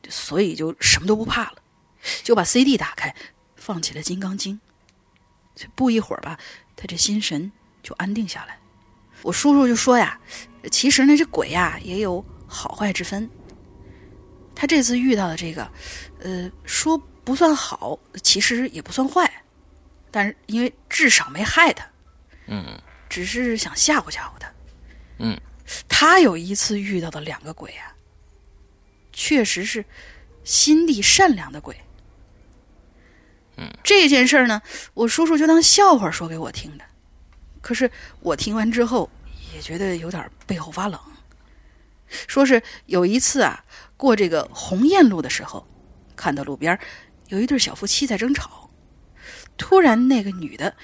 [0.08, 1.54] 所以就什么都不怕了，
[2.22, 3.14] 就把 CD 打开，
[3.56, 4.60] 放起了《金刚经》。
[5.74, 6.38] 不一会儿吧，
[6.76, 7.50] 他这心神
[7.82, 8.58] 就安定下来。
[9.22, 10.20] 我叔叔就说呀
[10.70, 13.30] ：“其实呢，这鬼呀也有好坏之分。
[14.54, 15.72] 他这次遇到的这个，
[16.20, 19.32] 呃，说。”不算好，其实也不算坏，
[20.10, 21.86] 但是因为至少没害他，
[22.48, 22.76] 嗯，
[23.08, 24.52] 只是想吓唬吓唬他，
[25.18, 25.40] 嗯，
[25.88, 27.91] 他有一次遇到的两个鬼啊，
[29.12, 29.84] 确实是
[30.44, 31.76] 心地善良的鬼，
[33.56, 34.62] 嗯，这件事儿呢，
[34.94, 36.84] 我叔叔就当笑话说给我听的，
[37.60, 37.90] 可是
[38.20, 39.10] 我听完之后
[39.54, 40.98] 也觉得有点背后发冷，
[42.26, 43.64] 说是有一次啊，
[43.96, 45.66] 过这个鸿雁路的时候，
[46.16, 46.78] 看到路边。
[47.28, 48.68] 有一对小夫妻在争吵，
[49.56, 50.76] 突然那个女的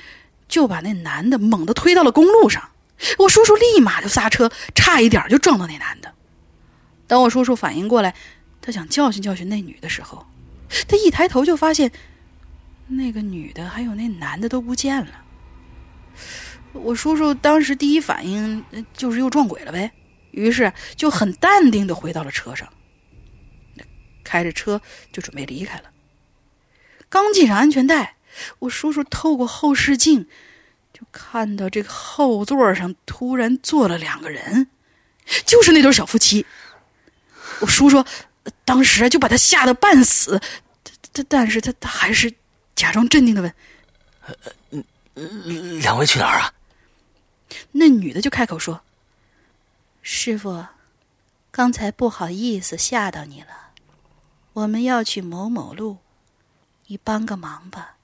[0.48, 2.70] 就把那男的猛地推到了公路上，
[3.18, 6.14] 我叔叔立马就刹车，差一点就撞到那男的。
[7.08, 8.14] 等我叔叔反应过来，
[8.60, 10.24] 他想教训教训那女的时候，
[10.86, 11.90] 他一抬头就发现
[12.86, 15.24] 那个女的还有那男的都不见了。
[16.72, 18.62] 我叔叔当时第一反应
[18.92, 19.90] 就是又撞鬼了呗，
[20.32, 22.68] 于是就很淡定的回到了车上，
[24.22, 24.80] 开着车
[25.10, 25.84] 就准备离开了。
[27.08, 28.16] 刚系上安全带，
[28.58, 30.26] 我叔叔透过后视镜，
[30.92, 34.68] 就看到这个后座上突然坐了两个人，
[35.46, 36.44] 就是那对小夫妻。
[37.60, 38.04] 我叔叔
[38.64, 40.40] 当时就把他吓得半死，
[41.12, 42.32] 但但是他他还是
[42.74, 43.54] 假装镇定的问
[45.80, 46.54] ：“两位去哪儿啊？”
[47.72, 48.82] 那女的就开口说
[50.02, 50.66] ：“师傅，
[51.50, 53.72] 刚才不好意思吓到你了，
[54.52, 55.98] 我们要去某某路。”
[56.90, 57.96] 你帮个忙吧，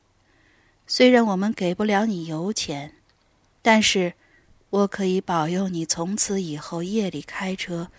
[0.86, 2.96] 虽然我们给不了你油钱，
[3.62, 4.12] 但是
[4.68, 7.90] 我可以保佑你从此以后夜里开车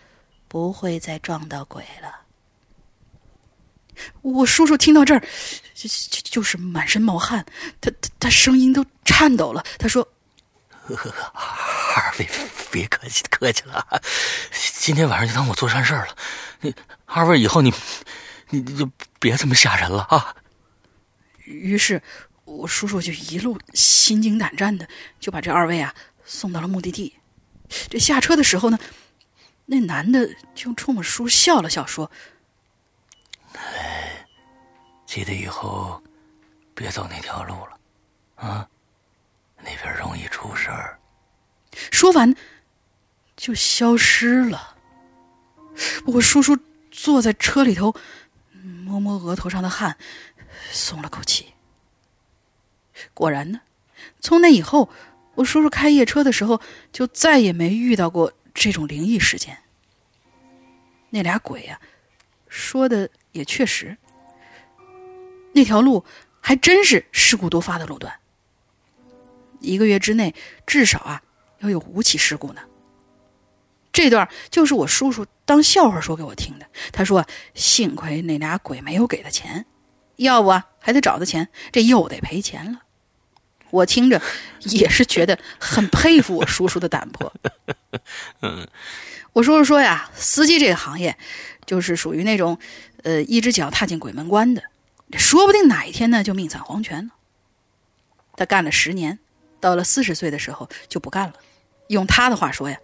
[0.48, 2.22] 不会再撞到鬼了。
[4.22, 5.22] 我叔叔听到这儿，
[5.74, 7.46] 就就就是满身冒汗，
[7.80, 9.64] 他他他声音都颤抖了。
[9.80, 10.06] 他说
[11.96, 12.30] ：“二位
[12.72, 14.02] 别客气客气了，
[14.80, 16.16] 今天晚上就当我做善事了。
[16.60, 17.74] 你二位以后你
[18.50, 18.90] 你你就
[19.20, 20.36] 别这么吓人了啊。
[21.46, 22.02] 于是，
[22.44, 24.86] 我叔叔就一路心惊胆战的
[25.22, 25.96] 就把这二位啊
[26.26, 27.16] 送到了目的地。
[27.90, 28.78] 这下车的时候呢，
[29.66, 32.12] 那男的就冲我叔笑了笑，说
[33.54, 34.26] ：“哎，
[35.06, 36.02] 记得以后
[36.74, 37.80] 别走那条路了，
[38.36, 38.70] 啊，
[39.58, 41.00] 那边容易出事儿。”
[41.92, 42.36] 说完，
[43.36, 44.78] 就消失了。
[46.06, 46.58] 我叔叔
[46.92, 47.96] 坐在车里头，
[48.62, 49.98] 摸摸额头上的汗，
[50.72, 51.54] 松了口气。
[53.14, 53.62] 果然呢，
[54.22, 54.90] 从那以后，
[55.34, 56.62] 我叔叔开夜车的时候，
[56.94, 59.56] 就再也没遇到过这种灵异事件。
[61.12, 61.80] 那俩鬼呀，
[62.48, 63.96] 说的也确实，
[65.54, 66.04] 那条路
[66.42, 68.20] 还真是事故多发的路段。
[69.60, 70.34] 一个月之内，
[70.66, 71.22] 至少啊。
[71.60, 72.62] 要有五起事故呢。
[73.92, 76.68] 这段就是我叔叔当笑话说给我听的。
[76.92, 77.26] 他说
[77.56, 79.66] ：“幸亏那俩鬼没有给他钱，
[80.18, 82.82] 要不啊还得找他钱，这又得赔钱了。”
[83.70, 84.22] 我听着
[84.62, 87.34] 也是觉得很佩服我叔叔的胆魄。
[88.42, 88.68] 嗯，
[89.34, 91.18] 我叔叔说呀，司机这个行业
[91.66, 92.58] 就是属于那种
[93.04, 94.64] 呃一只脚踏进鬼门关的，
[95.18, 97.14] 说不定哪一天呢就命丧黄泉了。
[98.36, 99.20] 他干了十年，
[99.60, 101.34] 到了四十岁的时候就不干了。
[101.88, 102.78] 用他的话说呀，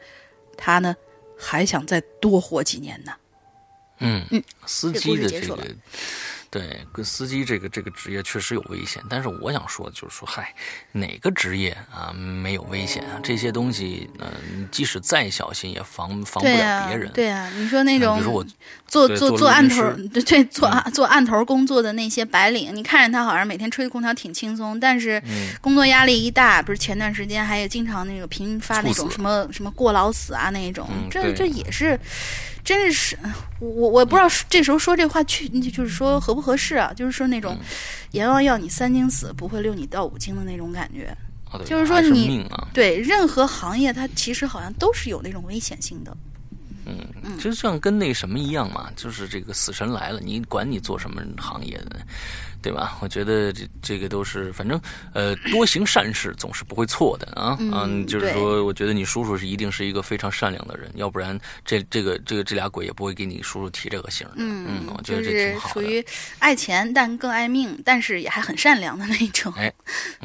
[0.57, 0.95] 他呢
[1.37, 3.13] 还想再多活几年呢。
[4.03, 5.57] 嗯嗯，司机的这个，
[6.51, 9.01] 对，跟司机这个这个职业确实有危险。
[9.09, 10.53] 但是我想说的就是说，嗨，
[10.91, 13.17] 哪个职业啊没有危险啊？
[13.23, 17.09] 这些东西，嗯，即使再小心也防防不了别人。
[17.13, 18.45] 对啊，你说那种，比如说我
[18.85, 19.81] 做做做案头，
[20.13, 25.23] 对对，做做案头工作的那些白领，你看着他好像每天吹空调挺轻松，但是
[25.61, 31.97] 工作压力一大，不是前段时间还有经常那个频发那种什么什么过劳死啊那种，这这也是。
[32.63, 33.17] 真是，
[33.59, 36.93] 我我不知道这时候说这话去，就是说合不合适啊？
[36.95, 37.57] 就是说那种
[38.11, 41.15] 阎王要你三斤死，不会溜你到五斤的那种感觉。
[41.65, 46.15] 就是说你对任何行业，它其实好像都是有那种危险性的。
[46.85, 52.01] 嗯，其实像跟那什么一样嘛，就是这个死神来了，你管你做什么行业的。
[52.63, 52.95] 对吧？
[53.01, 54.79] 我觉得这这个都是，反正
[55.15, 57.57] 呃，多行善事总是不会错的啊。
[57.59, 61.35] 嗯，就是说，我觉得你叔叔是一定是一个非常善良的人，要不然
[61.65, 65.73] 这这个这个这俩鬼也不会给你叔叔提这个姓嗯嗯，我觉得这挺好的。
[65.73, 66.05] 属于
[66.37, 69.51] 爱钱但更爱命，但是也还很善良的那种。
[69.53, 69.73] 哎，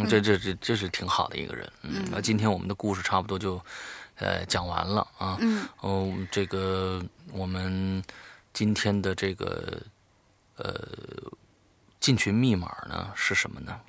[0.06, 1.66] 这这这这是挺好的一个人。
[1.84, 3.58] 嗯，那今天我们的故事差不多就
[4.16, 5.38] 呃讲完了啊。
[5.40, 5.68] 嗯。
[5.80, 8.02] 哦，这个我们
[8.52, 9.80] 今天的这个
[10.56, 10.74] 呃。
[11.98, 13.80] 进群密码呢是什么呢？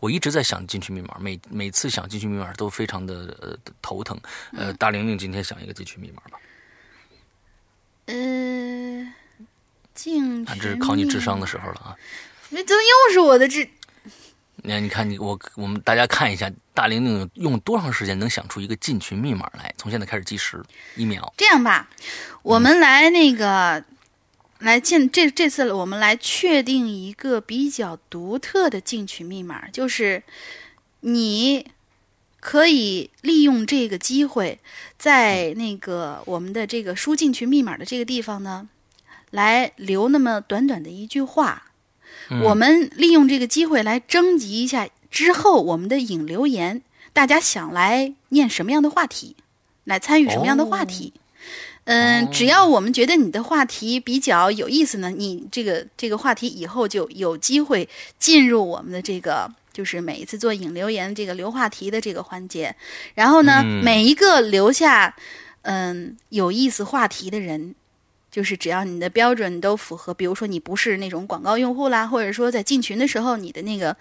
[0.00, 4.20] 我一直在想进群密码，每每次想进群密码都非常的呃头疼。
[4.56, 6.40] 呃，大玲玲今天想一个进群密码吧。
[8.06, 9.14] 呃，
[9.94, 11.96] 进这是考你智商的时候了啊！
[12.48, 13.70] 那怎么又是我的智？
[14.62, 19.72] 那你看你我我们大家看一下，大玲玲用多长时间能想出一个进群密码来？
[19.76, 20.62] 从现在开始计时，
[20.96, 21.32] 一秒。
[21.36, 21.88] 这样吧，
[22.42, 23.84] 我们来那个。
[24.60, 30.20] 来进这这次我们来确定一个比较独特的进群密码，就是
[30.98, 31.64] 你
[32.40, 34.58] 可以利用这个机会，
[34.98, 38.68] 在那个我们的这个输进群密码的这个地方呢，
[39.30, 41.67] 来留那么短短的一句话。
[42.42, 46.82] 我们利用这个机会来征集一下之后我们的引留言，
[47.12, 49.36] 大家想来念什么样的话题，
[49.84, 51.12] 来参与什么样的话题。
[51.84, 62.76] 嗯，只要我们觉得你的话题比较有意思呢，你这个这个话题以后就有机会进入我们的这个，就是每一次做引留言这个留话题的这个环节。
[63.14, 65.16] 然后呢，每一个留下
[65.62, 67.74] 嗯有意思话题的人，
[68.30, 73.96] 就是只要你的标准都符合，比如说你不是那种广告用户啦，或者说在进群的时候你的那个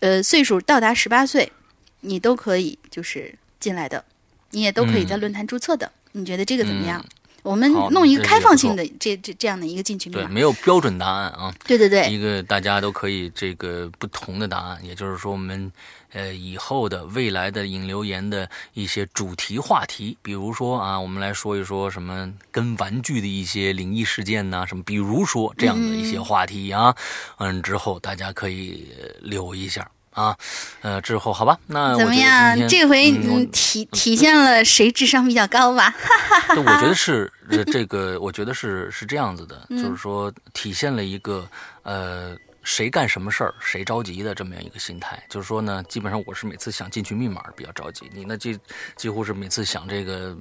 [0.00, 1.52] 呃岁数到达十八岁，
[2.00, 4.04] 你都可以就是进来的，
[4.50, 5.90] 你也都可以在论坛注册的。
[6.12, 7.04] 你觉得这个怎么样？
[7.42, 11.52] 我们弄一个开放性的这这这样的一个进群对，没有标准答案啊。
[11.66, 15.72] 对对对，一个大家都可以这个不同的答案，也就是说，我们
[16.12, 26.94] 呃以后的未来的引流言的一些主题话题，比如说啊，我们来说一说什么跟玩具的一些灵异事件呐，什么，比如说这样的一些话题啊，
[27.38, 28.88] 嗯，之后大家可以
[29.20, 29.88] 留一下。
[30.12, 30.36] 啊，
[30.82, 32.68] 呃，之后好吧，那怎么样？
[32.68, 33.10] 这回
[33.46, 35.88] 体体现了谁智商比较高吧？
[35.96, 37.32] 哈我觉得是
[37.72, 41.48] 这个，我觉得是是这样子的，就是说体现了一个
[41.82, 45.22] 呃谁干什么事儿谁着急的这么样一个心态。
[45.28, 48.58] 就是说呢，基本上我是每次想进去密码比较着急，你呢几
[48.96, 50.36] 几乎是每次想这个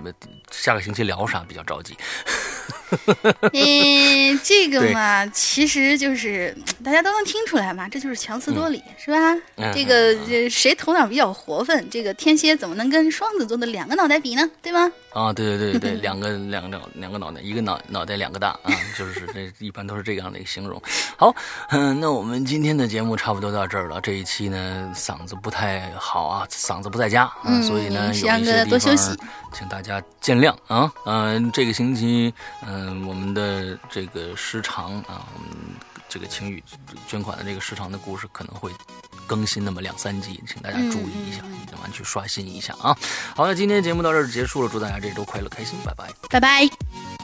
[0.51, 1.97] 下个星期聊啥比较着急。
[3.53, 9.17] 嗯，这个嘛，其实就是大家都能听出来嘛，这就是强词夺理，是吧？
[9.73, 11.89] 这个这谁头脑比较活泛？
[11.89, 14.49] 这个天蝎怎么能跟双子座的两个脑袋比呢？
[14.61, 14.91] 对吗？
[15.13, 20.81] 啊，对对对对， 两个两个脑两个脑袋，一个脑脑袋两个大啊，就是这一般都是这样的一个形容。
[21.15, 21.33] 好，
[21.69, 23.99] 嗯，那我们今天的节目差不多到这儿了。
[24.01, 29.17] 这一期呢，嗓子不太好啊，嗓子不在家嗯，所以呢，有一些地方
[29.53, 30.91] 请大家见谅啊。
[31.05, 32.33] 嗯，这个星期，
[32.65, 35.49] 嗯，我们的这个时长啊，我们
[36.07, 36.63] 这个晴雨
[37.07, 38.71] 捐款的这个时长的故事可能会。
[39.27, 42.93] 更新那么两三集，请大家注意一下，一定要去刷新一下啊！
[43.33, 47.20] 好，那今天节目到这儿结束了，祝大家这周快乐开心，拜拜，拜拜。